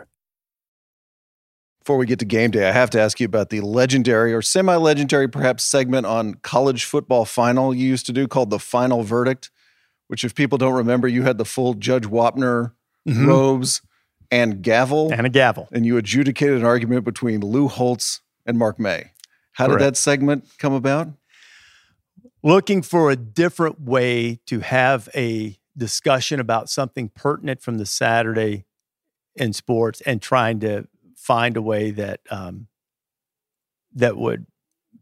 Before 1.91 1.99
we 1.99 2.05
get 2.05 2.19
to 2.19 2.25
game 2.25 2.51
day, 2.51 2.69
I 2.69 2.71
have 2.71 2.89
to 2.91 3.01
ask 3.01 3.19
you 3.19 3.25
about 3.25 3.49
the 3.49 3.59
legendary 3.59 4.33
or 4.33 4.41
semi 4.41 4.77
legendary, 4.77 5.27
perhaps, 5.27 5.65
segment 5.65 6.05
on 6.05 6.35
college 6.35 6.85
football 6.85 7.25
final 7.25 7.73
you 7.73 7.85
used 7.85 8.05
to 8.05 8.13
do 8.13 8.29
called 8.29 8.49
the 8.49 8.59
Final 8.59 9.03
Verdict, 9.03 9.51
which, 10.07 10.23
if 10.23 10.33
people 10.33 10.57
don't 10.57 10.71
remember, 10.71 11.09
you 11.09 11.23
had 11.23 11.37
the 11.37 11.43
full 11.43 11.73
Judge 11.73 12.05
Wapner 12.05 12.71
mm-hmm. 13.05 13.27
robes 13.27 13.81
and 14.31 14.61
gavel. 14.63 15.11
And 15.11 15.25
a 15.25 15.29
gavel. 15.29 15.67
And 15.73 15.85
you 15.85 15.97
adjudicated 15.97 16.59
an 16.59 16.63
argument 16.63 17.03
between 17.03 17.41
Lou 17.41 17.67
Holtz 17.67 18.21
and 18.45 18.57
Mark 18.57 18.79
May. 18.79 19.11
How 19.51 19.65
Correct. 19.65 19.79
did 19.79 19.85
that 19.87 19.97
segment 19.97 20.45
come 20.59 20.71
about? 20.71 21.09
Looking 22.41 22.83
for 22.83 23.11
a 23.11 23.17
different 23.17 23.81
way 23.81 24.39
to 24.45 24.61
have 24.61 25.09
a 25.13 25.59
discussion 25.75 26.39
about 26.39 26.69
something 26.69 27.09
pertinent 27.09 27.61
from 27.61 27.79
the 27.79 27.85
Saturday 27.85 28.63
in 29.35 29.51
sports 29.51 29.99
and 30.05 30.21
trying 30.21 30.61
to 30.61 30.87
find 31.21 31.55
a 31.55 31.61
way 31.61 31.91
that 31.91 32.19
um, 32.31 32.67
that 33.93 34.17
would 34.17 34.45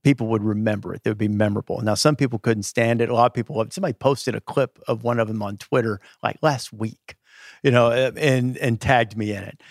people 0.04 0.28
would 0.28 0.44
remember 0.44 0.94
it. 0.94 1.04
That 1.04 1.12
would 1.12 1.18
be 1.18 1.28
memorable. 1.28 1.82
Now, 1.82 1.96
some 1.96 2.16
people 2.16 2.40
couldn't 2.40 2.64
stand 2.64 3.02
it. 3.02 3.10
A 3.10 3.14
lot 3.14 3.26
of 3.26 3.34
people. 3.34 3.66
Somebody 3.70 3.94
posted 3.94 4.36
a 4.36 4.42
clip 4.42 4.80
of 4.88 5.04
one 5.04 5.20
of 5.20 5.28
them 5.28 5.42
on 5.42 5.58
Twitter 5.58 6.00
like 6.22 6.38
last 6.42 6.74
week, 6.74 7.16
you 7.64 7.72
know, 7.72 7.92
and 7.92 8.58
and 8.58 8.82
tagged 8.82 9.18
me 9.18 9.32
in 9.32 9.44
it. 9.44 9.62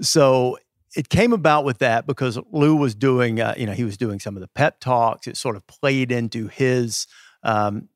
So 0.00 0.58
it 0.96 1.08
came 1.08 1.32
about 1.32 1.64
with 1.64 1.78
that 1.78 2.06
because 2.06 2.38
Lou 2.50 2.74
was 2.74 2.94
doing, 2.94 3.40
uh, 3.40 3.54
you 3.56 3.66
know, 3.66 3.72
he 3.72 3.84
was 3.84 3.96
doing 3.96 4.20
some 4.20 4.36
of 4.36 4.40
the 4.40 4.48
pep 4.48 4.80
talks. 4.80 5.26
It 5.26 5.36
sort 5.36 5.56
of 5.56 5.66
played 5.66 6.10
into 6.10 6.48
his 6.48 7.06
um, 7.42 7.88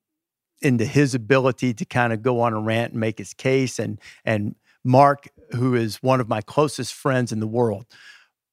into 0.60 0.84
his 0.84 1.14
ability 1.14 1.74
to 1.74 1.84
kind 1.84 2.12
of 2.12 2.22
go 2.22 2.40
on 2.40 2.52
a 2.52 2.60
rant 2.60 2.92
and 2.92 3.00
make 3.00 3.18
his 3.18 3.34
case. 3.34 3.78
And 3.78 4.00
and 4.24 4.54
Mark 4.84 5.28
who 5.54 5.74
is 5.74 5.96
one 5.96 6.20
of 6.20 6.28
my 6.28 6.40
closest 6.40 6.94
friends 6.94 7.32
in 7.32 7.40
the 7.40 7.46
world. 7.46 7.86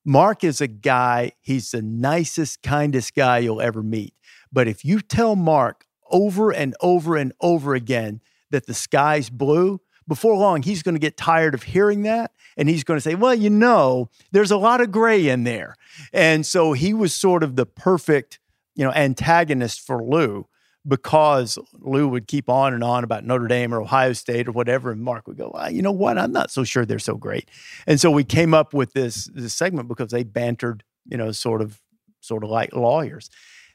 Mark 0.05 0.43
is 0.43 0.61
a 0.61 0.67
guy, 0.67 1.33
he's 1.41 1.71
the 1.71 1.81
nicest, 1.81 2.61
kindest 2.61 3.15
guy 3.15 3.39
you'll 3.39 3.61
ever 3.61 3.83
meet. 3.83 4.13
But 4.51 4.67
if 4.67 4.83
you 4.83 5.01
tell 5.01 5.35
Mark 5.35 5.85
over 6.09 6.51
and 6.51 6.75
over 6.81 7.15
and 7.15 7.33
over 7.41 7.75
again 7.75 8.21
that 8.49 8.65
the 8.65 8.73
sky's 8.73 9.29
blue, 9.29 9.81
before 10.07 10.35
long, 10.35 10.63
he's 10.63 10.81
going 10.81 10.95
to 10.95 10.99
get 10.99 11.15
tired 11.15 11.53
of 11.53 11.63
hearing 11.63 12.01
that. 12.01 12.31
And 12.57 12.67
he's 12.67 12.83
going 12.83 12.97
to 12.97 13.01
say, 13.01 13.15
well, 13.15 13.35
you 13.35 13.49
know, 13.49 14.09
there's 14.31 14.51
a 14.51 14.57
lot 14.57 14.81
of 14.81 14.91
gray 14.91 15.29
in 15.29 15.43
there. 15.43 15.75
And 16.11 16.45
so 16.45 16.73
he 16.73 16.93
was 16.93 17.13
sort 17.13 17.43
of 17.43 17.55
the 17.55 17.65
perfect, 17.65 18.39
you 18.75 18.83
know, 18.83 18.91
antagonist 18.91 19.79
for 19.79 20.03
Lou 20.03 20.47
because 20.87 21.57
Lou 21.79 22.07
would 22.07 22.27
keep 22.27 22.49
on 22.49 22.73
and 22.73 22.83
on 22.83 23.03
about 23.03 23.25
Notre 23.25 23.47
Dame 23.47 23.73
or 23.73 23.81
Ohio 23.81 24.13
State 24.13 24.47
or 24.47 24.51
whatever. 24.51 24.91
And 24.91 25.01
Mark 25.01 25.27
would 25.27 25.37
go, 25.37 25.51
well, 25.53 25.69
you 25.69 25.81
know 25.81 25.91
what? 25.91 26.17
I'm 26.17 26.31
not 26.31 26.51
so 26.51 26.63
sure 26.63 26.85
they're 26.85 26.99
so 26.99 27.15
great. 27.15 27.49
And 27.85 27.99
so 27.99 28.09
we 28.09 28.23
came 28.23 28.53
up 28.53 28.73
with 28.73 28.93
this, 28.93 29.29
this 29.33 29.53
segment 29.53 29.87
because 29.87 30.11
they 30.11 30.23
bantered, 30.23 30.83
you 31.05 31.17
know, 31.17 31.31
sort 31.31 31.61
of, 31.61 31.81
sort 32.21 32.43
of 32.43 32.49
like 32.49 32.73
lawyers 32.73 33.29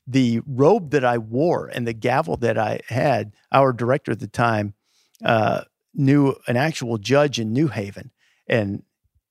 the 0.06 0.40
robe 0.46 0.90
that 0.90 1.04
I 1.04 1.18
wore 1.18 1.68
and 1.68 1.86
the 1.86 1.92
gavel 1.92 2.36
that 2.38 2.58
I 2.58 2.80
had, 2.88 3.34
our 3.52 3.72
director 3.72 4.12
at 4.12 4.20
the 4.20 4.28
time 4.28 4.74
uh, 5.24 5.62
knew 5.94 6.34
an 6.46 6.56
actual 6.56 6.98
judge 6.98 7.38
in 7.38 7.52
New 7.52 7.68
Haven. 7.68 8.10
And 8.46 8.82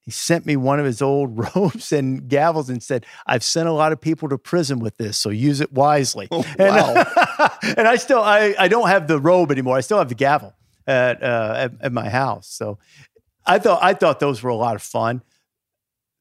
he 0.03 0.11
sent 0.11 0.45
me 0.45 0.55
one 0.55 0.79
of 0.79 0.85
his 0.85 1.01
old 1.01 1.37
robes 1.55 1.91
and 1.91 2.29
gavels 2.29 2.69
and 2.69 2.83
said, 2.83 3.05
I've 3.25 3.43
sent 3.43 3.67
a 3.67 3.71
lot 3.71 3.91
of 3.91 3.99
people 3.99 4.29
to 4.29 4.37
prison 4.37 4.79
with 4.79 4.97
this, 4.97 5.17
so 5.17 5.29
use 5.29 5.61
it 5.61 5.71
wisely. 5.71 6.27
Oh, 6.31 6.45
and, 6.57 6.75
wow. 6.75 7.49
and 7.77 7.87
I 7.87 7.95
still, 7.95 8.21
I, 8.21 8.55
I 8.57 8.67
don't 8.67 8.87
have 8.87 9.07
the 9.07 9.19
robe 9.19 9.51
anymore. 9.51 9.77
I 9.77 9.81
still 9.81 9.97
have 9.97 10.09
the 10.09 10.15
gavel 10.15 10.53
at, 10.87 11.23
uh, 11.23 11.53
at, 11.57 11.71
at 11.81 11.91
my 11.91 12.09
house. 12.09 12.47
So 12.47 12.79
I 13.45 13.59
thought, 13.59 13.79
I 13.81 13.93
thought 13.93 14.19
those 14.19 14.43
were 14.43 14.49
a 14.49 14.55
lot 14.55 14.75
of 14.75 14.81
fun 14.81 15.21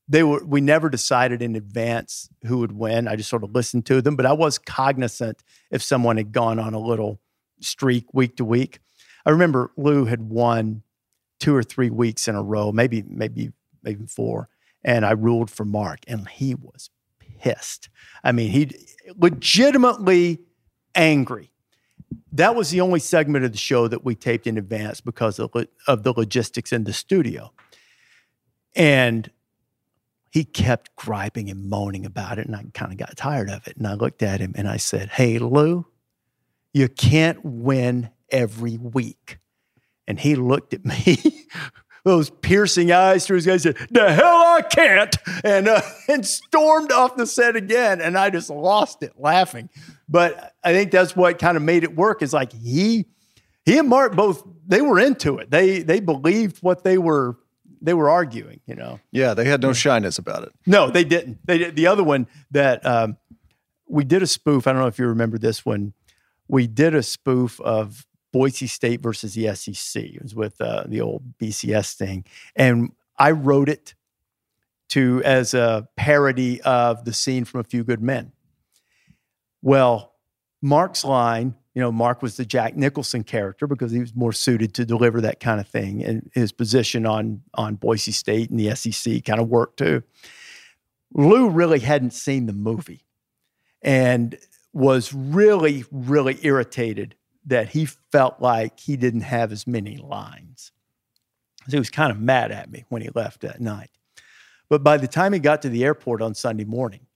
they 0.09 0.23
were 0.23 0.45
we 0.45 0.61
never 0.61 0.91
decided 0.91 1.43
in 1.43 1.57
advance 1.57 2.29
who 2.45 2.59
would 2.59 2.73
win. 2.73 3.09
I 3.09 3.17
just 3.17 3.31
sort 3.31 3.45
of 3.45 3.55
listened 3.55 3.87
to 3.87 4.03
them, 4.03 4.15
but 4.15 4.27
I 4.27 4.33
was 4.33 4.59
cognizant 4.59 5.43
if 5.71 5.83
someone 5.83 6.19
had 6.19 6.33
gone 6.33 6.59
on 6.59 6.75
a 6.75 6.79
little 6.79 7.19
streak 7.61 8.13
week 8.13 8.37
to 8.37 8.45
week. 8.45 8.81
I 9.25 9.31
remember 9.31 9.73
Lou 9.77 10.05
had 10.05 10.21
won 10.29 10.83
two 11.41 11.55
or 11.55 11.63
three 11.63 11.89
weeks 11.89 12.29
in 12.29 12.35
a 12.35 12.43
row, 12.43 12.73
maybe 12.73 13.03
maybe 13.07 13.53
maybe 13.83 14.07
four, 14.07 14.49
and 14.85 15.05
I 15.05 15.13
ruled 15.13 15.51
for 15.51 15.65
Mark, 15.65 16.01
and 16.07 16.29
he 16.29 16.55
was 16.55 16.91
pissed. 17.41 17.89
I 18.25 18.33
mean, 18.33 18.51
he 18.51 18.71
legitimately 19.17 20.41
angry. 20.95 21.51
That 22.33 22.55
was 22.55 22.71
the 22.71 22.81
only 22.81 23.01
segment 23.01 23.45
of 23.45 23.53
the 23.53 23.59
show 23.59 23.89
that 23.89 24.05
we 24.05 24.15
taped 24.15 24.47
in 24.47 24.59
advance 24.59 25.01
because 25.01 25.39
of, 25.39 25.51
of 25.87 26.03
the 26.03 26.13
logistics 26.13 26.73
in 26.73 26.85
the 26.85 26.93
studio. 26.93 27.53
And 28.75 29.31
he 30.31 30.45
kept 30.45 30.97
griping 30.97 31.51
and 31.51 31.69
moaning 31.69 32.07
about 32.07 32.39
it. 32.39 32.47
And 32.47 32.57
I 32.57 32.65
kind 32.73 32.93
of 32.93 32.99
got 32.99 33.17
tired 33.17 33.51
of 33.51 33.67
it. 33.67 33.77
And 33.77 33.87
I 33.87 33.95
looked 33.95 34.23
at 34.23 34.41
him 34.41 34.53
and 34.57 34.67
I 34.67 34.79
said, 34.79 35.11
Hey, 35.11 35.39
Lou, 35.39 35.87
you 36.73 36.89
can't 36.89 37.45
win 37.45 38.11
every 38.31 38.79
week. 38.79 39.39
And 40.09 40.19
he 40.19 40.35
looked 40.35 40.73
at 40.73 40.85
me, 41.07 41.47
those 42.05 42.31
piercing 42.31 42.93
eyes 42.93 43.27
through 43.27 43.37
his 43.37 43.49
eyes, 43.49 43.63
said, 43.63 43.77
The 43.91 44.13
hell 44.13 44.27
I 44.27 44.63
can't. 44.63 45.17
And, 45.45 45.69
uh, 45.69 45.81
and 46.09 46.27
stormed 46.27 46.93
off 46.93 47.17
the 47.17 47.27
set 47.27 47.57
again. 47.57 48.01
And 48.01 48.19
I 48.19 48.31
just 48.31 48.51
lost 48.51 49.03
it 49.03 49.13
laughing. 49.19 49.69
But 50.09 50.55
I 50.65 50.73
think 50.73 50.91
that's 50.91 51.15
what 51.15 51.39
kind 51.39 51.57
of 51.57 51.63
made 51.63 51.85
it 51.85 51.95
work 51.97 52.23
is 52.23 52.33
like 52.33 52.53
he, 52.53 53.07
he 53.65 53.79
and 53.79 53.89
Mark 53.89 54.15
both, 54.15 54.43
they 54.67 54.83
were 54.83 54.99
into 54.99 55.39
it. 55.39 55.51
They, 55.51 55.83
they 55.83 56.01
believed 56.01 56.59
what 56.63 56.85
they 56.85 56.99
were 56.99 57.37
they 57.83 57.95
were 57.95 58.09
arguing, 58.09 58.61
you 58.65 58.77
know. 58.77 59.01
Yeah, 59.11 59.35
they 59.35 59.45
had 59.45 59.61
no 59.61 59.73
shyness 59.73 60.17
about 60.17 60.45
it. 60.45 60.53
No, 60.67 60.89
they 60.89 61.05
didn't. 61.05 61.45
They 61.45 61.59
did. 61.59 61.77
The 61.77 61.89
other 61.89 62.05
one 62.05 62.29
that 62.53 62.87
um, 62.87 63.17
we 63.89 64.05
did 64.05 64.23
a 64.23 64.27
spoof. 64.27 64.67
I 64.67 64.73
don't 64.73 64.81
know 64.81 64.87
if 64.87 64.99
you 64.99 65.07
remember 65.09 65.37
this 65.37 65.67
one. 65.67 65.93
We 66.49 66.67
did 66.67 66.95
a 66.95 67.03
spoof 67.03 67.61
of 67.61 68.07
Boise 68.33 68.67
State 68.67 69.03
versus 69.03 69.35
the 69.35 69.55
SEC. 69.55 70.03
It 70.03 70.23
was 70.23 70.35
with 70.35 70.61
uh, 70.61 70.85
the 70.87 71.01
old 71.01 71.39
BCS 71.39 71.95
thing, 71.95 72.25
and 72.57 72.93
I 73.19 73.33
wrote 73.33 73.69
it 73.69 73.95
to 74.91 75.23
as 75.25 75.55
a 75.55 75.89
parody 75.97 76.61
of 76.63 77.05
the 77.05 77.13
scene 77.13 77.45
from 77.45 77.61
A 77.61 77.65
Few 77.65 77.85
Good 77.85 78.03
Men. 78.03 78.33
Well, 79.63 80.15
Mark's 80.61 81.05
line 81.05 81.55
you 81.75 81.81
know, 81.81 81.91
Mark 81.91 82.21
was 82.21 82.37
the 82.37 82.45
Jack 82.45 82.77
Nicholson 82.77 83.25
character 83.25 83.67
because 83.67 83.93
he 83.93 84.01
was 84.01 84.15
more 84.15 84.33
suited 84.33 84.75
to 84.75 84.85
deliver 84.85 85.21
that 85.23 85.41
kind 85.41 85.59
of 85.59 85.67
thing. 85.67 86.05
And 86.05 86.31
his 86.35 86.53
position 86.53 87.07
on 87.07 87.43
on 87.55 87.77
Boise 87.77 88.13
State 88.13 88.51
and 88.51 88.61
the 88.61 88.75
SEC 88.75 89.25
kind 89.25 89.41
of 89.41 89.49
worked 89.49 89.79
too. 89.79 90.03
Lou 91.15 91.49
really 91.49 91.81
hadn't 91.81 92.13
seen 92.13 92.47
the 92.47 92.53
movie 92.53 93.07
and 93.83 94.39
was 94.73 95.13
really, 95.13 95.85
really 95.91 96.39
irritated 96.43 97.15
that 97.47 97.71
he 97.71 97.87
felt 97.87 98.41
like 98.41 98.79
he 98.79 98.97
didn't 98.97 99.23
have 99.23 99.53
as 99.53 99.67
many 99.67 99.97
lines. 99.97 100.73
So 101.67 101.73
he 101.73 101.79
was 101.79 101.91
kind 101.91 102.11
of 102.11 102.19
mad 102.19 102.51
at 102.51 102.71
me 102.71 102.85
when 102.89 103.03
he 103.03 103.09
left 103.15 103.41
that 103.41 103.61
night. 103.61 103.91
But 104.69 104.83
by 104.83 104.97
the 104.97 105.09
time 105.09 105.33
he 105.33 105.39
got 105.39 105.63
to 105.63 105.69
the 105.69 105.85
airport 105.85 106.23
on 106.23 106.35
Sunday 106.35 106.65
morning, 106.65 107.07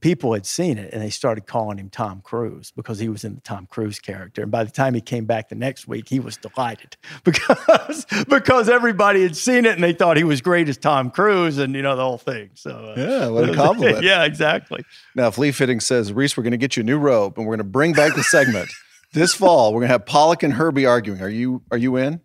people 0.00 0.34
had 0.34 0.44
seen 0.44 0.76
it 0.76 0.92
and 0.92 1.02
they 1.02 1.08
started 1.10 1.46
calling 1.46 1.78
him 1.78 1.88
Tom 1.88 2.20
Cruise 2.20 2.70
because 2.70 2.98
he 2.98 3.08
was 3.08 3.24
in 3.24 3.36
the 3.36 3.40
Tom 3.40 3.66
Cruise 3.66 3.98
character. 3.98 4.42
And 4.42 4.50
by 4.50 4.62
the 4.64 4.70
time 4.70 4.92
he 4.94 5.00
came 5.00 5.24
back 5.24 5.48
the 5.48 5.54
next 5.54 5.88
week, 5.88 6.08
he 6.08 6.20
was 6.20 6.36
delighted 6.36 6.96
because 7.24 8.06
because 8.28 8.68
everybody 8.68 9.22
had 9.22 9.36
seen 9.36 9.64
it 9.64 9.74
and 9.74 9.82
they 9.82 9.94
thought 9.94 10.16
he 10.16 10.24
was 10.24 10.40
great 10.40 10.68
as 10.68 10.76
Tom 10.76 11.10
Cruise 11.10 11.58
and 11.58 11.74
you 11.74 11.82
know 11.82 11.96
the 11.96 12.04
whole 12.04 12.18
thing. 12.18 12.50
So 12.54 12.70
uh, 12.70 12.94
yeah, 12.96 13.28
what 13.28 13.48
a 13.48 13.54
compliment. 13.54 14.04
yeah, 14.04 14.24
exactly. 14.24 14.84
Now, 15.14 15.30
Flea 15.30 15.52
Fitting 15.52 15.80
says, 15.80 16.12
Rece, 16.12 16.36
we're 16.36 16.42
going 16.42 16.50
to 16.50 16.58
get 16.58 16.76
you 16.76 16.82
a 16.82 16.84
new 16.84 16.98
robe 16.98 17.38
and 17.38 17.46
we're 17.46 17.56
going 17.56 17.64
to 17.66 17.72
bring 17.72 17.94
back 17.94 18.14
the 18.14 18.22
segment. 18.24 18.68
this 19.12 19.34
fall, 19.34 19.72
we're 19.72 19.80
going 19.80 19.88
to 19.88 19.92
have 19.92 20.06
Pollack 20.06 20.42
and 20.42 20.54
Herbie 20.54 20.86
arguing. 20.86 21.20
Are 21.20 21.28
you 21.28 21.62
are 21.70 21.78
you 21.78 21.96
in? 21.96 22.20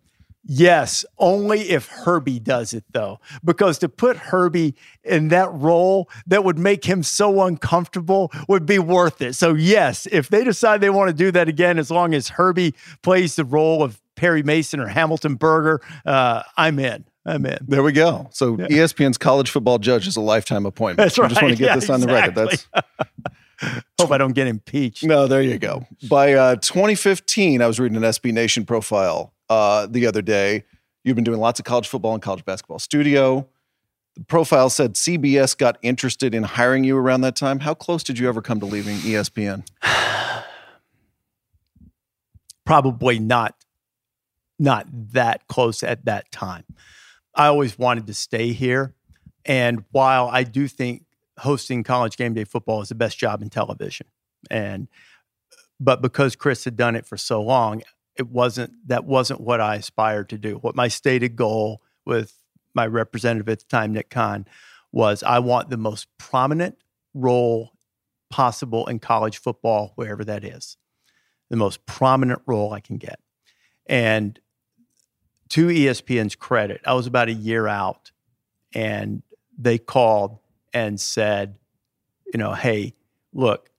Yes, 0.46 1.06
only 1.18 1.70
if 1.70 1.86
Herbie 1.88 2.38
does 2.38 2.74
it 2.74 2.84
though. 2.92 3.18
Because 3.42 3.78
to 3.78 3.88
put 3.88 4.16
Herbie 4.16 4.74
in 5.02 5.28
that 5.28 5.50
role 5.52 6.10
that 6.26 6.44
would 6.44 6.58
make 6.58 6.84
him 6.84 7.02
so 7.02 7.42
uncomfortable 7.42 8.30
would 8.48 8.66
be 8.66 8.78
worth 8.78 9.22
it. 9.22 9.34
So, 9.34 9.54
yes, 9.54 10.06
if 10.12 10.28
they 10.28 10.44
decide 10.44 10.80
they 10.80 10.90
want 10.90 11.08
to 11.08 11.14
do 11.14 11.30
that 11.32 11.48
again, 11.48 11.78
as 11.78 11.90
long 11.90 12.12
as 12.12 12.28
Herbie 12.28 12.74
plays 13.02 13.36
the 13.36 13.44
role 13.44 13.82
of 13.82 14.00
Perry 14.16 14.42
Mason 14.42 14.80
or 14.80 14.88
Hamilton 14.88 15.36
Burger, 15.36 15.80
uh, 16.04 16.42
I'm 16.56 16.78
in. 16.78 17.06
I'm 17.24 17.46
in. 17.46 17.58
There 17.66 17.82
we 17.82 17.92
go. 17.92 18.28
So, 18.32 18.58
yeah. 18.58 18.66
ESPN's 18.66 19.16
college 19.16 19.50
football 19.50 19.78
judge 19.78 20.06
is 20.06 20.16
a 20.16 20.20
lifetime 20.20 20.66
appointment. 20.66 20.98
That's 20.98 21.18
right. 21.18 21.24
I 21.24 21.28
just 21.30 21.42
want 21.42 21.54
to 21.54 21.58
get 21.58 21.66
yeah, 21.68 21.74
this 21.76 21.88
on 21.88 22.00
the 22.00 22.06
record. 22.06 22.34
That's. 22.34 22.68
Hope 24.00 24.10
I 24.10 24.18
don't 24.18 24.32
get 24.32 24.46
impeached. 24.46 25.04
No, 25.04 25.26
there 25.26 25.42
you 25.42 25.58
go. 25.58 25.86
By 26.08 26.34
uh, 26.34 26.56
2015, 26.56 27.62
I 27.62 27.66
was 27.66 27.80
reading 27.80 27.96
an 27.96 28.02
SB 28.02 28.32
Nation 28.32 28.64
profile 28.64 29.32
uh, 29.48 29.86
the 29.86 30.06
other 30.06 30.22
day. 30.22 30.64
You've 31.04 31.16
been 31.16 31.24
doing 31.24 31.40
lots 31.40 31.60
of 31.60 31.66
college 31.66 31.88
football 31.88 32.14
and 32.14 32.22
college 32.22 32.44
basketball 32.44 32.78
studio. 32.78 33.46
The 34.16 34.24
profile 34.24 34.70
said 34.70 34.94
CBS 34.94 35.56
got 35.56 35.76
interested 35.82 36.34
in 36.34 36.44
hiring 36.44 36.84
you 36.84 36.96
around 36.96 37.22
that 37.22 37.36
time. 37.36 37.60
How 37.60 37.74
close 37.74 38.02
did 38.02 38.18
you 38.18 38.28
ever 38.28 38.40
come 38.40 38.60
to 38.60 38.66
leaving 38.66 38.96
ESPN? 38.98 39.66
Probably 42.64 43.18
not, 43.18 43.56
not 44.58 44.86
that 45.12 45.46
close 45.48 45.82
at 45.82 46.04
that 46.06 46.30
time. 46.30 46.64
I 47.34 47.46
always 47.46 47.76
wanted 47.76 48.06
to 48.06 48.14
stay 48.14 48.52
here, 48.52 48.94
and 49.44 49.84
while 49.90 50.28
I 50.32 50.44
do 50.44 50.68
think 50.68 51.03
hosting 51.38 51.82
college 51.82 52.16
game 52.16 52.34
day 52.34 52.44
football 52.44 52.82
is 52.82 52.88
the 52.88 52.94
best 52.94 53.18
job 53.18 53.42
in 53.42 53.50
television, 53.50 54.06
and 54.50 54.88
but 55.80 56.02
because 56.02 56.36
Chris 56.36 56.64
had 56.64 56.76
done 56.76 56.96
it 56.96 57.06
for 57.06 57.16
so 57.16 57.42
long, 57.42 57.82
it 58.16 58.28
wasn't 58.28 58.72
that 58.88 59.04
wasn't 59.04 59.40
what 59.40 59.60
I 59.60 59.76
aspired 59.76 60.28
to 60.30 60.38
do. 60.38 60.56
What 60.56 60.76
my 60.76 60.88
stated 60.88 61.36
goal 61.36 61.82
with 62.04 62.38
my 62.74 62.86
representative 62.86 63.48
at 63.48 63.60
the 63.60 63.66
time, 63.66 63.92
Nick 63.92 64.10
Khan, 64.10 64.46
was 64.92 65.22
I 65.22 65.38
want 65.40 65.70
the 65.70 65.76
most 65.76 66.06
prominent 66.18 66.78
role 67.14 67.72
possible 68.30 68.86
in 68.86 68.98
college 68.98 69.38
football, 69.38 69.92
wherever 69.94 70.24
that 70.24 70.44
is, 70.44 70.76
the 71.50 71.56
most 71.56 71.84
prominent 71.86 72.42
role 72.46 72.72
I 72.72 72.80
can 72.80 72.96
get. 72.96 73.20
And 73.86 74.38
to 75.50 75.66
ESPN's 75.68 76.34
credit, 76.34 76.80
I 76.84 76.94
was 76.94 77.06
about 77.06 77.28
a 77.28 77.32
year 77.32 77.68
out, 77.68 78.10
and 78.74 79.22
they 79.56 79.78
called 79.78 80.38
and 80.74 81.00
said, 81.00 81.56
you 82.26 82.38
know, 82.38 82.52
hey, 82.52 82.94
look, 83.32 83.70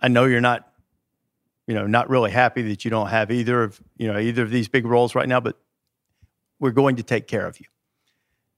I 0.00 0.08
know 0.08 0.24
you're 0.24 0.40
not 0.40 0.70
you 1.70 1.76
know, 1.76 1.86
not 1.86 2.10
really 2.10 2.32
happy 2.32 2.62
that 2.62 2.84
you 2.84 2.90
don't 2.90 3.10
have 3.10 3.30
either 3.30 3.62
of, 3.62 3.80
you 3.96 4.12
know, 4.12 4.18
either 4.18 4.42
of 4.42 4.50
these 4.50 4.66
big 4.66 4.84
roles 4.84 5.14
right 5.14 5.28
now, 5.28 5.38
but 5.38 5.56
we're 6.58 6.72
going 6.72 6.96
to 6.96 7.04
take 7.04 7.28
care 7.28 7.46
of 7.46 7.60
you. 7.60 7.66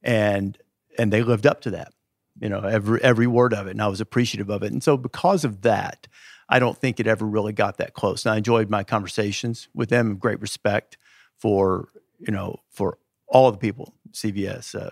And 0.03 0.57
and 0.99 1.13
they 1.13 1.23
lived 1.23 1.47
up 1.47 1.61
to 1.63 1.73
that. 1.73 1.93
You 2.41 2.49
know, 2.49 2.61
every 2.61 3.03
every 3.03 3.27
word 3.27 3.53
of 3.53 3.67
it. 3.67 3.73
And 3.73 3.83
I 3.83 3.89
was 3.89 4.01
appreciative 4.01 4.49
of 4.49 4.63
it. 4.63 4.73
And 4.73 4.83
so 4.83 4.97
because 4.97 5.45
of 5.45 5.61
that, 5.61 6.09
I 6.49 6.59
don't 6.59 6.79
think 6.79 7.01
it 7.01 7.07
ever 7.07 7.27
really 7.27 7.53
got 7.53 7.77
that 7.77 7.93
close. 7.93 8.25
And 8.25 8.33
I 8.33 8.39
enjoyed 8.39 8.71
my 8.71 8.83
conversations 8.83 9.69
with 9.75 9.91
them, 9.91 10.17
great 10.17 10.41
respect 10.41 10.97
for, 11.37 11.91
you 12.19 12.33
know, 12.33 12.61
for 12.71 12.97
all 13.29 13.51
the 13.53 13.59
people, 13.59 13.95
CBS, 14.13 14.75
uh, 14.75 14.89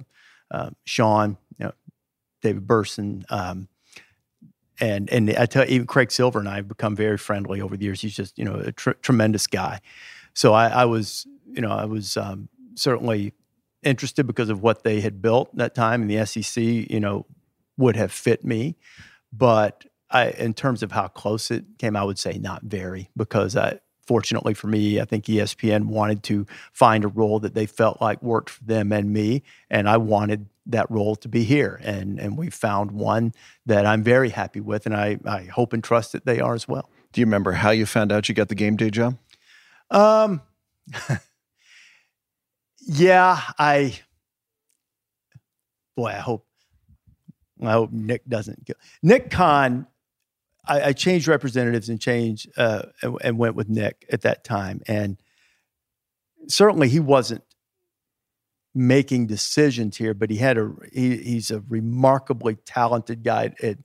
uh, 0.51 0.71
Sean, 0.85 1.39
you 1.59 1.65
know, 1.65 1.73
David 2.41 2.67
Berson, 2.67 3.25
um, 3.31 3.69
and 4.81 5.11
and 5.11 5.31
I 5.37 5.47
tell 5.47 5.67
you, 5.67 5.75
even 5.75 5.87
Craig 5.87 6.11
Silver 6.11 6.39
and 6.39 6.49
I 6.49 6.57
have 6.57 6.69
become 6.69 6.97
very 6.97 7.19
friendly 7.19 7.61
over 7.61 7.77
the 7.77 7.85
years. 7.85 8.01
He's 8.01 8.15
just 8.15 8.39
you 8.39 8.45
know 8.45 8.55
a 8.55 8.73
tr- 8.73 8.93
tremendous 9.03 9.47
guy. 9.47 9.81
So 10.35 10.53
I, 10.53 10.69
I, 10.69 10.85
was 10.85 11.27
you 11.53 11.61
know 11.61 11.71
I 11.71 11.85
was 11.85 12.17
um, 12.17 12.49
certainly 12.75 13.35
interested 13.83 14.27
because 14.27 14.49
of 14.49 14.63
what 14.63 14.85
they 14.85 15.01
had 15.01 15.21
built 15.21 15.55
that 15.57 15.75
time, 15.75 16.03
and 16.03 16.11
the 16.11 16.25
SEC 16.25 16.63
you 16.63 17.01
know 17.01 17.27
would 17.77 17.97
have 17.97 18.13
fit 18.13 18.45
me, 18.45 18.77
but 19.33 19.85
I, 20.11 20.31
in 20.31 20.55
terms 20.55 20.83
of 20.83 20.93
how 20.93 21.09
close 21.09 21.51
it 21.51 21.65
came, 21.79 21.97
I 21.97 22.05
would 22.05 22.19
say 22.19 22.39
not 22.39 22.63
very 22.63 23.11
because 23.17 23.57
I 23.57 23.81
fortunately 24.11 24.55
for 24.55 24.67
me, 24.67 25.01
I 25.01 25.05
think 25.05 25.27
ESPN 25.27 25.85
wanted 25.85 26.25
to 26.25 26.45
find 26.73 27.05
a 27.05 27.09
role 27.09 27.39
that 27.39 27.55
they 27.55 27.65
felt 27.65 28.01
like 28.01 28.21
worked 28.21 28.51
for 28.51 28.65
them 28.65 28.91
and 28.91 29.13
me, 29.13 29.45
and 29.71 29.89
I 29.89 29.99
wanted 29.99 30.47
that 30.67 30.91
role 30.91 31.15
to 31.15 31.29
be 31.29 31.45
here, 31.45 31.81
and 31.85 32.19
and 32.19 32.37
we 32.37 32.51
found 32.51 32.91
one 32.91 33.33
that 33.67 33.87
I'm 33.87 34.03
very 34.03 34.31
happy 34.31 34.59
with, 34.59 34.85
and 34.85 34.97
I 34.97 35.21
I 35.25 35.43
hope 35.45 35.73
and 35.73 35.85
trust 35.85 36.11
that 36.11 36.27
they 36.27 36.41
are 36.41 36.55
as 36.55 36.67
well. 36.67 36.91
Do 37.13 37.21
you 37.21 37.25
remember 37.25 37.53
how 37.53 37.71
you 37.71 37.87
found 37.87 38.11
out 38.11 38.29
you 38.29 38.35
got 38.35 38.49
the 38.49 38.57
game 38.57 38.75
day 38.75 38.91
job? 38.91 39.17
Um, 39.93 40.43
yeah, 42.81 43.41
I. 43.61 43.97
Boy, 45.97 46.09
I 46.09 46.19
hope. 46.19 46.45
I 47.63 47.73
hope 47.73 47.93
Nick 47.93 48.27
doesn't. 48.29 48.65
Go. 48.65 48.75
Nick 49.05 49.31
Khan 49.31 49.87
I, 50.67 50.83
I 50.83 50.93
changed 50.93 51.29
representatives 51.29 51.89
and 51.89 52.01
changed 52.01 52.51
uh, 52.57 52.83
and, 53.03 53.17
and 53.23 53.39
went 53.39 53.55
with 53.55 53.69
Nick 53.69 54.07
at 54.11 54.23
that 54.23 54.45
time, 54.45 54.81
and 54.87 55.17
certainly 56.49 56.89
he 56.89 57.01
wasn't 57.01 57.43
making 58.75 59.27
decisions 59.27 59.97
here, 59.97 60.15
but 60.15 60.31
he 60.31 60.37
had 60.37 60.59
a 60.59 60.73
he, 60.93 61.17
he's 61.17 61.51
a 61.51 61.61
remarkably 61.69 62.57
talented 62.67 63.23
guy 63.23 63.53
at 63.63 63.79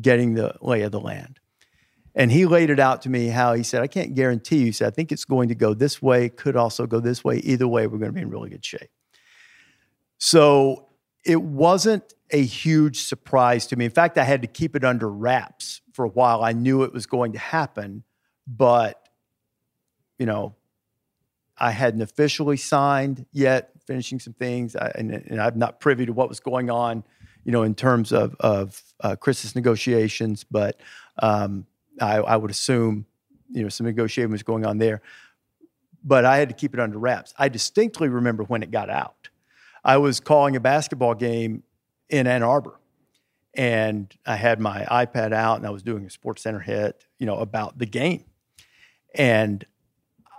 getting 0.00 0.34
the 0.34 0.54
lay 0.60 0.82
of 0.82 0.92
the 0.92 1.00
land. 1.00 1.38
And 2.16 2.30
he 2.30 2.46
laid 2.46 2.70
it 2.70 2.78
out 2.78 3.02
to 3.02 3.10
me 3.10 3.26
how 3.26 3.54
he 3.54 3.64
said, 3.64 3.82
I 3.82 3.88
can't 3.88 4.14
guarantee 4.14 4.58
you. 4.58 4.66
He 4.66 4.72
said, 4.72 4.86
I 4.86 4.90
think 4.90 5.10
it's 5.10 5.24
going 5.24 5.48
to 5.48 5.54
go 5.56 5.74
this 5.74 6.00
way, 6.00 6.28
could 6.28 6.56
also 6.56 6.86
go 6.86 7.00
this 7.00 7.24
way. 7.24 7.38
Either 7.38 7.66
way, 7.66 7.88
we're 7.88 7.98
going 7.98 8.10
to 8.10 8.14
be 8.14 8.20
in 8.20 8.30
really 8.30 8.50
good 8.50 8.64
shape. 8.64 8.90
So 10.18 10.88
it 11.24 11.42
wasn't 11.42 12.14
a 12.34 12.42
huge 12.42 13.04
surprise 13.04 13.64
to 13.68 13.76
me. 13.76 13.84
In 13.84 13.92
fact, 13.92 14.18
I 14.18 14.24
had 14.24 14.42
to 14.42 14.48
keep 14.48 14.74
it 14.74 14.84
under 14.84 15.08
wraps 15.08 15.80
for 15.92 16.04
a 16.04 16.08
while. 16.08 16.42
I 16.42 16.52
knew 16.52 16.82
it 16.82 16.92
was 16.92 17.06
going 17.06 17.32
to 17.32 17.38
happen, 17.38 18.02
but 18.44 19.08
you 20.18 20.26
know, 20.26 20.56
I 21.56 21.70
hadn't 21.70 22.02
officially 22.02 22.56
signed 22.56 23.24
yet, 23.32 23.70
finishing 23.86 24.18
some 24.18 24.32
things, 24.32 24.74
I, 24.74 24.90
and, 24.96 25.12
and, 25.12 25.40
I'm 25.40 25.56
not 25.56 25.78
privy 25.78 26.06
to 26.06 26.12
what 26.12 26.28
was 26.28 26.40
going 26.40 26.70
on, 26.70 27.04
you 27.44 27.52
know, 27.52 27.62
in 27.62 27.76
terms 27.76 28.12
of 28.12 28.34
of 28.40 28.82
uh, 29.00 29.14
Chris's 29.14 29.54
negotiations. 29.54 30.42
But 30.42 30.80
um, 31.20 31.66
I, 32.00 32.16
I, 32.16 32.36
would 32.36 32.50
assume, 32.50 33.06
you 33.52 33.62
know, 33.62 33.68
some 33.68 33.86
negotiation 33.86 34.32
was 34.32 34.42
going 34.42 34.66
on 34.66 34.78
there. 34.78 35.02
But 36.02 36.24
I 36.24 36.38
had 36.38 36.48
to 36.48 36.54
keep 36.54 36.74
it 36.74 36.80
under 36.80 36.98
wraps. 36.98 37.32
I 37.38 37.48
distinctly 37.48 38.08
remember 38.08 38.42
when 38.42 38.64
it 38.64 38.72
got 38.72 38.90
out. 38.90 39.28
I 39.84 39.98
was 39.98 40.18
calling 40.18 40.56
a 40.56 40.60
basketball 40.60 41.14
game 41.14 41.62
in 42.08 42.26
Ann 42.26 42.42
Arbor, 42.42 42.78
and 43.54 44.12
I 44.26 44.36
had 44.36 44.60
my 44.60 44.84
iPad 44.90 45.32
out 45.32 45.58
and 45.58 45.66
I 45.66 45.70
was 45.70 45.82
doing 45.82 46.04
a 46.04 46.10
Sports 46.10 46.42
Center 46.42 46.60
hit, 46.60 47.04
you 47.18 47.26
know, 47.26 47.38
about 47.38 47.78
the 47.78 47.86
game. 47.86 48.24
And 49.14 49.64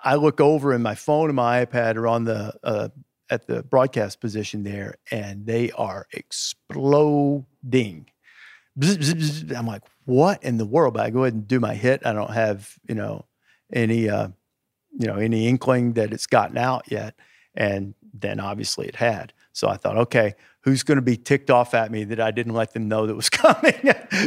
I 0.04 0.16
look 0.16 0.40
over 0.42 0.74
and 0.74 0.84
my 0.84 0.96
phone 0.96 1.30
and 1.30 1.36
my 1.36 1.66
iPad 1.66 1.96
are 1.96 2.08
on 2.08 2.26
the 2.26 2.54
uh, 2.64 2.90
at 3.30 3.48
the 3.48 3.64
broadcast 3.64 4.22
position 4.22 4.64
there, 4.64 4.96
and 5.12 5.46
they 5.46 5.72
are 5.72 6.08
exploding. 6.14 8.08
I'm 9.56 9.66
like, 9.66 9.84
what 10.06 10.44
in 10.44 10.58
the 10.58 10.66
world? 10.66 10.94
But 10.94 11.06
I 11.06 11.10
go 11.10 11.24
ahead 11.24 11.34
and 11.34 11.48
do 11.48 11.60
my 11.60 11.74
hit. 11.74 12.06
I 12.06 12.14
don't 12.14 12.32
have, 12.32 12.76
you 12.88 12.96
know, 12.96 13.26
any, 13.74 14.10
uh, 14.10 14.28
you 14.92 15.08
know, 15.08 15.16
any 15.16 15.48
inkling 15.48 15.94
that 15.94 16.14
it's 16.14 16.28
gotten 16.28 16.58
out 16.58 16.92
yet. 16.92 17.16
And 17.56 17.96
then 18.14 18.40
obviously 18.40 18.88
it 18.88 18.96
had. 18.96 19.34
So 19.56 19.70
I 19.70 19.78
thought, 19.78 19.98
okay, 19.98 20.36
who's 20.66 20.84
going 20.84 20.98
to 20.98 21.02
be 21.02 21.16
ticked 21.16 21.50
off 21.50 21.74
at 21.74 21.90
me 21.90 22.04
that 22.04 22.20
I 22.20 22.32
didn't 22.32 22.54
let 22.54 22.74
them 22.74 22.90
know 22.90 23.08
that 23.08 23.16
was 23.16 23.30
coming? 23.32 23.74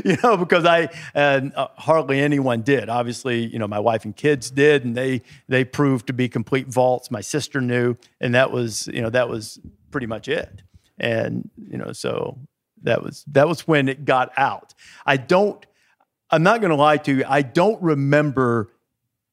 you 0.02 0.16
know, 0.22 0.38
because 0.38 0.64
I 0.64 0.88
uh, 1.14 1.68
hardly 1.76 2.18
anyone 2.18 2.62
did. 2.62 2.88
Obviously, 2.88 3.44
you 3.44 3.58
know, 3.58 3.68
my 3.68 3.78
wife 3.78 4.06
and 4.06 4.16
kids 4.16 4.50
did, 4.50 4.86
and 4.86 4.96
they 4.96 5.20
they 5.46 5.64
proved 5.64 6.06
to 6.06 6.14
be 6.14 6.30
complete 6.30 6.66
vaults. 6.66 7.10
My 7.10 7.20
sister 7.20 7.60
knew, 7.60 7.96
and 8.22 8.34
that 8.34 8.50
was 8.50 8.86
you 8.86 9.02
know 9.02 9.10
that 9.10 9.28
was 9.28 9.60
pretty 9.90 10.06
much 10.06 10.28
it. 10.28 10.62
And 10.98 11.50
you 11.70 11.76
know, 11.76 11.92
so 11.92 12.38
that 12.84 13.02
was 13.02 13.22
that 13.28 13.46
was 13.46 13.68
when 13.68 13.90
it 13.90 14.06
got 14.06 14.32
out. 14.38 14.72
I 15.04 15.18
don't. 15.18 15.64
I'm 16.30 16.42
not 16.42 16.62
going 16.62 16.70
to 16.70 16.76
lie 16.76 16.98
to 16.98 17.16
you. 17.16 17.24
I 17.28 17.42
don't 17.42 17.82
remember 17.82 18.70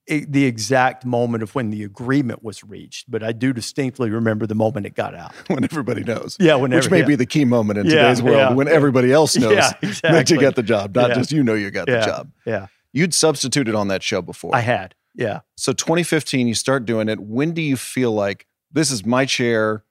the 0.07 0.45
exact 0.45 1.03
moment 1.03 1.41
of 1.41 1.55
when 1.55 1.71
the 1.71 1.83
agreement 1.83 2.43
was 2.43 2.63
reached, 2.63 3.09
but 3.09 3.23
I 3.23 3.31
do 3.31 3.53
distinctly 3.53 4.11
remember 4.11 4.45
the 4.45 4.55
moment 4.55 4.85
it 4.85 4.93
got 4.93 5.15
out. 5.15 5.33
when 5.47 5.63
everybody 5.63 6.03
knows. 6.03 6.37
Yeah, 6.39 6.55
which 6.55 6.91
may 6.91 6.99
yeah. 6.99 7.05
be 7.05 7.15
the 7.15 7.25
key 7.25 7.45
moment 7.45 7.79
in 7.79 7.85
yeah, 7.87 7.91
today's 7.91 8.21
world 8.21 8.37
yeah, 8.37 8.53
when 8.53 8.67
everybody 8.67 9.11
else 9.11 9.35
knows 9.37 9.53
exactly. 9.81 10.11
that 10.11 10.29
you 10.29 10.39
got 10.39 10.55
the 10.55 10.63
job, 10.63 10.95
not 10.95 11.11
just 11.11 11.31
you 11.31 11.43
know 11.43 11.55
you 11.55 11.71
got 11.71 11.87
the 11.87 12.01
job. 12.01 12.31
Yeah. 12.45 12.67
You'd 12.93 13.13
substituted 13.13 13.75
on 13.75 13.87
that 13.89 14.03
show 14.03 14.21
before. 14.21 14.55
I 14.55 14.61
had. 14.61 14.95
Yeah. 15.15 15.41
So 15.55 15.73
2015, 15.73 16.47
you 16.47 16.53
start 16.53 16.85
doing 16.85 17.09
it. 17.09 17.19
When 17.19 17.53
do 17.53 17.61
you 17.61 17.75
feel 17.75 18.11
like 18.13 18.47
this 18.71 18.91
is 18.91 19.05
my 19.05 19.25
chair? 19.25 19.83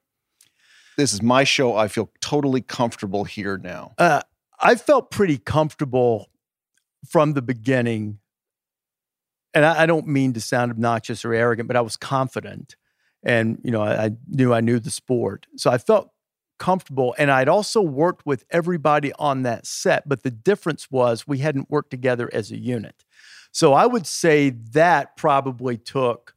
This 0.96 1.12
is 1.12 1.22
my 1.22 1.44
show. 1.44 1.76
I 1.76 1.88
feel 1.88 2.10
totally 2.20 2.60
comfortable 2.60 3.24
here 3.24 3.58
now. 3.58 3.94
Uh, 3.98 4.22
I 4.60 4.76
felt 4.76 5.10
pretty 5.10 5.38
comfortable 5.38 6.30
from 7.08 7.32
the 7.32 7.42
beginning 7.42 8.20
and 9.54 9.64
I, 9.64 9.82
I, 9.82 9.86
don't 9.86 10.06
mean 10.06 10.32
to 10.34 10.40
sound 10.40 10.70
obnoxious 10.70 11.24
or 11.24 11.32
arrogant, 11.32 11.68
but 11.68 11.76
I 11.76 11.80
was 11.80 11.96
confident, 11.96 12.76
and 13.22 13.58
you 13.62 13.70
know, 13.70 13.82
I, 13.82 14.06
I 14.06 14.10
knew 14.28 14.52
I 14.52 14.60
knew 14.60 14.78
the 14.78 14.90
sport, 14.90 15.46
so 15.56 15.70
I 15.70 15.78
felt 15.78 16.10
comfortable. 16.58 17.14
And 17.18 17.30
I'd 17.30 17.48
also 17.48 17.80
worked 17.80 18.24
with 18.26 18.44
everybody 18.50 19.12
on 19.14 19.42
that 19.42 19.66
set, 19.66 20.08
but 20.08 20.22
the 20.22 20.30
difference 20.30 20.90
was 20.90 21.26
we 21.26 21.38
hadn't 21.38 21.70
worked 21.70 21.90
together 21.90 22.30
as 22.32 22.50
a 22.50 22.56
unit. 22.56 23.04
So 23.50 23.72
I 23.72 23.86
would 23.86 24.06
say 24.06 24.50
that 24.50 25.16
probably 25.16 25.76
took 25.76 26.34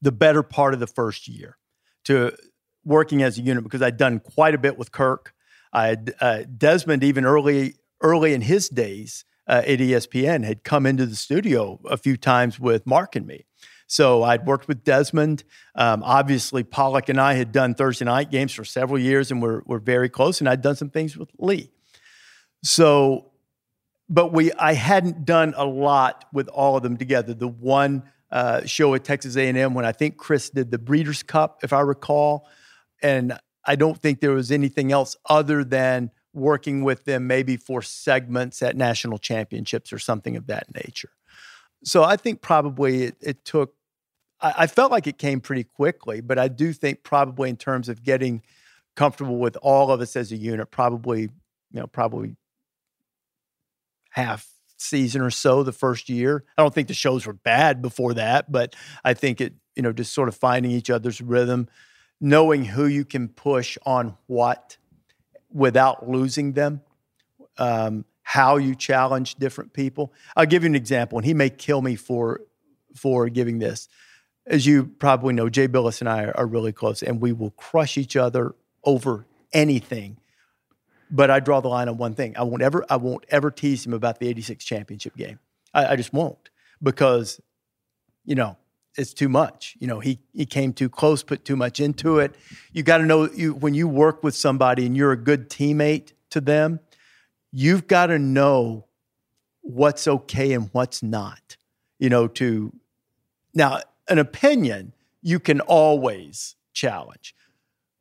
the 0.00 0.12
better 0.12 0.42
part 0.42 0.74
of 0.74 0.80
the 0.80 0.86
first 0.86 1.28
year 1.28 1.56
to 2.04 2.32
working 2.84 3.22
as 3.22 3.38
a 3.38 3.42
unit 3.42 3.64
because 3.64 3.82
I'd 3.82 3.96
done 3.96 4.20
quite 4.20 4.54
a 4.54 4.58
bit 4.58 4.78
with 4.78 4.92
Kirk. 4.92 5.34
I 5.72 5.88
had 5.88 6.14
uh, 6.20 6.42
Desmond 6.56 7.04
even 7.04 7.24
early 7.24 7.74
early 8.00 8.32
in 8.32 8.40
his 8.40 8.68
days 8.68 9.24
uh, 9.48 9.62
at 9.66 9.78
ESPN 9.78 10.44
had 10.44 10.62
come 10.62 10.86
into 10.86 11.06
the 11.06 11.16
studio 11.16 11.80
a 11.86 11.96
few 11.96 12.16
times 12.16 12.60
with 12.60 12.86
Mark 12.86 13.16
and 13.16 13.26
me. 13.26 13.44
So 13.86 14.22
I'd 14.22 14.46
worked 14.46 14.68
with 14.68 14.84
Desmond. 14.84 15.44
Um, 15.74 16.02
obviously, 16.04 16.62
Pollack 16.62 17.08
and 17.08 17.18
I 17.18 17.32
had 17.32 17.52
done 17.52 17.74
Thursday 17.74 18.04
night 18.04 18.30
games 18.30 18.52
for 18.52 18.64
several 18.64 18.98
years, 18.98 19.30
and 19.30 19.40
we're 19.40 19.62
we're 19.64 19.78
very 19.78 20.10
close. 20.10 20.40
And 20.40 20.48
I'd 20.48 20.60
done 20.60 20.76
some 20.76 20.90
things 20.90 21.16
with 21.16 21.30
Lee. 21.38 21.70
So, 22.62 23.32
but 24.10 24.32
we 24.32 24.52
I 24.52 24.74
hadn't 24.74 25.24
done 25.24 25.54
a 25.56 25.64
lot 25.64 26.26
with 26.34 26.48
all 26.48 26.76
of 26.76 26.82
them 26.82 26.98
together. 26.98 27.32
The 27.32 27.48
one 27.48 28.02
uh, 28.30 28.66
show 28.66 28.94
at 28.94 29.04
Texas 29.04 29.36
A&M 29.36 29.72
when 29.72 29.86
I 29.86 29.92
think 29.92 30.18
Chris 30.18 30.50
did 30.50 30.70
the 30.70 30.78
Breeders' 30.78 31.22
Cup, 31.22 31.60
if 31.62 31.72
I 31.72 31.80
recall, 31.80 32.46
and 33.02 33.38
I 33.64 33.76
don't 33.76 33.96
think 33.96 34.20
there 34.20 34.32
was 34.32 34.52
anything 34.52 34.92
else 34.92 35.16
other 35.24 35.64
than 35.64 36.10
working 36.38 36.82
with 36.82 37.04
them 37.04 37.26
maybe 37.26 37.56
for 37.56 37.82
segments 37.82 38.62
at 38.62 38.76
national 38.76 39.18
championships 39.18 39.92
or 39.92 39.98
something 39.98 40.36
of 40.36 40.46
that 40.46 40.72
nature. 40.74 41.10
So 41.84 42.02
I 42.02 42.16
think 42.16 42.40
probably 42.40 43.04
it, 43.04 43.16
it 43.20 43.44
took, 43.44 43.74
I, 44.40 44.54
I, 44.58 44.66
felt 44.66 44.90
like 44.90 45.06
it 45.06 45.18
came 45.18 45.40
pretty 45.40 45.64
quickly, 45.64 46.20
but 46.20 46.38
I 46.38 46.48
do 46.48 46.72
think 46.72 47.02
probably 47.02 47.50
in 47.50 47.56
terms 47.56 47.88
of 47.88 48.02
getting 48.02 48.42
comfortable 48.96 49.38
with 49.38 49.56
all 49.62 49.90
of 49.90 50.00
us 50.00 50.16
as 50.16 50.32
a 50.32 50.36
unit, 50.36 50.70
probably, 50.70 51.22
you 51.22 51.30
know, 51.72 51.86
probably 51.86 52.36
half 54.10 54.48
season 54.76 55.20
or 55.20 55.30
so 55.30 55.62
the 55.62 55.72
first 55.72 56.08
year. 56.08 56.44
I 56.56 56.62
don't 56.62 56.74
think 56.74 56.88
the 56.88 56.94
shows 56.94 57.26
were 57.26 57.32
bad 57.32 57.82
before 57.82 58.14
that, 58.14 58.50
but 58.50 58.74
I 59.04 59.14
think 59.14 59.40
it, 59.40 59.54
you 59.76 59.82
know, 59.82 59.92
just 59.92 60.12
sort 60.12 60.28
of 60.28 60.36
finding 60.36 60.72
each 60.72 60.90
other's 60.90 61.20
rhythm, 61.20 61.68
knowing 62.20 62.64
who 62.64 62.86
you 62.86 63.04
can 63.04 63.28
push 63.28 63.78
on 63.84 64.16
what 64.26 64.76
without 65.52 66.08
losing 66.08 66.52
them. 66.52 66.82
Um, 67.56 68.04
how 68.22 68.58
you 68.58 68.74
challenge 68.74 69.36
different 69.36 69.72
people. 69.72 70.12
I'll 70.36 70.44
give 70.44 70.62
you 70.62 70.68
an 70.68 70.74
example, 70.74 71.16
and 71.16 71.24
he 71.24 71.32
may 71.32 71.48
kill 71.48 71.80
me 71.80 71.96
for 71.96 72.42
for 72.94 73.28
giving 73.30 73.58
this. 73.58 73.88
As 74.46 74.66
you 74.66 74.84
probably 74.84 75.32
know, 75.32 75.48
Jay 75.48 75.66
Bilas 75.66 76.00
and 76.00 76.10
I 76.10 76.24
are, 76.24 76.36
are 76.36 76.46
really 76.46 76.72
close, 76.72 77.02
and 77.02 77.22
we 77.22 77.32
will 77.32 77.52
crush 77.52 77.96
each 77.96 78.16
other 78.16 78.54
over 78.84 79.26
anything. 79.54 80.18
But 81.10 81.30
I 81.30 81.40
draw 81.40 81.60
the 81.60 81.68
line 81.68 81.88
on 81.88 81.96
one 81.96 82.14
thing: 82.14 82.36
I 82.36 82.42
won't 82.42 82.60
ever, 82.60 82.84
I 82.90 82.96
won't 82.96 83.24
ever 83.30 83.50
tease 83.50 83.86
him 83.86 83.94
about 83.94 84.18
the 84.18 84.28
'86 84.28 84.62
championship 84.62 85.16
game. 85.16 85.38
I, 85.72 85.86
I 85.86 85.96
just 85.96 86.12
won't 86.12 86.50
because, 86.82 87.40
you 88.26 88.34
know, 88.34 88.58
it's 88.98 89.14
too 89.14 89.28
much. 89.28 89.76
You 89.78 89.86
know, 89.86 90.00
he 90.00 90.18
he 90.34 90.44
came 90.44 90.72
too 90.72 90.88
close, 90.88 91.22
put 91.22 91.44
too 91.44 91.56
much 91.56 91.80
into 91.80 92.18
it. 92.18 92.34
You 92.72 92.82
got 92.82 92.98
to 92.98 93.04
know 93.04 93.30
you 93.30 93.54
when 93.54 93.72
you 93.74 93.88
work 93.88 94.22
with 94.22 94.34
somebody 94.34 94.84
and 94.84 94.96
you're 94.96 95.12
a 95.12 95.16
good 95.16 95.48
teammate 95.48 96.12
to 96.30 96.40
them, 96.40 96.80
you've 97.52 97.86
got 97.86 98.06
to 98.06 98.18
know 98.18 98.86
what's 99.62 100.08
okay 100.08 100.52
and 100.52 100.68
what's 100.72 101.02
not. 101.02 101.56
You 101.98 102.10
know, 102.10 102.26
to 102.28 102.72
now 103.54 103.80
an 104.08 104.18
opinion 104.18 104.92
you 105.22 105.38
can 105.38 105.60
always 105.60 106.56
challenge. 106.72 107.34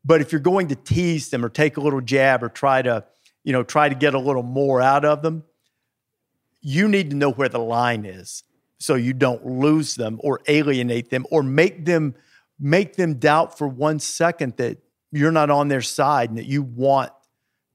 But 0.04 0.22
if 0.22 0.32
you're 0.32 0.42
going 0.42 0.70
to 0.70 0.76
tease 0.76 1.30
them 1.30 1.44
or 1.44 1.50
take 1.50 1.78
a 1.78 1.82
little 1.82 2.02
jab 2.02 2.44
or 2.44 2.50
try 2.50 2.82
to, 2.82 3.04
you 3.44 3.52
know, 3.54 3.64
try 3.64 3.90
to 3.90 3.96
get 3.96 4.14
a 4.14 4.20
little 4.20 4.44
more 4.44 4.82
out 4.82 5.04
of 5.04 5.22
them, 5.22 5.44
you 6.62 6.88
need 6.88 7.10
to 7.10 7.16
know 7.16 7.32
where 7.32 7.50
the 7.50 7.60
line 7.60 8.06
is 8.06 8.44
so 8.80 8.96
you 8.96 9.14
don't 9.14 9.46
lose 9.46 9.96
them 9.96 10.20
or 10.24 10.40
alienate 10.48 11.10
them 11.10 11.26
or 11.32 11.44
make 11.44 11.86
them 11.86 12.16
make 12.60 12.96
them 12.96 13.16
doubt 13.16 13.58
for 13.58 13.68
one 13.68 14.00
second 14.00 14.58
that 14.58 14.80
you're 15.12 15.32
not 15.32 15.50
on 15.50 15.68
their 15.68 15.82
side 15.82 16.30
and 16.30 16.38
that 16.38 16.46
you 16.46 16.64
want 16.64 17.12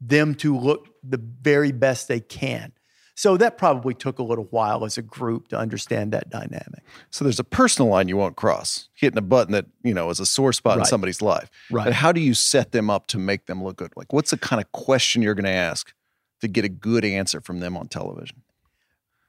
them 0.00 0.34
to 0.34 0.57
look 0.57 0.88
the 1.03 1.18
very 1.18 1.72
best 1.72 2.09
they 2.09 2.20
can. 2.20 2.72
So 3.14 3.36
that 3.36 3.59
probably 3.59 3.94
took 3.94 4.18
a 4.18 4.22
little 4.22 4.48
while 4.50 4.84
as 4.84 4.96
a 4.96 5.03
group 5.03 5.48
to 5.48 5.59
understand 5.59 6.12
that 6.12 6.30
dynamic. 6.30 6.82
So 7.11 7.24
there's 7.24 7.38
a 7.38 7.44
personal 7.44 7.90
line 7.90 8.09
you 8.09 8.16
won't 8.16 8.36
cross, 8.36 8.88
hitting 8.94 9.18
a 9.18 9.22
button 9.22 9.53
that, 9.53 9.66
you 9.82 9.92
know, 9.92 10.09
is 10.11 10.18
a 10.18 10.26
sore 10.26 10.53
spot 10.53 10.78
in 10.78 10.84
somebody's 10.86 11.20
life. 11.20 11.50
Right. 11.70 11.84
But 11.84 11.92
how 11.92 12.11
do 12.11 12.20
you 12.20 12.34
set 12.34 12.72
them 12.72 12.88
up 12.88 13.07
to 13.09 13.18
make 13.18 13.46
them 13.46 13.62
look 13.62 13.76
good? 13.76 13.92
Like 13.96 14.12
what's 14.12 14.30
the 14.30 14.38
kind 14.38 14.62
of 14.62 14.72
question 14.72 15.22
you're 15.22 15.34
going 15.34 15.44
to 15.44 15.50
ask 15.50 15.92
to 16.40 16.48
get 16.48 16.64
a 16.64 16.68
good 16.68 17.05
answer 17.05 17.40
from 17.40 17.61
them 17.61 17.76
on 17.76 17.86
television? 17.86 18.42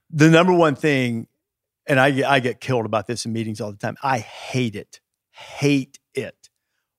The 0.10 0.30
number 0.30 0.54
one 0.54 0.76
thing, 0.76 1.28
and 1.88 2.00
I, 2.00 2.12
get- 2.12 2.26
I 2.30 2.40
get 2.40 2.60
killed 2.60 2.86
about 2.86 3.08
this 3.08 3.26
in 3.26 3.34
meetings 3.34 3.62
all 3.62 3.72
the 3.72 3.78
time, 3.78 3.98
I 4.04 4.20
hate 4.20 4.76
it, 4.76 5.00
hate 5.32 6.00
it 6.14 6.50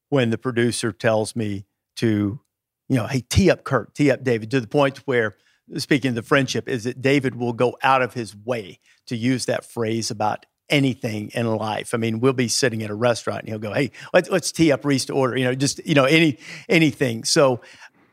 when 0.08 0.30
the 0.30 0.38
producer 0.38 0.92
tells 0.92 1.34
me 1.34 1.66
to, 1.96 2.40
you 2.88 2.96
know, 2.96 3.06
hey, 3.06 3.22
tee 3.28 3.50
up 3.50 3.64
Kirk, 3.64 3.94
tee 3.94 4.10
up 4.10 4.22
David, 4.22 4.50
to 4.52 4.60
the 4.60 4.66
point 4.66 4.98
where, 4.98 5.36
speaking 5.76 6.10
of 6.10 6.14
the 6.14 6.22
friendship, 6.22 6.68
is 6.68 6.84
that 6.84 7.00
David 7.00 7.34
will 7.34 7.52
go 7.52 7.76
out 7.82 8.02
of 8.02 8.14
his 8.14 8.36
way 8.36 8.78
to 9.06 9.16
use 9.16 9.46
that 9.46 9.64
phrase 9.64 10.10
about 10.10 10.46
anything 10.68 11.30
in 11.34 11.46
life. 11.56 11.94
I 11.94 11.98
mean, 11.98 12.20
we'll 12.20 12.32
be 12.32 12.48
sitting 12.48 12.82
at 12.82 12.90
a 12.90 12.94
restaurant 12.94 13.40
and 13.40 13.48
he'll 13.48 13.58
go, 13.58 13.72
"Hey, 13.72 13.90
let's 14.12 14.30
let's 14.30 14.52
tee 14.52 14.72
up 14.72 14.82
Rece 14.82 15.06
to 15.06 15.12
order." 15.14 15.36
You 15.36 15.44
know, 15.44 15.54
just 15.54 15.84
you 15.86 15.94
know, 15.94 16.04
any 16.04 16.38
anything. 16.68 17.24
So, 17.24 17.60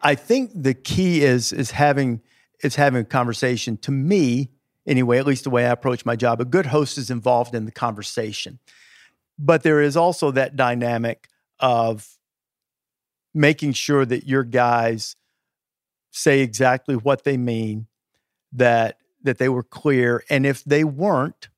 I 0.02 0.16
think 0.16 0.52
the 0.56 0.74
key 0.74 1.22
is 1.24 1.54
is 1.54 1.72
having 1.72 2.22
is 2.64 2.76
having 2.76 3.02
a 3.02 3.06
conversation. 3.06 3.78
To 3.78 3.92
me, 3.92 4.50
anyway, 4.86 5.18
at 5.18 5.26
least 5.26 5.44
the 5.44 5.50
way 5.50 5.66
I 5.66 5.72
approach 5.72 6.06
my 6.06 6.16
job, 6.16 6.42
a 6.42 6.46
good 6.46 6.68
host 6.68 6.98
is 6.98 7.10
involved 7.10 7.56
in 7.56 7.66
the 7.66 7.72
conversation, 7.72 8.60
but 9.38 9.64
there 9.64 9.82
is 9.82 9.98
also 9.98 10.32
that 10.32 10.56
dynamic 10.56 11.28
of 11.60 12.18
making 13.34 13.74
sure 13.74 14.06
that 14.06 14.28
your 14.28 14.44
guys 14.44 15.16
say 16.12 16.42
exactly 16.42 16.96
what 16.96 17.24
they 17.24 17.38
mean, 17.38 17.88
that 18.52 18.98
that 19.24 19.38
they 19.38 19.50
were 19.50 19.64
clear, 19.64 20.24
and 20.30 20.46
if 20.46 20.64
they 20.64 20.84
weren't, 20.84 21.50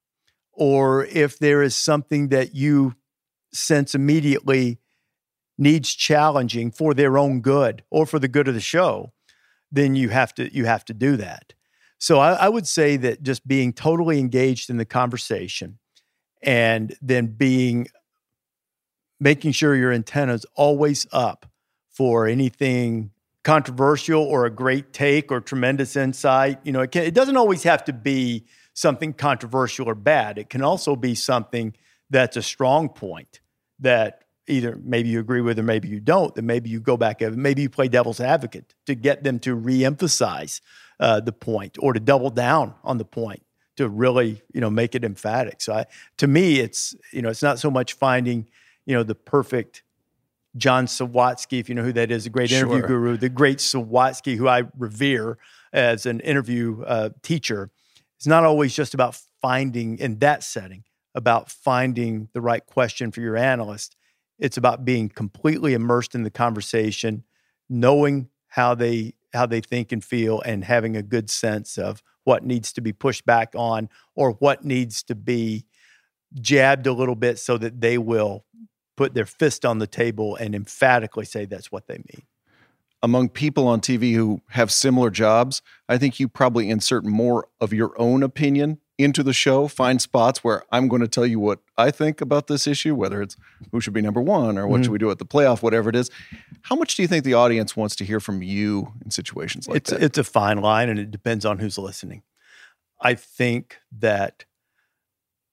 or 0.52 1.06
if 1.06 1.40
there 1.40 1.64
is 1.64 1.76
something 1.76 2.28
that 2.28 2.54
you 2.54 2.96
sense 3.54 3.96
immediately 3.96 4.80
needs 5.58 5.94
challenging 5.94 6.72
for 6.72 6.94
their 6.94 7.18
own 7.18 7.40
good 7.42 7.84
or 7.90 8.06
for 8.06 8.20
the 8.20 8.28
good 8.28 8.48
of 8.48 8.54
the 8.54 8.60
show, 8.60 9.14
then 9.72 9.96
you 9.96 10.10
have 10.10 10.34
to 10.36 10.54
you 10.54 10.66
have 10.66 10.86
to 10.86 10.94
do 10.94 11.16
that. 11.18 11.54
So 12.04 12.20
I, 12.20 12.34
I 12.34 12.50
would 12.50 12.68
say 12.68 12.98
that 12.98 13.24
just 13.24 13.48
being 13.48 13.72
totally 13.72 14.20
engaged 14.20 14.70
in 14.70 14.76
the 14.76 14.84
conversation 14.84 15.80
and 16.42 16.94
then 17.02 17.28
being 17.28 17.88
making 19.22 19.54
sure 19.54 19.74
your 19.74 19.94
antenna 19.94 20.34
is 20.34 20.46
always 20.56 21.08
up 21.14 21.46
for 21.88 22.28
anything 22.28 23.12
controversial 23.46 24.22
or 24.22 24.46
a 24.46 24.50
great 24.50 24.92
take 24.92 25.32
or 25.32 25.40
tremendous 25.40 25.96
insight. 25.96 26.60
You 26.66 26.74
know, 26.74 26.82
it, 26.82 26.92
can, 26.92 27.04
it 27.04 27.14
doesn't 27.14 27.38
always 27.38 27.64
have 27.64 27.86
to 27.86 27.94
be 27.94 28.48
something 28.74 29.14
controversial 29.14 29.88
or 29.88 29.96
bad. 29.96 30.38
It 30.38 30.50
can 30.50 30.62
also 30.62 30.98
be 30.98 31.16
something 31.16 31.74
that's 32.10 32.36
a 32.36 32.42
strong 32.42 32.90
point 32.90 33.40
that 33.80 34.26
either 34.46 34.78
maybe 34.84 35.08
you 35.08 35.22
agree 35.22 35.40
with 35.40 35.58
or 35.58 35.64
maybe 35.64 35.88
you 35.88 36.02
don't. 36.02 36.36
Then 36.36 36.48
maybe 36.48 36.70
you 36.70 36.82
go 36.82 36.98
back 36.98 37.22
and 37.22 37.38
maybe 37.38 37.62
you 37.62 37.70
play 37.70 37.88
devil's 37.88 38.20
advocate 38.20 38.76
to 38.88 38.94
get 38.94 39.24
them 39.24 39.40
to 39.40 39.56
reemphasize 39.56 40.60
uh, 41.00 41.20
the 41.20 41.32
point 41.32 41.78
or 41.80 41.94
to 41.94 42.00
double 42.00 42.30
down 42.30 42.74
on 42.84 42.98
the 42.98 43.06
point 43.06 43.44
to 43.78 43.90
really 43.90 44.42
you 44.54 44.62
know 44.62 44.70
make 44.70 44.96
it 44.96 45.04
emphatic. 45.04 45.62
So 45.62 45.74
I, 45.74 45.86
to 46.18 46.28
me, 46.28 46.60
it's 46.60 46.96
you 47.12 47.22
know 47.22 47.30
it's 47.30 47.44
not 47.44 47.60
so 47.60 47.72
much 47.72 47.94
finding 47.94 48.48
you 48.86 48.96
know 48.96 49.04
the 49.04 49.16
perfect 49.16 49.84
John 50.56 50.86
Sawatsky, 50.86 51.60
if 51.60 51.70
you 51.70 51.76
know 51.76 51.84
who 51.84 51.94
that 51.94 52.12
is, 52.12 52.26
a 52.26 52.30
great 52.30 52.52
interview 52.52 52.80
Sure. 52.80 52.88
guru, 52.88 53.18
the 53.18 53.30
great 53.30 53.58
Sawatsky, 53.58 54.36
who 54.38 54.48
I 54.48 54.64
revere 54.78 55.38
as 55.72 56.06
an 56.06 56.20
interview 56.20 56.84
uh, 56.84 57.10
teacher. 57.24 57.72
It's 58.18 58.28
not 58.28 58.44
always 58.44 58.74
just 58.76 58.94
about 58.94 59.18
finding 59.42 59.98
in 59.98 60.20
that 60.20 60.44
setting 60.44 60.84
about 61.16 61.50
finding 61.50 62.30
the 62.34 62.42
right 62.42 62.66
question 62.66 63.12
for 63.12 63.22
your 63.22 63.38
analyst. 63.38 63.96
It's 64.40 64.58
about 64.58 64.84
being 64.84 65.10
completely 65.10 65.74
immersed 65.74 66.16
in 66.16 66.24
the 66.24 66.32
conversation, 66.32 67.24
knowing 67.70 68.30
how 68.48 68.76
they 68.76 69.14
how 69.34 69.46
they 69.46 69.62
think 69.62 69.92
and 69.92 70.04
feel, 70.04 70.42
and 70.42 70.64
having 70.64 70.96
a 70.96 71.04
good 71.04 71.30
sense 71.30 71.78
of 71.78 72.04
what 72.24 72.44
needs 72.44 72.72
to 72.74 72.82
be 72.82 72.94
pushed 72.94 73.26
back 73.26 73.54
on 73.56 73.90
or 74.16 74.32
what 74.34 74.64
needs 74.64 75.04
to 75.04 75.16
be 75.16 75.66
jabbed 76.36 76.88
a 76.88 76.94
little 76.94 77.16
bit 77.16 77.38
so 77.38 77.58
that 77.58 77.82
they 77.82 77.98
will 77.98 78.46
put 78.96 79.14
their 79.14 79.26
fist 79.26 79.66
on 79.66 79.80
the 79.80 79.88
table 79.88 80.36
and 80.36 80.56
emphatically 80.56 81.26
say 81.26 81.46
that's 81.46 81.72
what 81.72 81.88
they 81.88 81.96
mean. 81.96 82.24
Among 83.02 83.28
people 83.28 83.68
on 83.68 83.82
TV 83.82 84.14
who 84.14 84.42
have 84.50 84.72
similar 84.72 85.10
jobs, 85.10 85.62
I 85.90 85.98
think 85.98 86.20
you 86.20 86.30
probably 86.30 86.70
insert 86.70 87.04
more 87.04 87.50
of 87.60 87.74
your 87.74 88.00
own 88.00 88.24
opinion 88.24 88.80
into 88.98 89.24
the 89.24 89.34
show, 89.34 89.68
find 89.68 90.02
spots 90.02 90.44
where 90.44 90.64
I'm 90.72 90.88
going 90.88 91.02
to 91.02 91.08
tell 91.08 91.26
you 91.26 91.40
what 91.40 91.60
I 91.78 91.90
think 91.90 92.22
about 92.22 92.48
this 92.48 92.68
issue, 92.68 92.94
whether 92.94 93.22
it's 93.22 93.36
who 93.72 93.82
should 93.82 93.94
be 93.94 94.02
number 94.02 94.22
one 94.22 94.58
or 94.58 94.68
what 94.68 94.82
Mhm. 94.82 94.84
should 94.84 94.92
we 94.92 94.98
do 95.00 95.10
at 95.10 95.18
the 95.18 95.26
playoff, 95.26 95.64
whatever 95.64 95.90
it 95.90 95.96
is. 95.96 96.12
How 96.64 96.76
much 96.76 96.96
do 96.96 97.02
you 97.02 97.08
think 97.08 97.24
the 97.24 97.34
audience 97.34 97.76
wants 97.76 97.96
to 97.98 98.06
hear 98.06 98.20
from 98.20 98.44
you 98.44 98.94
in 99.04 99.10
situations 99.12 99.68
like 99.68 99.78
it's 99.78 99.90
that? 99.90 100.04
it's 100.04 100.18
a 100.20 100.24
fine 100.24 100.60
line 100.62 100.90
and 100.90 101.00
it 101.00 101.10
depends 101.10 101.44
on 101.44 101.58
who's 101.60 101.78
listening. 101.78 102.22
I 103.02 103.16
think 103.16 103.80
that 104.00 104.46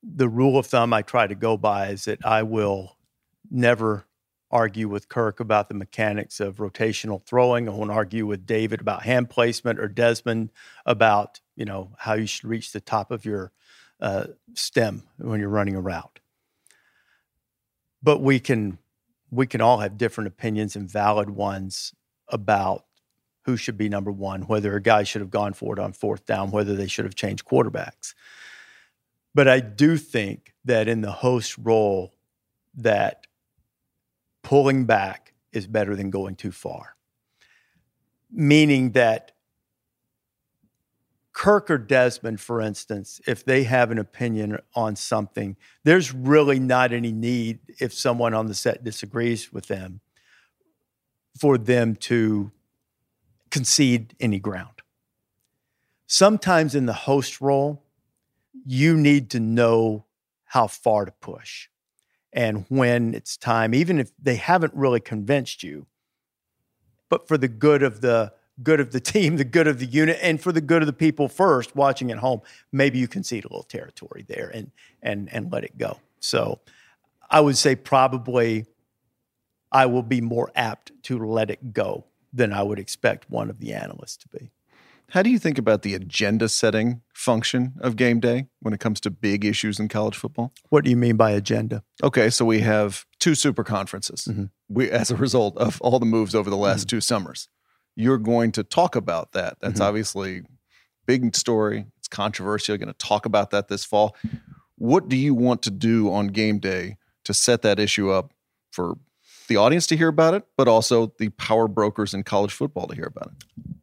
the 0.03 0.29
rule 0.29 0.59
of 0.59 0.67
thumb 0.67 0.93
I 0.93 1.03
try 1.03 1.27
to 1.27 1.35
go 1.35 1.57
by 1.57 1.89
is 1.89 2.05
that 2.05 2.25
I 2.25 2.43
will 2.43 2.97
never 3.51 4.05
argue 4.51 4.89
with 4.89 5.09
Kirk 5.09 5.39
about 5.41 5.69
the 5.69 5.75
mechanics 5.75 6.41
of 6.41 6.57
rotational 6.57 7.23
throwing. 7.25 7.69
I 7.69 7.73
won't 7.73 7.91
argue 7.91 8.27
with 8.27 8.47
David 8.47 8.81
about 8.81 9.05
hand 9.05 9.31
placement 9.31 9.79
or 9.79 9.87
Desmond 9.89 10.51
about 10.85 11.41
you 11.61 11.67
know 11.67 11.91
how 11.99 12.15
you 12.15 12.27
should 12.27 12.49
reach 12.49 12.73
the 12.73 12.81
top 12.81 13.11
of 13.11 13.27
your 13.27 13.53
uh, 14.01 14.29
stem 14.55 15.03
when 15.19 15.41
you're 15.41 15.51
running 15.51 15.77
a 15.77 15.81
route. 15.81 16.19
But 18.03 18.23
we 18.23 18.41
can 18.41 18.79
we 19.31 19.47
can 19.47 19.61
all 19.61 19.79
have 19.79 19.99
different 19.99 20.29
opinions 20.29 20.75
and 20.75 20.91
valid 20.91 21.29
ones 21.29 21.95
about 22.29 22.87
who 23.45 23.59
should 23.59 23.77
be 23.77 23.91
number 23.91 24.11
one, 24.11 24.43
whether 24.43 24.75
a 24.75 24.81
guy 24.81 25.03
should 25.03 25.21
have 25.21 25.31
gone 25.31 25.53
for 25.53 25.75
it 25.75 25.79
on 25.79 25.93
fourth 25.93 26.25
down, 26.25 26.51
whether 26.51 26.75
they 26.75 26.87
should 26.87 27.05
have 27.05 27.15
changed 27.15 27.45
quarterbacks. 27.45 28.15
But 29.35 29.47
I 29.47 29.61
do 29.61 29.99
think 29.99 30.55
that 30.65 30.89
in 30.89 31.03
the 31.03 31.13
host 31.13 31.59
role, 31.59 32.15
that 32.75 33.27
pulling 34.43 34.87
back 34.87 35.35
is 35.53 35.67
better 35.67 35.95
than 35.95 36.09
going 36.09 36.37
too 36.37 36.53
far. 36.53 36.97
Meaning 38.31 38.93
that 38.93 39.33
Kirk 41.41 41.71
or 41.71 41.79
Desmond, 41.79 42.39
for 42.39 42.61
instance, 42.61 43.19
if 43.27 43.47
they 43.47 43.63
have 43.63 43.91
an 43.91 43.97
opinion 43.97 44.59
on 44.75 44.95
something, 44.95 45.57
there's 45.85 46.13
really 46.13 46.61
not 46.61 46.93
any 46.93 47.13
need 47.13 47.61
if 47.81 47.95
someone 47.95 48.35
on 48.35 48.45
the 48.45 48.55
set 48.55 48.85
disagrees 48.85 49.51
with 49.51 49.67
them 49.67 50.03
for 51.41 51.57
them 51.57 51.97
to 51.97 52.53
concede 53.51 54.15
any 54.21 54.39
ground. 54.39 54.83
Sometimes 56.07 56.75
in 56.75 56.85
the 56.85 56.93
host 56.93 57.41
role, 57.41 57.85
you 58.67 58.95
need 58.95 59.31
to 59.31 59.41
know 59.41 60.05
how 60.45 60.67
far 60.67 61.07
to 61.07 61.13
push 61.23 61.69
and 62.35 62.67
when 62.69 63.15
it's 63.15 63.39
time, 63.39 63.73
even 63.73 63.99
if 63.99 64.13
they 64.21 64.37
haven't 64.37 64.75
really 64.75 65.01
convinced 65.01 65.63
you, 65.63 65.87
but 67.09 67.27
for 67.27 67.39
the 67.39 67.49
good 67.49 67.83
of 67.83 68.03
the 68.03 68.35
good 68.63 68.81
of 68.81 68.93
the 68.93 69.01
team, 69.01 69.37
the 69.37 69.45
good 69.45 69.67
of 69.67 69.79
the 69.79 69.87
unit, 69.87 70.19
and 70.23 70.41
for 70.41 70.53
the 70.53 70.61
good 70.61 70.83
of 70.83 70.87
the 70.87 70.93
people 70.93 71.29
first 71.29 71.75
watching 71.75 72.11
at 72.11 72.19
home, 72.19 72.41
maybe 72.73 72.99
you 72.99 73.09
concede 73.09 73.45
a 73.45 73.49
little 73.49 73.63
territory 73.63 74.25
there 74.29 74.51
and 74.53 74.71
and 75.03 75.33
and 75.33 75.53
let 75.53 75.65
it 75.65 75.77
go. 75.79 75.99
So 76.21 76.61
I 77.31 77.41
would 77.41 77.57
say 77.57 77.77
probably 77.77 78.67
I 79.73 79.87
will 79.87 80.03
be 80.03 80.21
more 80.21 80.51
apt 80.55 80.93
to 81.05 81.19
let 81.19 81.51
it 81.51 81.73
go 81.73 82.05
than 82.33 82.53
I 82.53 82.63
would 82.63 82.79
expect 82.79 83.31
one 83.31 83.51
of 83.51 83.59
the 83.59 83.73
analysts 83.73 84.17
to 84.19 84.29
be. 84.29 84.51
How 85.11 85.23
do 85.23 85.31
you 85.31 85.41
think 85.41 85.59
about 85.59 85.83
the 85.83 85.95
agenda 85.95 86.49
setting 86.49 87.03
function 87.13 87.75
of 87.81 87.97
game 87.97 88.21
day 88.21 88.47
when 88.61 88.73
it 88.73 88.79
comes 88.79 89.01
to 89.01 89.11
big 89.11 89.45
issues 89.45 89.81
in 89.81 89.89
college 89.89 90.17
football? 90.17 90.53
What 90.69 90.85
do 90.85 90.91
you 90.91 90.97
mean 90.97 91.17
by 91.17 91.33
agenda? 91.33 91.83
Okay, 92.05 92.31
so 92.31 92.45
we 92.45 92.61
have 92.61 93.05
two 93.19 93.35
super 93.35 93.65
conferences. 93.65 94.29
Mm-hmm. 94.31 94.45
We, 94.69 94.89
as 94.89 95.11
a 95.11 95.17
result 95.17 95.57
of 95.57 95.81
all 95.81 95.99
the 95.99 96.07
moves 96.07 96.33
over 96.37 96.49
the 96.49 96.57
last 96.57 96.89
two 96.89 97.01
summers, 97.01 97.49
you're 97.97 98.19
going 98.19 98.53
to 98.53 98.63
talk 98.65 98.97
about 98.97 99.33
that. 99.33 99.59
That's 99.61 99.81
Mhm. 99.81 99.85
obviously 99.85 100.43
big 101.07 101.35
story. 101.35 101.87
It's 101.99 102.09
controversial. 102.09 102.73
You're 102.73 102.79
going 102.79 102.93
to 102.95 103.07
talk 103.07 103.27
about 103.27 103.51
that 103.51 103.69
this 103.69 103.85
fall. 103.85 104.17
What 104.77 105.09
do 105.09 105.17
you 105.17 105.35
want 105.35 105.63
to 105.63 105.71
do 105.71 106.13
on 106.13 106.29
game 106.29 106.59
day 106.59 106.97
to 107.25 107.35
set 107.35 107.63
that 107.63 107.79
issue 107.79 108.11
up 108.11 108.33
for 108.71 108.97
the 109.49 109.57
audience 109.57 109.87
to 109.89 109.97
hear 109.97 110.09
about 110.09 110.35
it, 110.35 110.47
but 110.57 110.69
also 110.69 111.13
the 111.19 111.29
power 111.31 111.67
brokers 111.69 112.15
in 112.15 112.23
college 112.23 112.53
football 112.53 112.87
to 112.87 112.95
hear 112.95 113.07
about 113.07 113.33
it? 113.33 113.77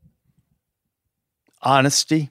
Honesty 1.62 2.30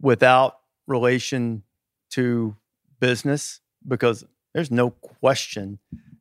without 0.00 0.60
relation 0.86 1.62
to 2.10 2.56
business, 3.00 3.60
because 3.86 4.24
there's 4.54 4.70
no 4.70 4.90
question 4.90 5.78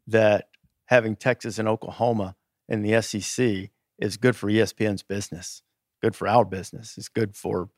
that 0.08 0.50
having 0.86 1.16
Texas 1.16 1.58
and 1.60 1.68
Oklahoma 1.68 2.36
in 2.68 2.82
the 2.82 3.02
SEC 3.02 3.70
is 4.00 4.18
good 4.18 4.36
for 4.36 4.50
ESPN's 4.50 5.04
business, 5.04 5.62
good 6.02 6.16
for 6.16 6.28
our 6.28 6.46
business. 6.46 6.96
It's 6.98 7.10
good 7.10 7.36
for, 7.36 7.70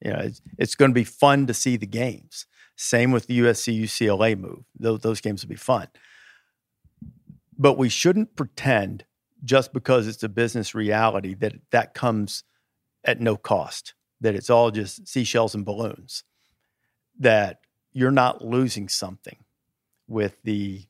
you 0.00 0.12
know, 0.12 0.20
it's, 0.20 0.40
it's 0.58 0.74
going 0.74 0.90
to 0.90 0.94
be 0.94 1.04
fun 1.04 1.46
to 1.46 1.54
see 1.54 1.76
the 1.76 1.86
games. 1.86 2.46
Same 2.76 3.12
with 3.12 3.26
the 3.26 3.40
USC 3.40 3.82
UCLA 3.82 4.38
move. 4.38 4.64
Those, 4.78 5.00
those 5.00 5.20
games 5.20 5.42
will 5.42 5.50
be 5.50 5.56
fun. 5.56 5.88
But 7.56 7.78
we 7.78 7.88
shouldn't 7.88 8.34
pretend 8.34 9.04
just 9.44 9.72
because 9.72 10.06
it's 10.06 10.22
a 10.22 10.28
business 10.28 10.74
reality 10.74 11.34
that 11.34 11.54
that 11.70 11.94
comes 11.94 12.44
at 13.04 13.20
no 13.20 13.36
cost, 13.36 13.94
that 14.20 14.34
it's 14.34 14.50
all 14.50 14.70
just 14.70 15.06
seashells 15.08 15.54
and 15.54 15.64
balloons, 15.64 16.24
that 17.18 17.60
you're 17.92 18.10
not 18.10 18.44
losing 18.44 18.88
something 18.88 19.38
with 20.08 20.36
the 20.44 20.84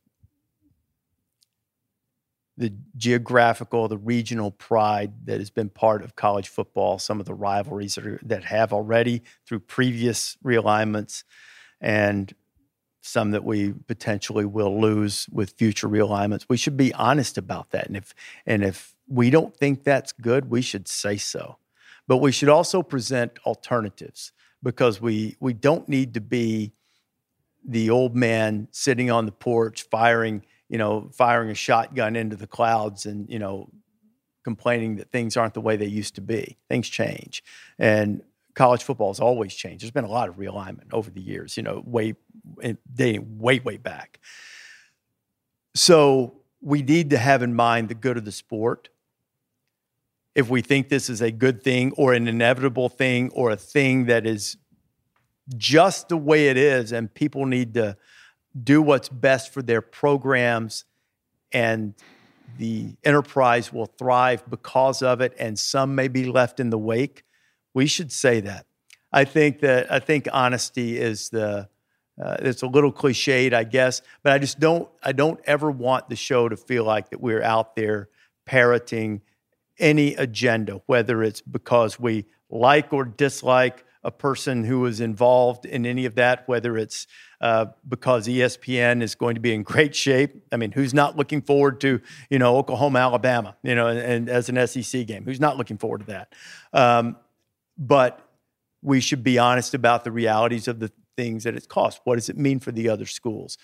the 2.57 2.73
geographical, 2.97 3.89
the 3.89 3.97
regional 3.97 4.51
pride 4.51 5.27
that 5.27 5.39
has 5.39 5.51
been 5.51 5.71
part 5.71 6.03
of 6.03 6.17
college 6.17 6.49
football, 6.49 6.99
some 6.99 7.19
of 7.19 7.27
the 7.27 7.35
rivalries 7.35 7.95
that, 7.95 8.07
are, 8.07 8.21
that 8.23 8.45
have 8.45 8.73
already 8.73 9.23
through 9.47 9.61
previous 9.61 10.37
realignments, 10.45 11.25
and 11.81 12.35
some 13.01 13.33
that 13.33 13.43
we 13.43 13.73
potentially 13.87 14.45
will 14.45 14.81
lose 14.81 15.27
with 15.33 15.53
future 15.53 15.89
realignments. 15.89 16.45
We 16.49 16.57
should 16.57 16.77
be 16.77 16.93
honest 16.95 17.39
about 17.39 17.71
that, 17.71 17.87
and 17.87 17.97
if 17.97 18.15
and 18.47 18.63
if 18.63 18.95
we 19.09 19.31
don't 19.31 19.57
think 19.57 19.83
that's 19.83 20.13
good, 20.13 20.51
we 20.51 20.63
should 20.63 20.87
say 20.87 21.17
so. 21.17 21.57
But 22.07 22.19
we 22.19 22.33
should 22.33 22.49
also 22.49 22.83
present 22.83 23.39
alternatives 23.47 24.33
because 24.63 25.01
we 25.01 25.37
we 25.41 25.53
don't 25.53 25.89
need 25.89 26.15
to 26.15 26.21
be 26.21 26.73
the 27.65 27.91
old 27.91 28.15
man 28.15 28.69
sitting 28.71 29.11
on 29.11 29.27
the 29.27 29.33
porch 29.33 29.83
firing 29.91 30.45
you 30.73 30.79
know, 30.79 31.11
firing 31.13 31.51
a 31.51 31.55
shotgun 31.55 32.17
into 32.17 32.35
the 32.35 32.47
clouds 32.47 33.05
and, 33.05 33.29
you 33.29 33.39
know, 33.39 33.69
complaining 34.43 34.97
that 34.97 35.13
things 35.13 35.37
aren't 35.37 35.53
the 35.53 35.61
way 35.61 35.77
they 35.77 35.87
used 35.87 36.15
to 36.15 36.23
be. 36.23 36.57
Things 36.71 36.89
change. 36.89 37.45
And 37.79 38.23
college 38.55 38.83
football 38.83 39.11
has 39.11 39.21
always 39.21 39.55
changed. 39.55 39.83
There's 39.83 39.91
been 39.91 40.05
a 40.05 40.11
lot 40.11 40.31
of 40.31 40.37
realignment 40.37 40.95
over 40.95 41.11
the 41.11 41.21
years, 41.21 41.59
you 41.59 41.63
know, 41.63 41.83
way 41.85 42.15
eh, 42.63 42.73
dating 42.91 43.39
way, 43.39 43.61
way 43.61 43.77
back. 43.77 44.19
So 45.75 46.41
we 46.63 46.81
need 46.81 47.11
to 47.11 47.19
have 47.19 47.43
in 47.43 47.55
mind 47.55 47.91
the 47.91 47.95
good 47.95 48.17
of 48.17 48.25
the 48.25 48.33
sport. 48.33 48.89
If 50.35 50.49
we 50.49 50.63
think 50.63 50.89
this 50.89 51.11
is 51.11 51.21
a 51.21 51.31
good 51.31 51.63
thing 51.63 51.93
or 51.99 52.15
an 52.15 52.27
inevitable 52.29 52.89
thing 52.89 53.29
or 53.35 53.51
a 53.51 53.57
thing 53.57 54.07
that 54.07 54.25
is 54.25 54.57
just 55.55 56.09
the 56.09 56.17
way 56.17 56.49
it 56.49 56.57
is, 56.57 56.93
and 56.93 57.13
people 57.13 57.45
need 57.45 57.75
to 57.75 57.99
do 58.61 58.83
what's 58.83 59.09
best 59.09 59.53
for 59.53 59.63
their 59.63 59.81
programs 59.81 60.85
and 61.53 61.95
the 62.59 62.95
enterprise 63.03 63.73
will 63.73 63.87
thrive 63.87 64.43
because 64.49 65.03
of 65.03 65.21
it 65.21 65.35
and 65.39 65.59
some 65.59 65.95
may 65.95 66.09
be 66.09 66.25
left 66.25 66.61
in 66.61 66.71
the 66.71 66.79
wake. 66.79 67.25
We 67.75 67.87
should 67.87 68.13
say 68.13 68.41
that. 68.41 68.67
I 69.13 69.25
think 69.25 69.61
that 69.61 69.93
i 69.93 69.99
think 69.99 70.27
honesty 70.33 70.99
is 70.99 71.29
the 71.29 71.69
uh, 72.23 72.37
it's 72.41 72.63
a 72.63 72.67
little 72.67 72.93
cliched 72.93 73.53
i 73.53 73.65
guess 73.65 74.01
but 74.23 74.33
i 74.33 74.39
just 74.39 74.59
don't 74.59 74.89
i 75.03 75.13
don't 75.13 75.41
ever 75.45 75.71
want 75.71 76.09
the 76.09 76.17
show 76.17 76.49
to 76.49 76.57
feel 76.57 76.85
like 76.85 77.11
that 77.11 77.21
we're 77.21 77.43
out 77.43 77.77
there 77.77 78.09
parroting 78.47 79.21
any 79.79 80.15
agenda 80.15 80.81
whether 80.87 81.23
it's 81.23 81.41
because 81.41 82.01
we 82.01 82.25
like 82.49 82.93
or 82.93 83.05
dislike 83.05 83.85
a 84.05 84.11
person 84.11 84.65
who 84.65 84.85
is 84.87 85.01
involved 85.01 85.65
in 85.65 85.87
any 85.87 86.05
of 86.05 86.17
that, 86.17 86.47
whether 86.49 86.77
it's 86.77 87.07
uh, 87.43 87.67
because 87.89 88.29
ESPN 88.29 89.03
is 89.03 89.17
going 89.17 89.35
to 89.35 89.41
be 89.41 89.53
in 89.53 89.65
great 89.65 89.97
shape. 89.97 90.45
I 90.53 90.57
mean, 90.57 90.71
who's 90.71 90.95
not 90.95 91.17
looking 91.17 91.43
forward 91.43 91.81
to 91.81 92.01
you 92.31 92.39
know 92.39 92.57
Oklahoma, 92.57 93.01
Alabama, 93.01 93.57
you 93.65 93.75
know, 93.75 93.89
and, 93.89 93.99
and 93.99 94.29
as 94.31 94.49
an 94.49 94.67
SEC 94.67 95.07
game? 95.07 95.25
Who's 95.25 95.41
not 95.41 95.59
looking 95.59 95.77
forward 95.77 95.99
to 95.99 96.07
that? 96.07 96.33
Um, 96.73 97.17
but 97.77 98.27
we 98.81 99.01
should 99.01 99.25
be 99.25 99.39
honest 99.39 99.75
about 99.75 100.05
the 100.05 100.13
realities 100.13 100.69
of 100.69 100.79
the 100.79 100.93
things 101.17 101.45
that 101.45 101.57
it 101.57 101.69
costs. 101.69 102.01
What 102.05 102.15
does 102.15 102.29
it 102.29 102.39
mean 102.39 102.61
for 102.61 102.71
the 102.71 102.89
other 102.89 103.07
schools? 103.07 103.59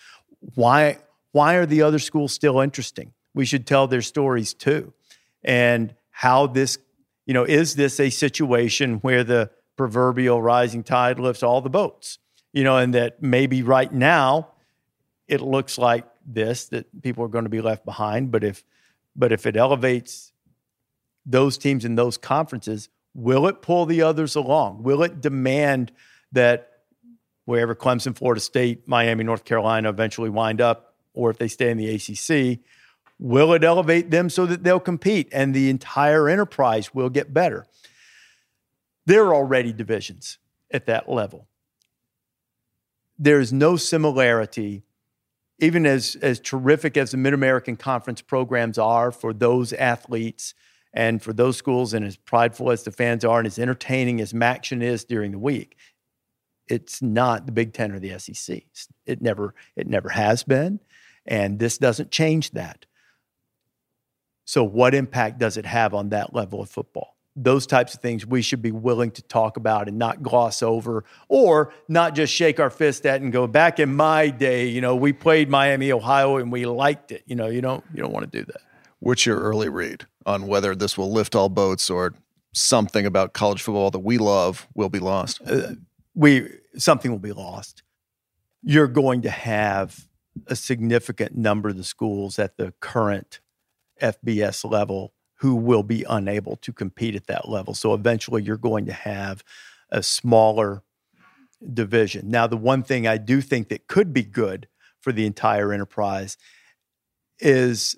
Why 0.56 0.98
why 1.30 1.54
are 1.54 1.66
the 1.66 1.82
other 1.82 2.00
schools 2.00 2.32
still 2.32 2.60
interesting? 2.60 3.12
We 3.32 3.44
should 3.44 3.66
tell 3.66 3.86
their 3.86 4.02
stories 4.02 4.54
too, 4.54 4.92
and 5.44 5.94
how 6.10 6.48
this 6.48 6.78
you 7.26 7.34
know 7.34 7.44
is 7.44 7.76
this 7.76 8.00
a 8.00 8.10
situation 8.10 8.96
where 8.96 9.22
the 9.22 9.50
proverbial 9.76 10.42
rising 10.42 10.82
tide 10.82 11.20
lifts 11.20 11.44
all 11.44 11.60
the 11.60 11.70
boats. 11.70 12.18
You 12.58 12.64
know, 12.64 12.76
and 12.76 12.94
that 12.94 13.22
maybe 13.22 13.62
right 13.62 13.92
now 13.92 14.48
it 15.26 15.40
looks 15.40 15.78
like 15.78 16.06
this 16.26 16.66
that 16.68 17.02
people 17.02 17.24
are 17.24 17.28
going 17.28 17.44
to 17.44 17.50
be 17.50 17.60
left 17.60 17.84
behind, 17.84 18.30
but 18.30 18.42
if 18.42 18.64
but 19.14 19.32
if 19.32 19.46
it 19.46 19.56
elevates 19.56 20.32
those 21.24 21.58
teams 21.58 21.84
in 21.84 21.94
those 21.94 22.16
conferences, 22.16 22.88
will 23.14 23.46
it 23.46 23.62
pull 23.62 23.86
the 23.86 24.02
others 24.02 24.34
along? 24.34 24.82
Will 24.82 25.02
it 25.02 25.20
demand 25.20 25.92
that 26.32 26.70
wherever 27.44 27.74
Clemson, 27.74 28.16
Florida 28.16 28.40
State, 28.40 28.88
Miami, 28.88 29.24
North 29.24 29.44
Carolina 29.44 29.88
eventually 29.88 30.30
wind 30.30 30.60
up, 30.60 30.94
or 31.14 31.30
if 31.30 31.38
they 31.38 31.48
stay 31.48 31.70
in 31.70 31.76
the 31.76 31.94
ACC, 31.94 32.60
will 33.18 33.52
it 33.52 33.64
elevate 33.64 34.10
them 34.10 34.30
so 34.30 34.46
that 34.46 34.62
they'll 34.62 34.80
compete 34.80 35.28
and 35.32 35.54
the 35.54 35.68
entire 35.70 36.28
enterprise 36.28 36.94
will 36.94 37.10
get 37.10 37.32
better? 37.34 37.66
there 39.08 39.24
are 39.24 39.34
already 39.34 39.72
divisions 39.72 40.38
at 40.70 40.84
that 40.84 41.08
level. 41.08 41.48
There 43.18 43.40
is 43.40 43.52
no 43.52 43.76
similarity, 43.76 44.82
even 45.58 45.86
as, 45.86 46.16
as 46.22 46.38
terrific 46.38 46.96
as 46.96 47.10
the 47.10 47.16
Mid 47.16 47.34
American 47.34 47.76
Conference 47.76 48.20
programs 48.20 48.78
are 48.78 49.10
for 49.10 49.32
those 49.32 49.72
athletes 49.72 50.54
and 50.94 51.22
for 51.22 51.32
those 51.32 51.56
schools, 51.56 51.92
and 51.92 52.04
as 52.04 52.16
prideful 52.16 52.70
as 52.70 52.84
the 52.84 52.90
fans 52.90 53.24
are, 53.24 53.38
and 53.38 53.46
as 53.46 53.58
entertaining 53.58 54.20
as 54.20 54.32
MACtion 54.32 54.82
is 54.82 55.04
during 55.04 55.32
the 55.32 55.38
week. 55.38 55.76
It's 56.66 57.02
not 57.02 57.46
the 57.46 57.52
Big 57.52 57.72
Ten 57.72 57.92
or 57.92 57.98
the 57.98 58.18
SEC. 58.18 58.62
It 59.04 59.20
never, 59.20 59.54
it 59.76 59.86
never 59.86 60.08
has 60.10 60.44
been, 60.44 60.80
and 61.26 61.58
this 61.58 61.78
doesn't 61.78 62.10
change 62.10 62.52
that. 62.52 62.86
So, 64.44 64.64
what 64.64 64.94
impact 64.94 65.38
does 65.38 65.58
it 65.58 65.66
have 65.66 65.92
on 65.92 66.08
that 66.08 66.34
level 66.34 66.62
of 66.62 66.70
football? 66.70 67.17
Those 67.42 67.66
types 67.66 67.94
of 67.94 68.00
things 68.00 68.26
we 68.26 68.42
should 68.42 68.62
be 68.62 68.72
willing 68.72 69.10
to 69.10 69.22
talk 69.22 69.56
about 69.56 69.88
and 69.88 69.98
not 69.98 70.22
gloss 70.22 70.62
over 70.62 71.04
or 71.28 71.72
not 71.88 72.14
just 72.14 72.32
shake 72.32 72.58
our 72.58 72.70
fist 72.70 73.06
at 73.06 73.20
and 73.20 73.32
go 73.32 73.46
back 73.46 73.78
in 73.78 73.94
my 73.94 74.28
day 74.28 74.66
you 74.66 74.80
know 74.80 74.96
we 74.96 75.12
played 75.12 75.48
miami 75.48 75.92
ohio 75.92 76.36
and 76.36 76.50
we 76.52 76.66
liked 76.66 77.12
it. 77.12 77.22
You 77.26 77.36
know 77.36 77.48
you 77.48 77.60
don't 77.60 77.84
you 77.92 78.02
don't 78.02 78.12
want 78.12 78.30
to 78.30 78.38
do 78.38 78.44
that. 78.44 78.60
What's 79.00 79.26
your 79.26 79.38
early 79.38 79.68
read 79.68 80.06
on 80.26 80.46
whether 80.46 80.74
this 80.74 80.98
will 80.98 81.12
lift 81.12 81.34
all 81.34 81.48
boats 81.48 81.88
or 81.90 82.14
something 82.54 83.06
about 83.06 83.32
college 83.32 83.62
football 83.62 83.90
that 83.90 84.00
we 84.00 84.18
love 84.18 84.66
will 84.74 84.88
be 84.88 84.98
lost? 84.98 85.40
Uh, 85.46 85.74
we 86.14 86.48
something 86.76 87.10
will 87.10 87.18
be 87.18 87.32
lost. 87.32 87.82
You're 88.62 88.88
going 88.88 89.22
to 89.22 89.30
have 89.30 90.08
a 90.46 90.56
significant 90.56 91.36
number 91.36 91.68
of 91.68 91.76
the 91.76 91.84
schools 91.84 92.38
at 92.38 92.56
the 92.56 92.72
current 92.80 93.40
fbs 94.00 94.68
level 94.70 95.12
who 95.38 95.54
will 95.54 95.82
be 95.82 96.04
unable 96.08 96.56
to 96.56 96.72
compete 96.72 97.14
at 97.14 97.26
that 97.26 97.48
level. 97.48 97.74
So 97.74 97.94
eventually 97.94 98.42
you're 98.42 98.56
going 98.56 98.86
to 98.86 98.92
have 98.92 99.44
a 99.90 100.02
smaller 100.02 100.82
division. 101.72 102.28
Now, 102.30 102.46
the 102.46 102.56
one 102.56 102.82
thing 102.82 103.06
I 103.06 103.18
do 103.18 103.40
think 103.40 103.68
that 103.68 103.86
could 103.86 104.12
be 104.12 104.22
good 104.22 104.68
for 105.00 105.12
the 105.12 105.26
entire 105.26 105.72
enterprise 105.72 106.36
is 107.38 107.96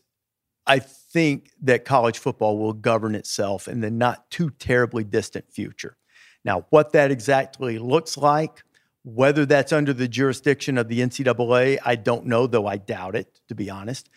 I 0.66 0.78
think 0.78 1.51
that 1.62 1.84
college 1.84 2.18
football 2.18 2.59
will 2.59 2.74
govern 2.74 3.14
itself 3.14 3.68
in 3.68 3.80
the 3.80 3.91
not 3.91 4.30
too 4.30 4.51
terribly 4.51 5.03
distant 5.03 5.51
future. 5.51 5.97
Now, 6.45 6.66
what 6.70 6.93
that 6.93 7.11
exactly 7.11 7.78
looks 7.78 8.16
like, 8.16 8.62
whether 9.03 9.47
that's 9.47 9.72
under 9.72 9.93
the 9.93 10.09
jurisdiction 10.09 10.78
of 10.78 10.88
the 10.88 11.01
NCAA, 11.01 11.78
I 11.84 11.97
don't 11.97 12.26
know, 12.26 12.47
though 12.47 12.66
I 12.66 12.76
doubt 12.76 13.16
it, 13.16 13.41
to 13.49 13.55
be 13.55 13.70
honest. 13.70 14.09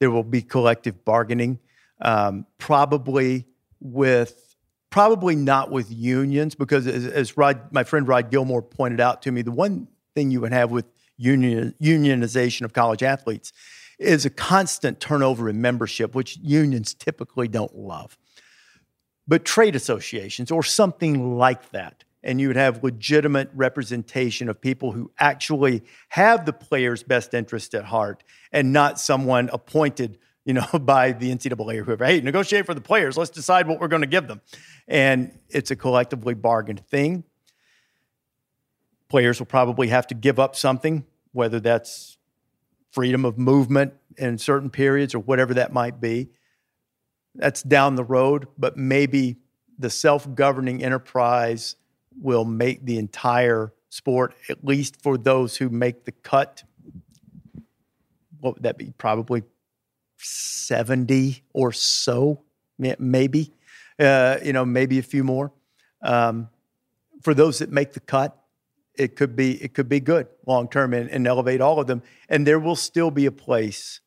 There 0.00 0.10
will 0.10 0.24
be 0.24 0.42
collective 0.42 1.04
bargaining 1.04 1.60
um, 2.02 2.46
probably 2.58 3.46
with 3.80 4.56
probably 4.90 5.34
not 5.34 5.70
with 5.70 5.90
unions 5.90 6.54
because 6.54 6.86
as, 6.86 7.06
as 7.06 7.36
Rod, 7.36 7.72
my 7.72 7.82
friend 7.82 8.06
Rod 8.06 8.30
Gilmore 8.30 8.60
pointed 8.60 9.00
out 9.00 9.22
to 9.22 9.32
me, 9.32 9.40
the 9.40 9.50
one 9.50 9.88
thing 10.14 10.30
you 10.30 10.42
would 10.42 10.52
have 10.52 10.70
with 10.70 10.84
union, 11.16 11.74
unionization 11.80 12.62
of 12.62 12.74
college 12.74 13.02
athletes 13.02 13.52
is 13.98 14.26
a 14.26 14.30
constant 14.30 15.00
turnover 15.00 15.48
in 15.48 15.60
membership, 15.62 16.14
which 16.14 16.36
unions 16.42 16.92
typically 16.92 17.48
don't 17.48 17.74
love. 17.74 18.18
But 19.26 19.44
trade 19.44 19.76
associations 19.76 20.50
or 20.50 20.62
something 20.62 21.38
like 21.38 21.70
that, 21.70 22.04
and 22.22 22.40
you 22.40 22.48
would 22.48 22.56
have 22.56 22.84
legitimate 22.84 23.50
representation 23.54 24.48
of 24.48 24.60
people 24.60 24.92
who 24.92 25.10
actually 25.18 25.82
have 26.10 26.44
the 26.44 26.52
player's 26.52 27.02
best 27.02 27.32
interest 27.32 27.74
at 27.74 27.84
heart 27.84 28.22
and 28.52 28.72
not 28.72 29.00
someone 29.00 29.48
appointed 29.52 30.18
you 30.44 30.54
know, 30.54 30.66
by 30.80 31.12
the 31.12 31.34
NCAA 31.34 31.78
or 31.78 31.84
whoever. 31.84 32.04
Hey, 32.04 32.20
negotiate 32.20 32.66
for 32.66 32.74
the 32.74 32.80
players. 32.80 33.16
Let's 33.16 33.30
decide 33.30 33.66
what 33.68 33.80
we're 33.80 33.88
going 33.88 34.02
to 34.02 34.08
give 34.08 34.28
them. 34.28 34.40
And 34.88 35.38
it's 35.48 35.70
a 35.70 35.76
collectively 35.76 36.34
bargained 36.34 36.86
thing. 36.86 37.24
Players 39.08 39.38
will 39.38 39.46
probably 39.46 39.88
have 39.88 40.06
to 40.08 40.14
give 40.14 40.38
up 40.38 40.56
something, 40.56 41.04
whether 41.32 41.60
that's 41.60 42.16
freedom 42.90 43.24
of 43.24 43.38
movement 43.38 43.94
in 44.16 44.38
certain 44.38 44.70
periods 44.70 45.14
or 45.14 45.18
whatever 45.18 45.54
that 45.54 45.72
might 45.72 46.00
be. 46.00 46.28
That's 47.34 47.62
down 47.62 47.96
the 47.96 48.04
road, 48.04 48.46
but 48.58 48.76
maybe 48.76 49.36
the 49.78 49.90
self 49.90 50.34
governing 50.34 50.82
enterprise 50.82 51.76
will 52.20 52.44
make 52.44 52.84
the 52.84 52.98
entire 52.98 53.72
sport, 53.88 54.34
at 54.48 54.64
least 54.64 55.02
for 55.02 55.16
those 55.16 55.56
who 55.56 55.68
make 55.68 56.04
the 56.04 56.12
cut. 56.12 56.62
What 58.40 58.54
would 58.54 58.62
that 58.64 58.76
be? 58.76 58.92
Probably 58.98 59.42
70 60.24 61.42
or 61.52 61.72
so, 61.72 62.42
maybe, 62.78 63.52
uh, 63.98 64.38
you 64.42 64.52
know, 64.52 64.64
maybe 64.64 64.98
a 64.98 65.02
few 65.02 65.24
more. 65.24 65.52
Um, 66.02 66.48
for 67.22 67.34
those 67.34 67.58
that 67.58 67.70
make 67.70 67.92
the 67.92 68.00
cut, 68.00 68.36
it 68.94 69.16
could 69.16 69.34
be 69.34 69.52
it 69.62 69.72
could 69.72 69.88
be 69.88 70.00
good 70.00 70.26
long 70.46 70.68
term 70.68 70.92
and, 70.92 71.08
and, 71.08 71.26
elevate 71.26 71.60
all 71.60 71.80
of 71.80 71.86
them. 71.86 72.02
And 72.28 72.46
there 72.46 72.58
will 72.58 72.76
still 72.76 73.10
be 73.10 73.26
a 73.26 73.32
place, 73.32 74.00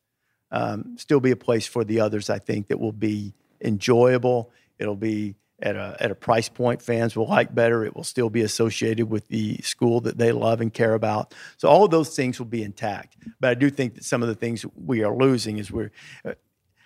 um, 0.52 0.96
still 0.96 1.18
be 1.18 1.32
a 1.32 1.36
place 1.36 1.66
for 1.66 1.82
the 1.82 2.00
others. 2.00 2.30
I 2.30 2.38
think 2.38 2.68
that 2.68 2.78
will 2.78 2.92
be 2.92 3.34
enjoyable. 3.60 4.52
It'll 4.78 4.94
be 4.94 5.34
at 5.60 5.74
a 5.74 5.96
at 6.00 6.10
a 6.10 6.14
price 6.14 6.48
point 6.48 6.82
fans 6.82 7.16
will 7.16 7.28
like 7.28 7.54
better. 7.54 7.84
It 7.84 7.96
will 7.96 8.04
still 8.04 8.30
be 8.30 8.42
associated 8.42 9.08
with 9.08 9.28
the 9.28 9.56
school 9.58 10.00
that 10.02 10.18
they 10.18 10.32
love 10.32 10.60
and 10.60 10.72
care 10.72 10.94
about. 10.94 11.34
So 11.56 11.68
all 11.68 11.84
of 11.84 11.90
those 11.90 12.14
things 12.14 12.38
will 12.38 12.46
be 12.46 12.62
intact. 12.62 13.16
But 13.40 13.50
I 13.50 13.54
do 13.54 13.70
think 13.70 13.94
that 13.94 14.04
some 14.04 14.22
of 14.22 14.28
the 14.28 14.34
things 14.34 14.64
we 14.74 15.02
are 15.02 15.14
losing 15.14 15.58
is 15.58 15.70
we're. 15.70 15.92
Uh, 16.24 16.32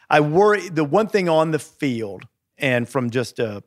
I 0.09 0.21
worry 0.21 0.69
the 0.69 0.85
one 0.85 1.07
thing 1.07 1.29
on 1.29 1.53
the 1.53 1.59
field 1.59 2.27
and 2.59 2.89
from 2.89 3.11
just 3.11 3.39
a 3.39 3.63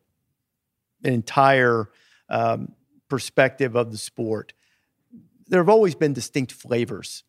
an 1.04 1.14
entire 1.14 1.90
um, 2.30 2.74
perspective 3.10 3.76
of 3.76 3.92
the 3.92 3.98
sport, 3.98 4.54
there 5.48 5.60
have 5.60 5.70
always 5.70 5.96
been 5.96 6.14
distinct 6.14 6.52
flavors 6.52 7.24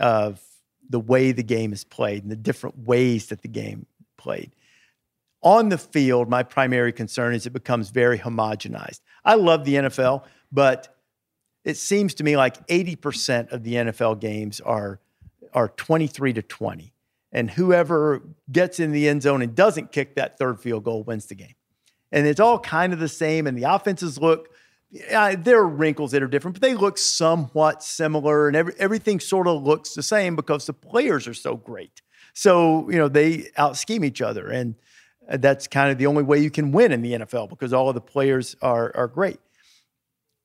of 0.00 0.40
the 0.88 0.98
way 0.98 1.32
the 1.32 1.42
game 1.44 1.72
is 1.72 1.84
played 1.84 2.22
and 2.22 2.32
the 2.32 2.36
different 2.36 2.78
ways 2.80 3.26
that 3.26 3.42
the 3.42 3.48
game 3.48 3.86
played 4.16 4.54
on 5.42 5.68
the 5.68 5.78
field, 5.78 6.28
my 6.28 6.42
primary 6.42 6.92
concern 6.92 7.34
is 7.34 7.46
it 7.46 7.52
becomes 7.52 7.90
very 7.90 8.18
homogenized. 8.18 9.00
I 9.24 9.34
love 9.34 9.64
the 9.64 9.74
NFL, 9.74 10.24
but 10.50 10.96
it 11.64 11.76
seems 11.76 12.14
to 12.14 12.24
me 12.24 12.36
like 12.36 12.66
80% 12.66 13.52
of 13.52 13.62
the 13.62 13.74
NFL 13.74 14.20
games 14.20 14.60
are, 14.60 15.00
are 15.52 15.68
23 15.68 16.32
to 16.34 16.42
20. 16.42 16.92
And 17.32 17.50
whoever 17.50 18.22
gets 18.50 18.78
in 18.78 18.92
the 18.92 19.08
end 19.08 19.22
zone 19.22 19.42
and 19.42 19.54
doesn't 19.54 19.90
kick 19.90 20.16
that 20.16 20.38
third 20.38 20.60
field 20.60 20.84
goal 20.84 21.02
wins 21.02 21.26
the 21.26 21.34
game. 21.34 21.54
And 22.10 22.26
it's 22.26 22.40
all 22.40 22.58
kind 22.58 22.92
of 22.92 22.98
the 22.98 23.08
same. 23.08 23.46
And 23.46 23.56
the 23.56 23.64
offenses 23.64 24.18
look, 24.18 24.50
uh, 25.12 25.36
there 25.38 25.58
are 25.58 25.68
wrinkles 25.68 26.10
that 26.10 26.22
are 26.22 26.28
different, 26.28 26.60
but 26.60 26.62
they 26.62 26.74
look 26.74 26.98
somewhat 26.98 27.82
similar. 27.82 28.48
And 28.48 28.56
every, 28.56 28.74
everything 28.78 29.18
sort 29.18 29.46
of 29.46 29.62
looks 29.62 29.94
the 29.94 30.02
same 30.02 30.36
because 30.36 30.66
the 30.66 30.74
players 30.74 31.26
are 31.26 31.34
so 31.34 31.56
great. 31.56 32.02
So, 32.34 32.90
you 32.90 32.98
know, 32.98 33.08
they 33.08 33.48
out 33.56 33.78
scheme 33.78 34.04
each 34.04 34.20
other. 34.20 34.48
And, 34.48 34.74
that's 35.28 35.66
kind 35.66 35.90
of 35.90 35.98
the 35.98 36.06
only 36.06 36.22
way 36.22 36.38
you 36.38 36.50
can 36.50 36.72
win 36.72 36.92
in 36.92 37.02
the 37.02 37.12
NFL 37.12 37.48
because 37.48 37.72
all 37.72 37.88
of 37.88 37.94
the 37.94 38.00
players 38.00 38.56
are, 38.62 38.92
are 38.94 39.08
great. 39.08 39.38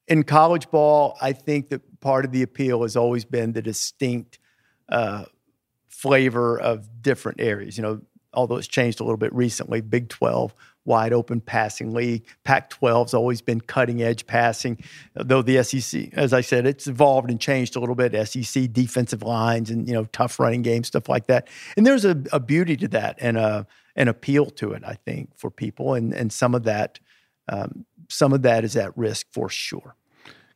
In 0.07 0.23
college 0.23 0.69
ball, 0.71 1.17
I 1.21 1.33
think 1.33 1.69
that 1.69 1.99
part 1.99 2.25
of 2.25 2.31
the 2.31 2.43
appeal 2.43 2.83
has 2.83 2.95
always 2.95 3.25
been 3.25 3.53
the 3.53 3.61
distinct 3.61 4.39
uh, 4.87 5.25
flavor 5.89 6.59
of 6.59 7.01
different 7.01 7.41
areas. 7.41 7.77
You 7.77 7.83
know, 7.83 8.01
although 8.33 8.55
it's 8.55 8.67
changed 8.67 8.99
a 8.99 9.03
little 9.03 9.17
bit 9.17 9.33
recently, 9.33 9.81
Big 9.81 10.07
12, 10.09 10.53
wide 10.85 11.11
open 11.11 11.41
passing 11.41 11.93
league. 11.93 12.25
Pac 12.45 12.69
12's 12.69 13.13
always 13.13 13.41
been 13.41 13.59
cutting 13.59 14.01
edge 14.01 14.25
passing, 14.25 14.77
though 15.15 15.41
the 15.41 15.61
SEC, 15.63 16.09
as 16.13 16.31
I 16.31 16.41
said, 16.41 16.65
it's 16.65 16.87
evolved 16.87 17.29
and 17.29 17.41
changed 17.41 17.75
a 17.75 17.79
little 17.79 17.95
bit. 17.95 18.15
SEC 18.27 18.71
defensive 18.71 19.21
lines 19.21 19.69
and, 19.69 19.87
you 19.87 19.93
know, 19.93 20.05
tough 20.05 20.39
running 20.39 20.61
games, 20.61 20.87
stuff 20.87 21.09
like 21.09 21.27
that. 21.27 21.49
And 21.75 21.85
there's 21.85 22.05
a, 22.05 22.17
a 22.31 22.39
beauty 22.39 22.77
to 22.77 22.87
that 22.89 23.17
and 23.19 23.37
a, 23.37 23.67
an 23.97 24.07
appeal 24.07 24.45
to 24.51 24.71
it, 24.71 24.83
I 24.85 24.97
think, 25.05 25.37
for 25.37 25.51
people, 25.51 25.93
and 25.95 26.13
and 26.13 26.31
some 26.31 26.55
of 26.55 26.63
that, 26.63 26.99
um, 27.49 27.85
some 28.09 28.31
of 28.31 28.43
that 28.43 28.63
is 28.63 28.77
at 28.77 28.97
risk 28.97 29.27
for 29.31 29.49
sure. 29.49 29.95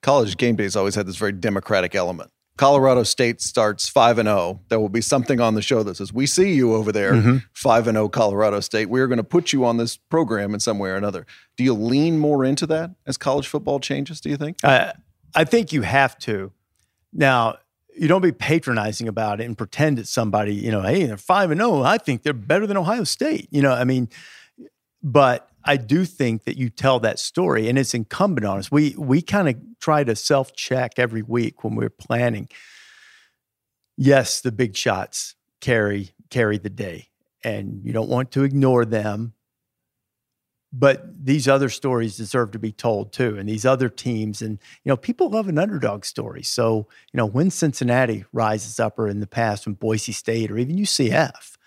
College 0.02 0.38
game 0.38 0.56
days 0.56 0.76
always 0.76 0.96
had 0.96 1.08
this 1.08 1.18
very 1.18 1.34
democratic 1.34 1.94
element. 1.94 2.32
Colorado 2.58 3.04
State 3.04 3.42
starts 3.42 3.90
five 3.90 4.20
and 4.20 4.28
zero. 4.28 4.40
Oh. 4.40 4.60
There 4.70 4.80
will 4.80 4.90
be 4.90 5.02
something 5.02 5.42
on 5.42 5.56
the 5.56 5.62
show 5.62 5.84
that 5.84 5.98
says, 5.98 6.14
"We 6.14 6.28
see 6.28 6.54
you 6.54 6.76
over 6.76 6.92
there, 6.92 7.14
mm-hmm. 7.14 7.38
five 7.54 7.88
and 7.88 7.96
zero, 7.96 8.08
Colorado 8.08 8.60
State. 8.60 8.90
We 8.90 9.02
are 9.02 9.08
going 9.08 9.18
to 9.18 9.24
put 9.24 9.52
you 9.52 9.66
on 9.66 9.78
this 9.78 9.98
program 9.98 10.54
in 10.54 10.60
some 10.60 10.78
way 10.78 10.92
or 10.92 10.96
another." 10.96 11.26
Do 11.58 11.64
you 11.64 11.74
lean 11.74 12.20
more 12.20 12.46
into 12.46 12.68
that 12.68 12.92
as 13.08 13.18
college 13.18 13.48
football 13.48 13.80
changes? 13.80 14.22
Do 14.22 14.30
you 14.30 14.38
think? 14.38 14.58
Uh, 14.64 14.94
I 15.34 15.44
think 15.44 15.74
you 15.74 15.82
have 15.82 16.18
to. 16.20 16.52
Now, 17.14 17.58
you 17.98 18.08
don't 18.08 18.22
be 18.22 18.32
patronizing 18.32 19.08
about 19.08 19.42
it 19.42 19.46
and 19.46 19.58
pretend 19.58 20.00
it's 20.00 20.10
somebody, 20.10 20.54
you 20.54 20.72
know, 20.72 20.82
hey, 20.82 21.06
they're 21.06 21.18
five 21.18 21.52
and 21.52 21.60
zero. 21.60 21.76
Oh, 21.76 21.84
I 21.84 21.98
think 21.98 22.24
they're 22.24 22.34
better 22.34 22.66
than 22.66 22.78
Ohio 22.78 23.04
State. 23.04 23.48
You 23.52 23.62
know, 23.62 23.74
I 23.74 23.84
mean, 23.84 24.10
but 25.04 25.50
I 25.64 25.78
do 25.78 26.06
think 26.06 26.46
that 26.46 26.58
you 26.58 26.70
tell 26.70 27.00
that 27.02 27.20
story, 27.20 27.70
and 27.70 27.78
it's 27.78 27.94
incumbent 27.94 28.46
on 28.46 28.58
us. 28.60 28.72
We 28.72 28.96
we 28.98 29.22
kind 29.22 29.50
of 29.50 29.56
try 29.80 30.04
to 30.04 30.16
self 30.16 30.56
check 30.56 30.94
every 30.98 31.22
week 31.22 31.64
when 31.64 31.76
we're 31.76 31.90
planning. 31.90 32.50
Yes, 33.98 34.42
the 34.42 34.52
big 34.52 34.76
shots 34.76 35.36
carry 35.60 36.12
carry 36.30 36.58
the 36.58 36.70
day, 36.70 37.10
and 37.44 37.82
you 37.84 37.94
don't 37.94 38.10
want 38.10 38.32
to 38.32 38.44
ignore 38.44 38.86
them 38.86 39.34
but 40.74 41.26
these 41.26 41.48
other 41.48 41.70
stories 41.70 42.16
deserve 42.16 42.52
to 42.52 42.60
be 42.60 42.72
told 42.72 43.12
too 43.12 43.38
and 43.38 43.50
these 43.50 43.66
other 43.66 43.90
teams 43.90 44.42
and 44.42 44.58
you 44.84 44.90
know 44.90 44.98
people 44.98 45.30
love 45.30 45.48
an 45.48 45.58
underdog 45.58 46.06
story. 46.06 46.44
So 46.44 46.88
you 47.12 47.18
know 47.18 47.26
when 47.26 47.52
cincinnati 47.52 48.26
rises 48.32 48.80
up 48.80 48.98
or 48.98 49.08
in 49.08 49.20
the 49.20 49.28
past 49.28 49.66
when 49.66 49.76
boise 49.76 50.12
state 50.12 50.50
or 50.50 50.58
even 50.58 50.78
ucf 50.78 51.58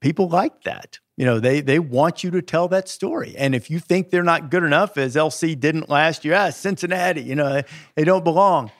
people 0.00 0.28
like 0.28 0.62
that. 0.62 1.00
You 1.16 1.24
know 1.26 1.40
they 1.40 1.60
they 1.60 1.80
want 1.80 2.22
you 2.22 2.30
to 2.32 2.42
tell 2.42 2.68
that 2.68 2.88
story. 2.88 3.34
And 3.36 3.54
if 3.54 3.68
you 3.70 3.80
think 3.80 4.10
they're 4.10 4.22
not 4.22 4.50
good 4.50 4.62
enough 4.62 4.96
as 4.96 5.16
lc 5.16 5.58
didn't 5.58 5.88
last 5.88 6.24
year 6.24 6.34
ah, 6.34 6.50
cincinnati 6.50 7.22
you 7.22 7.34
know 7.34 7.62
they 7.96 8.04
don't 8.04 8.24
belong 8.24 8.70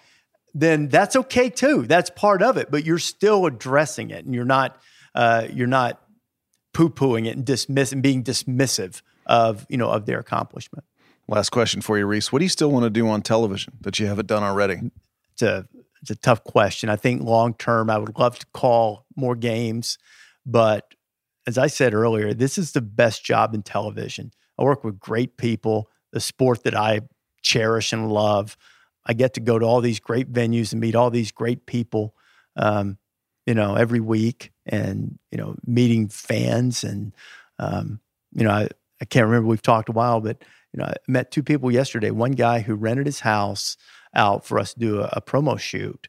then 0.55 0.89
that's 0.89 1.15
okay 1.15 1.51
too. 1.51 1.83
That's 1.83 2.11
part 2.11 2.41
of 2.43 2.57
it 2.57 2.71
but 2.71 2.85
you're 2.85 2.99
still 2.99 3.47
addressing 3.47 4.11
it 4.11 4.25
and 4.25 4.35
you're 4.35 4.45
not 4.45 4.81
uh, 5.15 5.49
you're 5.53 5.67
not 5.67 6.01
poo-pooing 6.73 7.27
it 7.27 7.35
and 7.35 7.45
dismissing 7.45 8.01
being 8.01 8.23
dismissive 8.23 9.03
of 9.29 9.67
you 9.69 9.77
know 9.77 9.91
of 9.91 10.07
their 10.07 10.19
accomplishment. 10.19 10.85
Last 11.29 11.51
question 11.51 11.83
for 11.83 11.99
you, 11.99 12.07
Rece. 12.07 12.33
What 12.33 12.39
do 12.39 12.45
you 12.45 12.49
still 12.49 12.71
want 12.71 12.85
to 12.85 12.91
do 12.91 13.07
on 13.07 13.23
television 13.23 13.75
that 13.83 13.99
you 13.99 14.07
haven't 14.07 14.27
done 14.27 14.43
already? 14.43 14.91
It's 15.33 15.43
a 15.43 15.67
it's 16.01 16.11
a 16.11 16.17
tough 16.17 16.43
question. 16.45 16.89
I 16.89 16.97
think 16.97 17.23
long 17.23 17.55
term, 17.55 17.91
I 17.91 17.99
would 17.99 18.19
love 18.19 18.39
to 18.39 18.47
call 18.55 19.05
more 19.15 19.37
games, 19.37 19.99
but 20.47 20.95
as 21.47 21.59
I 21.59 21.67
said 21.67 21.95
earlier, 21.95 22.35
this 22.35 22.59
is 22.59 22.73
the 22.73 22.81
best 22.81 23.25
job 23.25 23.55
in 23.55 23.63
television. 23.63 24.33
I 24.59 24.63
work 24.63 24.85
with 24.85 24.99
great 24.99 25.37
people, 25.37 25.89
the 26.13 26.21
sport 26.21 26.65
that 26.65 26.77
I 26.77 27.01
cherish 27.43 27.93
and 27.93 28.11
love. 28.13 28.57
I 29.07 29.15
get 29.15 29.35
to 29.35 29.41
go 29.41 29.59
to 29.59 29.65
all 29.65 29.81
these 29.81 30.01
great 30.01 30.31
venues 30.33 30.73
and 30.73 30.81
meet 30.81 30.95
all 30.95 31.11
these 31.11 31.33
great 31.33 31.65
people, 31.67 32.15
um, 32.57 32.99
you 33.47 33.55
know, 33.55 33.77
every 33.77 34.01
week, 34.01 34.53
and 34.67 35.19
you 35.31 35.39
know, 35.39 35.57
meeting 35.67 36.09
fans 36.09 36.85
and 36.85 37.15
um, 37.59 38.01
you 38.35 38.45
know, 38.45 38.51
I, 38.51 38.69
I 39.01 39.05
can't 39.05 39.27
remember. 39.27 39.49
We've 39.49 39.63
talked 39.63 39.89
a 39.89 39.93
while, 39.93 40.21
but 40.21 40.43
you 40.73 40.79
know, 40.79 40.85
I 40.85 40.95
met 41.07 41.31
two 41.31 41.43
people 41.43 41.71
yesterday. 41.71 42.11
One 42.11 42.33
guy 42.33 42.61
who 42.61 42.75
rented 42.75 43.07
his 43.07 43.21
house 43.21 43.77
out 44.15 44.45
for 44.45 44.59
us 44.59 44.75
to 44.75 44.81
do 44.81 45.01
a, 45.01 45.11
a 45.15 45.23
promo 45.23 45.59
shoot, 45.59 46.09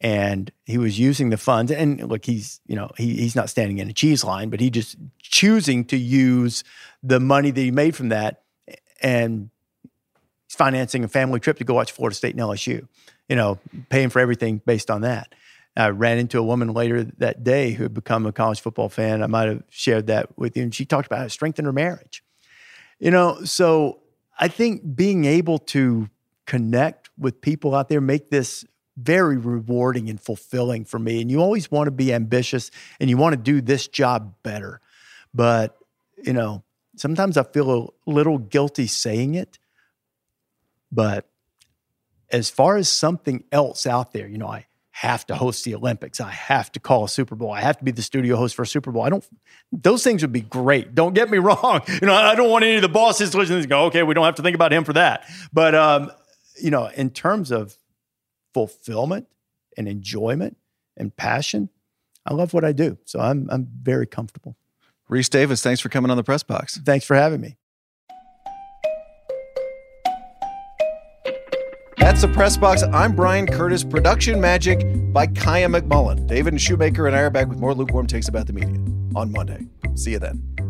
and 0.00 0.50
he 0.64 0.78
was 0.78 0.98
using 0.98 1.30
the 1.30 1.36
funds. 1.36 1.72
And 1.72 2.02
look, 2.08 2.24
he's 2.24 2.60
you 2.66 2.76
know 2.76 2.90
he, 2.96 3.16
he's 3.16 3.36
not 3.36 3.50
standing 3.50 3.78
in 3.78 3.88
a 3.88 3.92
cheese 3.92 4.24
line, 4.24 4.50
but 4.50 4.60
he 4.60 4.70
just 4.70 4.96
choosing 5.20 5.84
to 5.86 5.96
use 5.96 6.64
the 7.02 7.20
money 7.20 7.50
that 7.50 7.60
he 7.60 7.70
made 7.70 7.96
from 7.96 8.10
that, 8.10 8.42
and 9.02 9.50
he's 10.46 10.56
financing 10.56 11.04
a 11.04 11.08
family 11.08 11.40
trip 11.40 11.58
to 11.58 11.64
go 11.64 11.74
watch 11.74 11.92
Florida 11.92 12.14
State 12.14 12.34
and 12.34 12.42
LSU. 12.42 12.86
You 13.28 13.36
know, 13.36 13.58
paying 13.88 14.10
for 14.10 14.18
everything 14.18 14.60
based 14.66 14.90
on 14.90 15.02
that. 15.02 15.34
I 15.76 15.88
ran 15.88 16.18
into 16.18 16.38
a 16.38 16.42
woman 16.42 16.72
later 16.72 17.04
that 17.18 17.44
day 17.44 17.72
who 17.72 17.84
had 17.84 17.94
become 17.94 18.26
a 18.26 18.32
college 18.32 18.60
football 18.60 18.88
fan. 18.88 19.22
I 19.22 19.26
might 19.26 19.48
have 19.48 19.62
shared 19.68 20.08
that 20.08 20.36
with 20.36 20.56
you. 20.56 20.64
And 20.64 20.74
she 20.74 20.84
talked 20.84 21.06
about 21.06 21.20
how 21.20 21.24
it 21.26 21.30
strengthened 21.30 21.66
her 21.66 21.72
marriage. 21.72 22.24
You 22.98 23.10
know, 23.10 23.44
so 23.44 24.00
I 24.38 24.48
think 24.48 24.96
being 24.96 25.24
able 25.24 25.58
to 25.58 26.10
connect 26.46 27.08
with 27.16 27.40
people 27.40 27.74
out 27.74 27.88
there 27.88 28.00
make 28.00 28.30
this 28.30 28.64
very 28.96 29.36
rewarding 29.36 30.10
and 30.10 30.20
fulfilling 30.20 30.84
for 30.84 30.98
me. 30.98 31.22
And 31.22 31.30
you 31.30 31.40
always 31.40 31.70
want 31.70 31.86
to 31.86 31.92
be 31.92 32.12
ambitious 32.12 32.70
and 32.98 33.08
you 33.08 33.16
want 33.16 33.32
to 33.34 33.40
do 33.40 33.60
this 33.60 33.86
job 33.86 34.34
better. 34.42 34.80
But, 35.32 35.78
you 36.22 36.32
know, 36.32 36.64
sometimes 36.96 37.36
I 37.36 37.44
feel 37.44 37.94
a 38.06 38.10
little 38.10 38.38
guilty 38.38 38.86
saying 38.86 39.34
it. 39.36 39.58
But 40.92 41.28
as 42.30 42.50
far 42.50 42.76
as 42.76 42.88
something 42.88 43.44
else 43.52 43.86
out 43.86 44.12
there, 44.12 44.26
you 44.26 44.38
know, 44.38 44.48
I 44.48 44.66
have 45.00 45.26
to 45.26 45.34
host 45.34 45.64
the 45.64 45.74
Olympics. 45.74 46.20
I 46.20 46.30
have 46.30 46.70
to 46.72 46.78
call 46.78 47.04
a 47.04 47.08
Super 47.08 47.34
Bowl. 47.34 47.50
I 47.50 47.62
have 47.62 47.78
to 47.78 47.84
be 47.84 47.90
the 47.90 48.02
studio 48.02 48.36
host 48.36 48.54
for 48.54 48.64
a 48.64 48.66
Super 48.66 48.92
Bowl. 48.92 49.02
I 49.02 49.08
don't, 49.08 49.24
those 49.72 50.04
things 50.04 50.20
would 50.20 50.32
be 50.32 50.42
great. 50.42 50.94
Don't 50.94 51.14
get 51.14 51.30
me 51.30 51.38
wrong. 51.38 51.80
You 51.88 52.06
know, 52.06 52.12
I 52.12 52.34
don't 52.34 52.50
want 52.50 52.64
any 52.64 52.76
of 52.76 52.82
the 52.82 52.90
bosses 52.90 53.34
listening 53.34 53.62
to 53.62 53.66
go, 53.66 53.86
okay, 53.86 54.02
we 54.02 54.12
don't 54.12 54.26
have 54.26 54.34
to 54.34 54.42
think 54.42 54.54
about 54.54 54.74
him 54.74 54.84
for 54.84 54.92
that. 54.92 55.24
But, 55.54 55.74
um, 55.74 56.12
you 56.60 56.70
know, 56.70 56.88
in 56.88 57.08
terms 57.08 57.50
of 57.50 57.78
fulfillment 58.52 59.26
and 59.74 59.88
enjoyment 59.88 60.58
and 60.98 61.16
passion, 61.16 61.70
I 62.26 62.34
love 62.34 62.52
what 62.52 62.66
I 62.66 62.72
do. 62.72 62.98
So 63.06 63.20
I'm, 63.20 63.48
I'm 63.50 63.68
very 63.80 64.06
comfortable. 64.06 64.54
Rece 65.10 65.30
Davis, 65.30 65.62
thanks 65.62 65.80
for 65.80 65.88
coming 65.88 66.10
on 66.10 66.18
the 66.18 66.24
press 66.24 66.42
box. 66.42 66.76
Thanks 66.76 67.06
for 67.06 67.16
having 67.16 67.40
me. 67.40 67.56
That's 72.10 72.22
the 72.22 72.28
press 72.28 72.56
box. 72.56 72.82
I'm 72.82 73.14
Bryan 73.14 73.46
Curtis. 73.46 73.84
Production 73.84 74.40
magic 74.40 74.82
by 75.12 75.28
Kaya 75.28 75.68
McMullen. 75.68 76.26
David 76.26 76.52
and 76.52 76.60
Shoemaker 76.60 77.06
and 77.06 77.14
I 77.14 77.20
are 77.20 77.30
back 77.30 77.46
with 77.46 77.60
more 77.60 77.72
lukewarm 77.72 78.08
takes 78.08 78.26
about 78.26 78.48
the 78.48 78.52
media 78.52 78.74
on 79.14 79.30
Monday. 79.30 79.68
See 79.94 80.10
you 80.10 80.18
then. 80.18 80.69